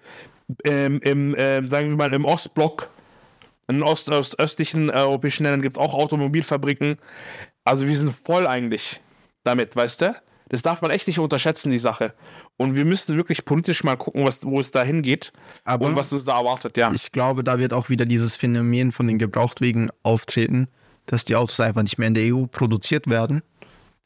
ähm, 0.65 0.99
im, 1.01 1.35
ähm, 1.37 1.69
sagen 1.69 1.89
wir 1.89 1.95
mal, 1.95 2.13
im 2.13 2.25
Ostblock, 2.25 2.89
in 3.69 3.83
Ost, 3.83 4.09
Ost, 4.09 4.39
östlichen 4.39 4.89
europäischen 4.89 5.43
Ländern 5.43 5.61
gibt 5.61 5.75
es 5.75 5.77
auch 5.77 5.93
Automobilfabriken. 5.93 6.97
Also 7.63 7.87
wir 7.87 7.95
sind 7.95 8.13
voll 8.13 8.47
eigentlich 8.47 8.99
damit, 9.43 9.75
weißt 9.75 10.01
du? 10.01 10.15
Das 10.49 10.63
darf 10.63 10.81
man 10.81 10.89
echt 10.89 11.05
nicht 11.05 11.19
unterschätzen, 11.19 11.69
die 11.69 11.77
Sache. 11.77 12.13
Und 12.57 12.75
wir 12.75 12.83
müssen 12.83 13.15
wirklich 13.15 13.45
politisch 13.45 13.83
mal 13.83 13.95
gucken, 13.95 14.25
was, 14.25 14.43
wo 14.43 14.59
es 14.59 14.71
da 14.71 14.81
hingeht 14.81 15.31
Aber- 15.63 15.85
und 15.85 15.95
was 15.95 16.11
uns 16.11 16.25
da 16.25 16.39
erwartet, 16.39 16.75
ja. 16.75 16.91
ich 16.91 17.11
glaube, 17.11 17.43
da 17.43 17.59
wird 17.59 17.71
auch 17.71 17.89
wieder 17.89 18.07
dieses 18.07 18.35
Phänomen 18.35 18.91
von 18.91 19.05
den 19.05 19.19
Gebrauchtwegen 19.19 19.91
auftreten, 20.01 20.67
dass 21.05 21.23
die 21.25 21.35
Autos 21.35 21.59
einfach 21.59 21.83
nicht 21.83 21.99
mehr 21.99 22.07
in 22.07 22.15
der 22.15 22.35
EU 22.35 22.47
produziert 22.47 23.07
werden. 23.07 23.43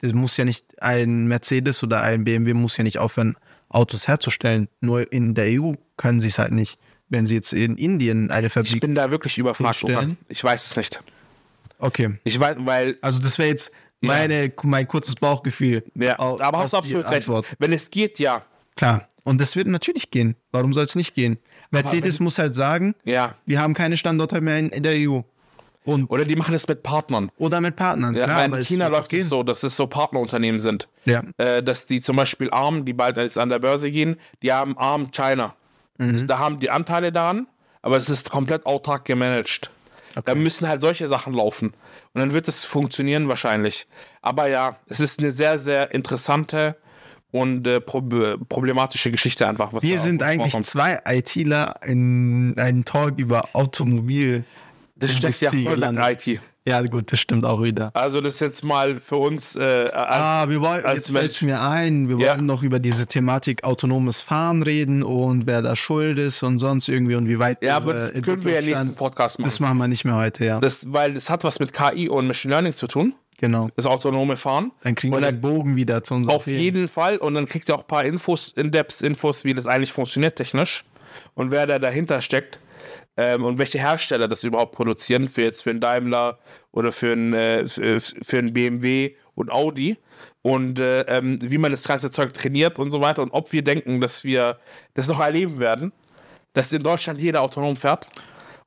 Das 0.01 0.11
muss 0.11 0.35
ja 0.35 0.43
nicht 0.43 0.81
ein 0.81 1.27
Mercedes 1.27 1.81
oder 1.81 2.01
ein 2.01 2.25
BMW 2.25 2.53
muss 2.53 2.75
ja 2.75 2.83
nicht 2.83 2.99
aufhören, 2.99 3.37
Autos 3.69 4.09
herzustellen. 4.09 4.67
Nur 4.81 5.11
in 5.13 5.33
der 5.33 5.61
EU 5.61 5.73
können 5.95 6.19
sie 6.19 6.27
es 6.27 6.39
halt 6.39 6.51
nicht. 6.51 6.77
Wenn 7.13 7.27
sie 7.27 7.35
jetzt 7.35 7.53
in 7.53 7.77
Indien 7.77 8.31
eine 8.31 8.47
Ich 8.47 8.53
Fabrik. 8.53 8.81
bin 8.81 8.95
da 8.95 9.11
wirklich 9.11 9.37
überfragt. 9.37 9.83
Okan. 9.83 10.17
Ich 10.29 10.43
weiß 10.43 10.65
es 10.65 10.75
nicht. 10.75 10.99
Okay. 11.77 12.17
Ich 12.23 12.39
weiß, 12.39 12.55
weil. 12.61 12.97
Also 13.01 13.21
das 13.21 13.37
wäre 13.37 13.49
jetzt 13.49 13.71
meine, 14.01 14.51
mein 14.63 14.87
kurzes 14.87 15.13
Bauchgefühl. 15.13 15.83
Ja, 15.93 16.17
Au- 16.17 16.39
aber 16.39 16.57
hast 16.57 16.73
du 16.73 16.77
auf 16.77 16.83
absolut 16.85 17.05
recht. 17.05 17.15
Antwort. 17.17 17.45
Wenn 17.59 17.71
es 17.71 17.91
geht, 17.91 18.17
ja. 18.17 18.41
Klar. 18.75 19.07
Und 19.23 19.39
das 19.41 19.55
wird 19.55 19.67
natürlich 19.67 20.09
gehen. 20.09 20.35
Warum 20.51 20.73
soll 20.73 20.85
es 20.85 20.95
nicht 20.95 21.13
gehen? 21.13 21.37
Mercedes 21.69 22.19
muss 22.19 22.39
halt 22.39 22.55
sagen, 22.55 22.95
Ja. 23.05 23.35
wir 23.45 23.61
haben 23.61 23.75
keine 23.75 23.95
Standorte 23.95 24.41
mehr 24.41 24.57
in, 24.57 24.81
der 24.81 24.93
EU. 25.07 25.21
Und- 25.85 26.09
Oder 26.09 26.25
die 26.25 26.35
machen 26.35 26.55
es 26.55 26.67
mit 26.67 26.81
Partnern. 26.81 27.29
Oder 27.37 27.61
mit 27.61 27.75
Partnern. 27.75 28.15
Ja, 28.15 28.23
klar, 28.25 28.45
in 28.45 28.55
China 28.65 28.87
läuft 28.87 29.13
es 29.13 29.29
so, 29.29 29.43
dass 29.43 29.61
es 29.61 29.77
so 29.77 29.85
Partnerunternehmen 29.85 30.59
sind. 30.59 30.87
Ja. 31.05 31.21
Äh, 31.37 31.61
dass 31.61 31.85
die 31.85 32.01
zum 32.01 32.15
Beispiel 32.15 32.49
ARM, 32.49 32.85
die 32.85 32.93
bald 32.93 33.17
jetzt 33.17 33.37
an 33.37 33.49
der 33.49 33.59
Börse 33.59 33.91
gehen, 33.91 34.15
die 34.41 34.51
haben 34.51 34.75
ARM 34.79 35.11
China. 35.11 35.53
Mhm. 35.97 36.27
Da 36.27 36.39
haben 36.39 36.59
die 36.59 36.69
Anteile 36.69 37.11
daran, 37.11 37.47
aber 37.81 37.97
es 37.97 38.09
ist 38.09 38.29
komplett 38.29 38.65
autark 38.65 39.05
gemanagt. 39.05 39.71
Da 40.25 40.35
müssen 40.35 40.67
halt 40.67 40.79
solche 40.79 41.07
Sachen 41.07 41.33
laufen. 41.33 41.69
Und 42.13 42.21
dann 42.21 42.33
wird 42.33 42.47
es 42.47 42.65
funktionieren 42.65 43.27
wahrscheinlich. 43.27 43.87
Aber 44.21 44.47
ja, 44.47 44.77
es 44.87 44.99
ist 44.99 45.19
eine 45.19 45.31
sehr, 45.31 45.57
sehr 45.57 45.91
interessante 45.91 46.77
und 47.31 47.65
äh, 47.65 47.81
prob 47.81 48.47
problematische 48.47 49.09
Geschichte 49.09 49.47
einfach. 49.47 49.73
Was 49.73 49.81
Wir 49.81 49.97
sind 49.97 50.21
eigentlich 50.21 50.51
vorkommt. 50.51 50.67
zwei 50.67 51.01
ITler 51.05 51.79
in 51.83 52.53
einen 52.57 52.85
Talk 52.85 53.17
über 53.17 53.49
Automobil. 53.53 54.43
Das 54.95 55.13
steckt 55.13 55.41
ja 55.41 55.49
voll 55.49 55.63
gelandet. 55.63 56.27
IT. 56.27 56.41
Ja, 56.65 56.81
gut, 56.81 57.11
das 57.11 57.19
stimmt 57.19 57.43
auch 57.43 57.61
wieder. 57.61 57.91
Also 57.93 58.21
das 58.21 58.35
ist 58.35 58.39
jetzt 58.39 58.63
mal 58.63 58.97
für 58.97 59.17
uns 59.17 59.57
äh, 59.57 59.59
als, 59.91 59.93
Ah, 59.93 60.49
wir 60.49 60.61
wollten, 60.61 60.85
als 60.87 60.95
jetzt 61.09 61.11
Mensch. 61.11 61.41
mir 61.41 61.59
ein, 61.61 62.07
wir 62.07 62.17
Ja. 62.19 62.31
wollten 62.31 62.45
noch 62.45 62.63
über 62.63 62.79
diese 62.79 63.05
Thematik 63.05 63.65
autonomes 63.65 64.21
Fahren 64.21 64.63
reden 64.63 65.03
und 65.03 65.45
wer 65.45 65.61
da 65.61 65.75
schuld 65.75 66.17
ist 66.17 66.41
und 66.41 66.59
sonst 66.59 66.87
irgendwie 66.87 67.15
und 67.15 67.27
wie 67.27 67.37
weit 67.37 67.61
Ja, 67.61 67.75
aber 67.75 67.93
das 67.95 68.13
können 68.13 68.45
wir 68.45 68.53
ja 68.53 68.61
nächsten 68.61 68.95
Podcast 68.95 69.39
machen. 69.39 69.49
Das 69.49 69.59
machen 69.59 69.77
wir 69.77 69.89
nicht 69.89 70.05
mehr 70.05 70.15
heute, 70.15 70.45
ja. 70.45 70.61
Das, 70.61 70.91
weil 70.93 71.13
das 71.15 71.29
hat 71.29 71.43
was 71.43 71.59
mit 71.59 71.73
KI 71.73 72.07
und 72.07 72.27
Machine 72.27 72.53
Learning 72.53 72.71
zu 72.71 72.87
tun, 72.87 73.13
genau. 73.39 73.69
das 73.75 73.85
autonome 73.85 74.37
Fahren. 74.37 74.71
Dann 74.83 74.95
kriegen 74.95 75.13
wir 75.13 75.19
dann, 75.19 75.35
den 75.35 75.41
Bogen 75.41 75.75
wieder 75.75 76.01
zu 76.01 76.13
unserem 76.13 76.33
auf 76.33 76.47
jeden 76.47 76.87
Fall 76.87 77.17
und 77.17 77.33
dann 77.33 77.45
kriegt 77.45 77.67
ihr 77.67 77.75
auch 77.75 77.81
ein 77.81 77.87
paar 77.87 78.05
Infos, 78.05 78.53
In-Depth-Infos, 78.55 79.43
wie 79.43 79.53
das 79.53 79.67
eigentlich 79.67 79.91
funktioniert 79.91 80.37
technisch 80.37 80.85
und 81.35 81.51
wer 81.51 81.67
da 81.67 81.77
dahinter 81.77 82.21
steckt 82.21 82.59
ähm, 83.17 83.43
und 83.43 83.59
welche 83.59 83.79
Hersteller 83.79 84.27
das 84.27 84.43
überhaupt 84.43 84.73
produzieren, 84.73 85.27
für 85.27 85.43
jetzt 85.43 85.63
für 85.63 85.69
einen 85.69 85.79
Daimler 85.79 86.39
oder 86.71 86.91
für 86.91 87.11
einen, 87.11 87.33
äh, 87.33 87.65
für 87.65 87.99
für 87.99 88.39
einen 88.39 88.53
BMW 88.53 89.15
und 89.35 89.51
Audi. 89.51 89.97
Und 90.41 90.79
äh, 90.79 91.01
ähm, 91.01 91.39
wie 91.41 91.57
man 91.57 91.71
das 91.71 91.87
ganze 91.87 92.11
Zeug 92.11 92.33
trainiert 92.33 92.77
und 92.79 92.91
so 92.91 93.01
weiter. 93.01 93.21
Und 93.21 93.31
ob 93.31 93.51
wir 93.53 93.63
denken, 93.63 94.01
dass 94.01 94.23
wir 94.23 94.59
das 94.93 95.07
noch 95.07 95.19
erleben 95.19 95.59
werden, 95.59 95.93
dass 96.53 96.71
in 96.73 96.83
Deutschland 96.83 97.21
jeder 97.21 97.41
autonom 97.41 97.77
fährt 97.77 98.09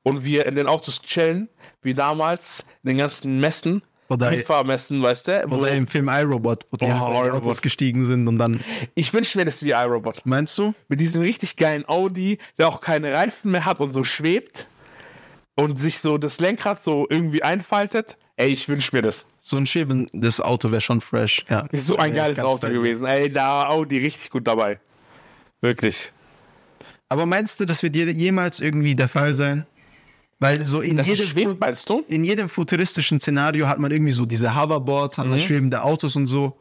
und 0.02 0.24
wir 0.24 0.46
in 0.46 0.54
den 0.54 0.66
Autos 0.66 1.02
chillen, 1.02 1.48
wie 1.82 1.94
damals 1.94 2.64
in 2.82 2.88
den 2.88 2.98
ganzen 2.98 3.40
Messen, 3.40 3.82
Oder- 4.08 4.30
Mitfahrmessen, 4.30 5.02
weißt 5.02 5.28
du? 5.28 5.44
Oder 5.48 5.72
im 5.72 5.86
Film 5.86 6.08
iRobot, 6.08 6.66
wo 6.70 6.76
die 6.76 6.84
Oh, 6.84 6.88
Autos 6.88 7.60
gestiegen 7.60 8.04
sind 8.04 8.28
und 8.28 8.38
dann. 8.38 8.60
Ich 8.94 9.12
wünsche 9.12 9.36
mir 9.38 9.44
das 9.44 9.62
wie 9.64 9.70
iRobot. 9.70 10.22
Meinst 10.24 10.56
du? 10.58 10.74
Mit 10.88 11.00
diesem 11.00 11.22
richtig 11.22 11.56
geilen 11.56 11.88
Audi, 11.88 12.38
der 12.58 12.68
auch 12.68 12.80
keine 12.80 13.12
Reifen 13.12 13.50
mehr 13.50 13.64
hat 13.64 13.80
und 13.80 13.90
so 13.92 14.04
schwebt 14.04 14.66
und 15.56 15.78
sich 15.78 15.98
so 15.98 16.18
das 16.18 16.38
Lenkrad 16.40 16.82
so 16.82 17.06
irgendwie 17.10 17.42
einfaltet. 17.42 18.16
Ey, 18.36 18.50
ich 18.50 18.68
wünsche 18.68 18.94
mir 18.94 19.02
das. 19.02 19.26
So 19.38 19.56
ein 19.56 19.66
schwebendes 19.66 20.40
Auto 20.40 20.70
wäre 20.70 20.82
schon 20.82 21.00
fresh. 21.00 21.44
Ja. 21.48 21.60
Ist 21.72 21.86
so 21.86 21.96
ein 21.96 22.14
geiles 22.14 22.38
Auto 22.38 22.68
gewesen. 22.68 23.06
Ey, 23.06 23.30
da 23.30 23.44
war 23.48 23.70
Audi 23.70 23.98
richtig 23.98 24.30
gut 24.30 24.46
dabei. 24.46 24.78
Wirklich. 25.62 26.12
Aber 27.08 27.24
meinst 27.24 27.58
du, 27.60 27.64
das 27.64 27.82
wird 27.82 27.96
je- 27.96 28.10
jemals 28.10 28.60
irgendwie 28.60 28.94
der 28.94 29.08
Fall 29.08 29.32
sein? 29.34 29.64
Weil 30.38 30.64
so 30.66 30.80
in 30.82 30.98
jedem, 30.98 31.26
schwebt, 31.26 31.60
meinst 31.60 31.88
du? 31.88 32.04
in 32.08 32.22
jedem 32.22 32.48
futuristischen 32.48 33.20
Szenario 33.20 33.66
hat 33.68 33.78
man 33.78 33.90
irgendwie 33.90 34.12
so 34.12 34.26
diese 34.26 34.54
Hoverboards, 34.54 35.16
hat 35.18 35.26
man 35.26 35.40
schwebende 35.40 35.82
Autos 35.82 36.14
und 36.16 36.26
so. 36.26 36.56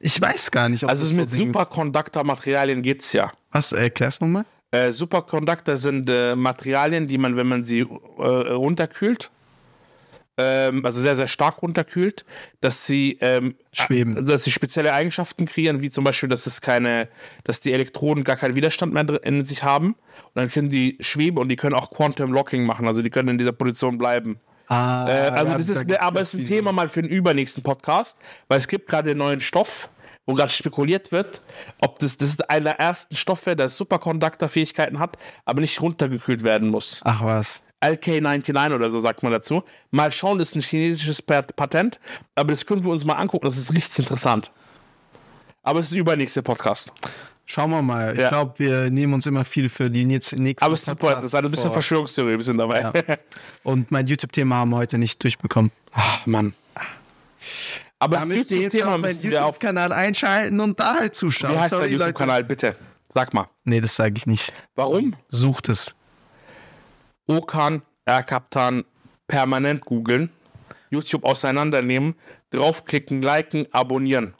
Ich 0.00 0.20
weiß 0.20 0.50
gar 0.50 0.68
nicht. 0.68 0.84
Ob 0.84 0.88
Mhm. 0.88 0.90
Also 0.90 1.04
das 1.06 1.14
mit 1.14 1.30
so. 1.30 1.36
Superconductor-Materialien 1.36 2.82
geht's 2.82 3.12
ja. 3.12 3.32
Was, 3.52 3.72
erklär's 3.72 4.20
nochmal? 4.20 4.44
Äh, 4.70 4.92
Superconductor 4.92 5.76
sind 5.76 6.08
äh, 6.08 6.36
Materialien, 6.36 7.06
die 7.06 7.18
man, 7.18 7.36
wenn 7.36 7.48
man 7.48 7.64
sie 7.64 7.80
äh, 7.80 8.22
runterkühlt, 8.22 9.30
ähm, 10.38 10.84
also 10.84 11.00
sehr, 11.00 11.16
sehr 11.16 11.28
stark 11.28 11.60
runterkühlt, 11.62 12.24
dass 12.60 12.86
sie 12.86 13.18
ähm, 13.20 13.56
Schweben. 13.72 14.16
äh, 14.16 14.22
dass 14.22 14.44
sie 14.44 14.50
spezielle 14.52 14.94
Eigenschaften 14.94 15.44
kreieren, 15.44 15.82
wie 15.82 15.90
zum 15.90 16.04
Beispiel, 16.04 16.28
dass 16.28 16.46
es 16.46 16.60
keine, 16.60 17.08
dass 17.44 17.60
die 17.60 17.72
Elektroden 17.72 18.24
gar 18.24 18.36
keinen 18.36 18.54
Widerstand 18.54 18.92
mehr 18.94 19.06
in 19.24 19.44
sich 19.44 19.62
haben. 19.64 19.88
Und 19.88 20.30
dann 20.34 20.50
können 20.50 20.70
die 20.70 20.96
schweben 21.00 21.38
und 21.38 21.48
die 21.48 21.56
können 21.56 21.74
auch 21.74 21.90
Quantum 21.90 22.32
Locking 22.32 22.64
machen, 22.64 22.86
also 22.86 23.02
die 23.02 23.10
können 23.10 23.28
in 23.30 23.38
dieser 23.38 23.52
Position 23.52 23.98
bleiben. 23.98 24.40
Ah, 24.68 25.08
Äh, 25.08 25.30
also 25.30 25.52
ja, 25.52 25.58
das 25.58 25.66
da 25.66 25.72
ist, 25.72 25.78
gibt's 25.80 25.92
ne, 25.92 26.02
aber 26.02 26.20
es 26.20 26.34
ist 26.34 26.40
ein. 26.40 26.44
Thema 26.46 26.72
mal 26.72 26.88
für 26.88 27.02
den 27.02 27.10
übernächsten 27.10 27.62
Podcast, 27.62 28.18
weil 28.48 28.58
es 28.58 28.68
gibt 28.68 28.88
gerade 28.88 29.10
einen 29.10 29.18
neuen 29.18 29.40
Stoff, 29.40 29.88
wo 30.26 30.34
gerade 30.34 30.50
spekuliert 30.50 31.10
wird, 31.10 31.40
ob 31.80 31.98
das, 32.00 32.18
das 32.18 32.28
ist 32.28 32.50
einer 32.50 32.64
der 32.64 32.78
ersten 32.80 33.16
Stoffe, 33.16 33.56
der 33.56 33.70
Superconductor-Fähigkeiten 33.70 34.98
hat, 34.98 35.16
aber 35.46 35.62
nicht 35.62 35.80
runtergekühlt 35.80 36.44
werden 36.44 36.68
muss. 36.68 37.00
Ach 37.04 37.24
was. 37.24 37.64
LK99 37.80 38.74
oder 38.74 38.90
so 38.90 39.00
sagt 39.00 39.22
man 39.22 39.32
dazu. 39.32 39.62
Mal 39.90 40.10
schauen, 40.12 40.38
das 40.38 40.48
ist 40.50 40.54
ein 40.56 40.62
chinesisches 40.62 41.22
Pat- 41.22 41.54
Patent, 41.56 41.98
aber 42.34 42.50
das 42.52 42.66
können 42.66 42.84
wir 42.84 42.90
uns 42.90 43.04
mal 43.04 43.14
angucken, 43.14 43.44
das 43.46 43.56
ist 43.56 43.72
richtig 43.74 44.00
interessant. 44.00 44.50
Aber 45.62 45.78
es 45.80 45.86
ist 45.86 45.92
der 45.92 46.00
übernächste 46.00 46.42
Podcast. 46.42 46.92
Schauen 47.44 47.70
wir 47.70 47.80
mal. 47.82 48.12
Ich 48.14 48.20
Ja. 48.20 48.28
glaube, 48.28 48.58
wir 48.58 48.90
nehmen 48.90 49.14
uns 49.14 49.24
immer 49.26 49.44
viel 49.44 49.68
für 49.68 49.88
die 49.90 50.04
nächsten 50.04 50.54
Aber 50.60 50.74
es 50.74 50.80
ist 50.80 50.86
super, 50.86 51.14
das 51.14 51.24
ist 51.26 51.34
ein 51.34 51.50
bisschen. 51.50 51.72
Verschwörungstheorie, 51.72 52.36
wir 52.36 52.42
sind 52.42 52.58
dabei. 52.58 52.80
Ja. 52.82 52.92
Und 53.62 53.90
mein 53.90 54.06
YouTube-Thema 54.06 54.56
haben 54.56 54.70
wir 54.70 54.76
heute 54.76 54.98
nicht 54.98 55.22
durchbekommen. 55.22 55.70
Ach, 55.92 56.26
Mann. 56.26 56.52
Aber 57.98 58.16
Da 58.16 58.20
das 58.20 58.28
müsst 58.28 58.50
ihr 58.50 58.58
jetzt 58.58 58.74
YouTube-Thema 58.74 58.94
auf 58.96 59.00
meinen. 59.00 59.22
YouTube-Kanal 59.22 59.92
einschalten 59.92 60.60
und 60.60 60.78
da 60.78 60.96
halt 61.00 61.14
zuschauen. 61.14 61.54
Wie 61.54 61.58
heißt 61.58 61.70
Sorry, 61.70 61.84
dein. 61.84 61.92
YouTube-Kanal, 61.98 62.44
bitte? 62.44 62.76
Sag 63.08 63.32
mal. 63.32 63.48
Nee, 63.64 63.80
das 63.80 63.96
sage 63.96 64.14
ich 64.16 64.26
nicht. 64.26 64.52
Warum? 64.74 65.14
Sucht 65.28 65.68
es. 65.70 65.96
Okan, 67.28 67.82
Erkaptan, 68.04 68.84
permanent 69.28 69.84
googeln, 69.84 70.30
YouTube 70.90 71.24
auseinandernehmen, 71.24 72.14
draufklicken, 72.50 73.20
liken, 73.22 73.66
abonnieren. 73.72 74.34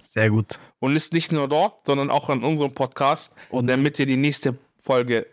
Sehr 0.00 0.28
gut. 0.30 0.58
Und 0.80 0.96
ist 0.96 1.12
nicht 1.12 1.30
nur 1.30 1.48
dort, 1.48 1.86
sondern 1.86 2.10
auch 2.10 2.28
an 2.28 2.42
unserem 2.42 2.74
Podcast, 2.74 3.32
Und- 3.50 3.68
damit 3.68 3.98
ihr 3.98 4.06
die 4.06 4.16
nächste 4.16 4.58
Folge 4.82 5.26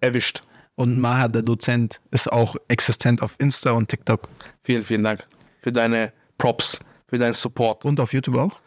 erwischt. 0.00 0.42
Und 0.76 1.00
Maha, 1.00 1.26
der 1.26 1.42
Dozent, 1.42 2.00
ist 2.12 2.30
auch 2.30 2.54
existent 2.68 3.20
auf 3.20 3.34
Insta 3.38 3.72
und 3.72 3.88
TikTok. 3.88 4.28
Vielen, 4.62 4.84
vielen 4.84 5.02
Dank 5.02 5.26
für 5.60 5.72
deine 5.72 6.12
Props, 6.38 6.78
für 7.08 7.18
deinen 7.18 7.32
Support. 7.34 7.84
Und 7.84 7.98
auf 7.98 8.12
YouTube 8.12 8.36
auch? 8.36 8.60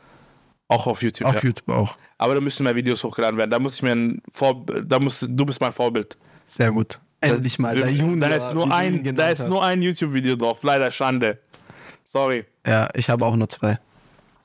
Auch 0.67 0.87
auf 0.87 1.01
YouTube. 1.01 1.25
Auf 1.27 1.35
ja. 1.35 1.41
YouTube 1.41 1.69
auch. 1.69 1.95
Aber 2.17 2.35
da 2.35 2.41
müssen 2.41 2.63
mehr 2.65 2.75
Videos 2.75 3.01
hochgeladen 3.03 3.37
werden. 3.37 3.49
Da 3.49 3.59
muss 3.59 3.75
ich 3.75 3.81
mir 3.81 3.93
ein 3.93 4.21
Vor 4.29 4.65
da 4.65 4.99
muss, 4.99 5.25
du 5.27 5.45
bist 5.45 5.61
mein 5.61 5.71
Vorbild. 5.71 6.17
Sehr 6.43 6.71
gut. 6.71 6.99
Endlich 7.21 7.59
mal. 7.59 7.75
Der 7.75 7.89
Junior, 7.91 8.29
da 8.29 8.35
ist 8.35 8.53
nur 8.53 8.73
ein, 8.73 9.15
da 9.15 9.29
ist 9.29 9.47
nur 9.47 9.63
ein 9.63 9.81
YouTube-Video 9.81 10.35
drauf. 10.35 10.63
Leider 10.63 10.89
Schande. 10.91 11.39
Sorry. 12.03 12.45
Ja, 12.65 12.89
ich 12.95 13.09
habe 13.09 13.25
auch 13.25 13.35
nur 13.35 13.47
zwei. 13.47 13.79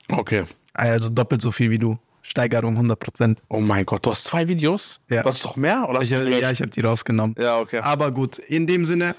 Okay. 0.09 0.45
Also 0.73 1.09
doppelt 1.09 1.41
so 1.41 1.51
viel 1.51 1.69
wie 1.71 1.79
du. 1.79 1.97
Steigerung 2.21 2.77
100%. 2.77 3.37
Oh 3.49 3.59
mein 3.59 3.85
Gott, 3.85 4.05
du 4.05 4.11
hast 4.11 4.25
zwei 4.25 4.47
Videos? 4.47 4.99
Ja. 5.09 5.23
Du 5.23 5.29
hast 5.29 5.43
doch 5.45 5.55
mehr? 5.55 5.87
Oder 5.89 6.01
Ich, 6.01 6.09
gelöscht? 6.09 6.41
ja, 6.41 6.51
ich 6.51 6.59
habe 6.61 6.69
die 6.69 6.81
rausgenommen. 6.81 7.35
ja, 7.39 7.57
okay. 7.59 7.79
Aber 7.79 8.11
gut, 8.11 8.37
in 8.37 8.67
dem 8.67 8.83
Sinne, 8.85 9.15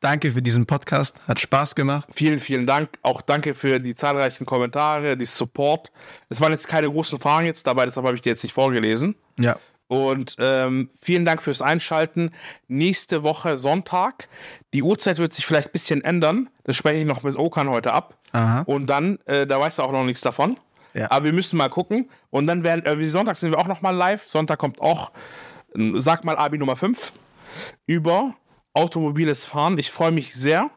danke 0.00 0.32
für 0.32 0.42
diesen 0.42 0.66
Podcast. 0.66 1.22
Hat 1.28 1.38
Spaß 1.40 1.74
gemacht. 1.76 2.10
Vielen, 2.14 2.40
vielen 2.40 2.66
Dank. 2.66 2.90
Auch 3.02 3.22
danke 3.22 3.54
für 3.54 3.78
die 3.80 3.94
zahlreichen 3.94 4.46
Kommentare, 4.46 5.16
die 5.16 5.24
Support. 5.26 5.92
Es 6.28 6.40
waren 6.40 6.50
jetzt 6.52 6.66
keine 6.68 6.90
großen 6.90 7.20
Fragen 7.20 7.46
jetzt 7.46 7.66
dabei, 7.68 7.84
deshalb 7.86 8.04
habe 8.04 8.16
ich 8.16 8.20
die 8.20 8.28
jetzt 8.30 8.42
nicht 8.42 8.52
vorgelesen. 8.52 9.14
Ja. 9.38 9.56
Und 9.86 10.36
ähm, 10.38 10.88
vielen 10.98 11.24
Dank 11.24 11.42
fürs 11.42 11.62
Einschalten. 11.62 12.30
Nächste 12.68 13.22
Woche 13.22 13.56
Sonntag. 13.56 14.28
Die 14.72 14.82
Uhrzeit 14.82 15.18
wird 15.18 15.32
sich 15.32 15.46
vielleicht 15.46 15.68
ein 15.68 15.72
bisschen 15.72 16.02
ändern. 16.02 16.48
Das 16.64 16.76
spreche 16.76 17.00
ich 17.00 17.06
noch 17.06 17.22
mit 17.22 17.36
Okan 17.36 17.68
heute 17.68 17.92
ab. 17.92 18.18
Aha. 18.32 18.62
Und 18.62 18.86
dann, 18.86 19.18
äh, 19.26 19.46
da 19.46 19.60
weißt 19.60 19.78
du 19.78 19.82
auch 19.82 19.92
noch 19.92 20.04
nichts 20.04 20.22
davon. 20.22 20.58
Ja. 20.94 21.10
Aber 21.10 21.26
wir 21.26 21.32
müssen 21.32 21.56
mal 21.56 21.68
gucken. 21.68 22.08
Und 22.30 22.46
dann 22.46 22.62
werden, 22.62 22.84
äh, 22.86 22.98
wie 22.98 23.08
Sonntag 23.08 23.36
sind 23.36 23.50
wir 23.50 23.58
auch 23.58 23.66
noch 23.66 23.82
mal 23.82 23.90
live. 23.90 24.22
Sonntag 24.22 24.58
kommt 24.58 24.80
auch, 24.80 25.12
äh, 25.76 25.92
sag 25.96 26.24
mal 26.24 26.36
Abi 26.36 26.56
Nummer 26.56 26.76
5 26.76 27.12
über 27.86 28.34
automobiles 28.72 29.44
Fahren. 29.44 29.78
Ich 29.78 29.90
freue 29.90 30.12
mich 30.12 30.34
sehr 30.34 30.70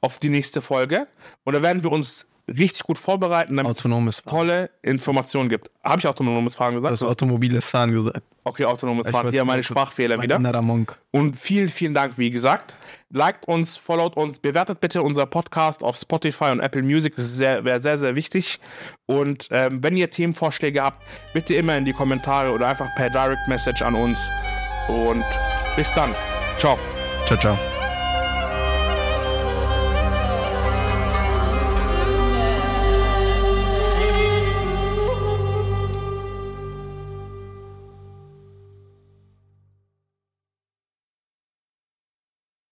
auf 0.00 0.18
die 0.18 0.28
nächste 0.28 0.62
Folge. 0.62 1.04
Und 1.44 1.54
da 1.54 1.62
werden 1.62 1.82
wir 1.82 1.90
uns 1.90 2.26
richtig 2.48 2.84
gut 2.84 2.98
vorbereiten, 2.98 3.56
damit 3.56 3.76
Autonomes 3.78 4.18
es 4.18 4.22
tolle 4.22 4.70
Informationen 4.82 5.48
gibt. 5.48 5.70
Habe 5.82 5.98
ich 5.98 6.06
autonomes 6.06 6.54
Fahren 6.54 6.74
gesagt? 6.74 6.92
hast 6.92 7.02
automobiles 7.02 7.68
Fahren 7.68 7.92
gesagt. 7.92 8.22
Okay, 8.44 8.64
autonomes 8.64 9.06
Ich 9.06 9.12
Fahren. 9.12 9.30
Hier 9.30 9.44
meine 9.44 9.62
Sprachfehler 9.62 10.16
mein 10.16 10.24
wieder. 10.24 10.62
Monk. 10.62 10.98
Und 11.10 11.36
vielen, 11.36 11.68
vielen 11.68 11.94
Dank, 11.94 12.16
wie 12.18 12.30
gesagt. 12.30 12.76
Liked 13.10 13.48
uns, 13.48 13.76
followt 13.76 14.16
uns, 14.16 14.38
bewertet 14.38 14.80
bitte 14.80 15.02
unser 15.02 15.26
Podcast 15.26 15.82
auf 15.82 15.96
Spotify 15.96 16.46
und 16.46 16.60
Apple 16.60 16.82
Music. 16.82 17.16
Das 17.16 17.24
ist 17.26 17.40
wäre 17.40 17.80
sehr, 17.80 17.98
sehr 17.98 18.14
wichtig. 18.14 18.60
Und 19.06 19.48
ähm, 19.50 19.82
wenn 19.82 19.96
ihr 19.96 20.10
Themenvorschläge 20.10 20.82
habt, 20.82 21.02
bitte 21.32 21.54
immer 21.54 21.76
in 21.76 21.84
die 21.84 21.92
Kommentare 21.92 22.52
oder 22.52 22.68
einfach 22.68 22.88
per 22.94 23.10
Direct 23.10 23.48
Message 23.48 23.82
an 23.82 23.94
uns. 23.94 24.30
Und 24.88 25.24
bis 25.74 25.92
dann. 25.92 26.14
Ciao. 26.58 26.78
Ciao, 27.26 27.38
ciao. 27.38 27.75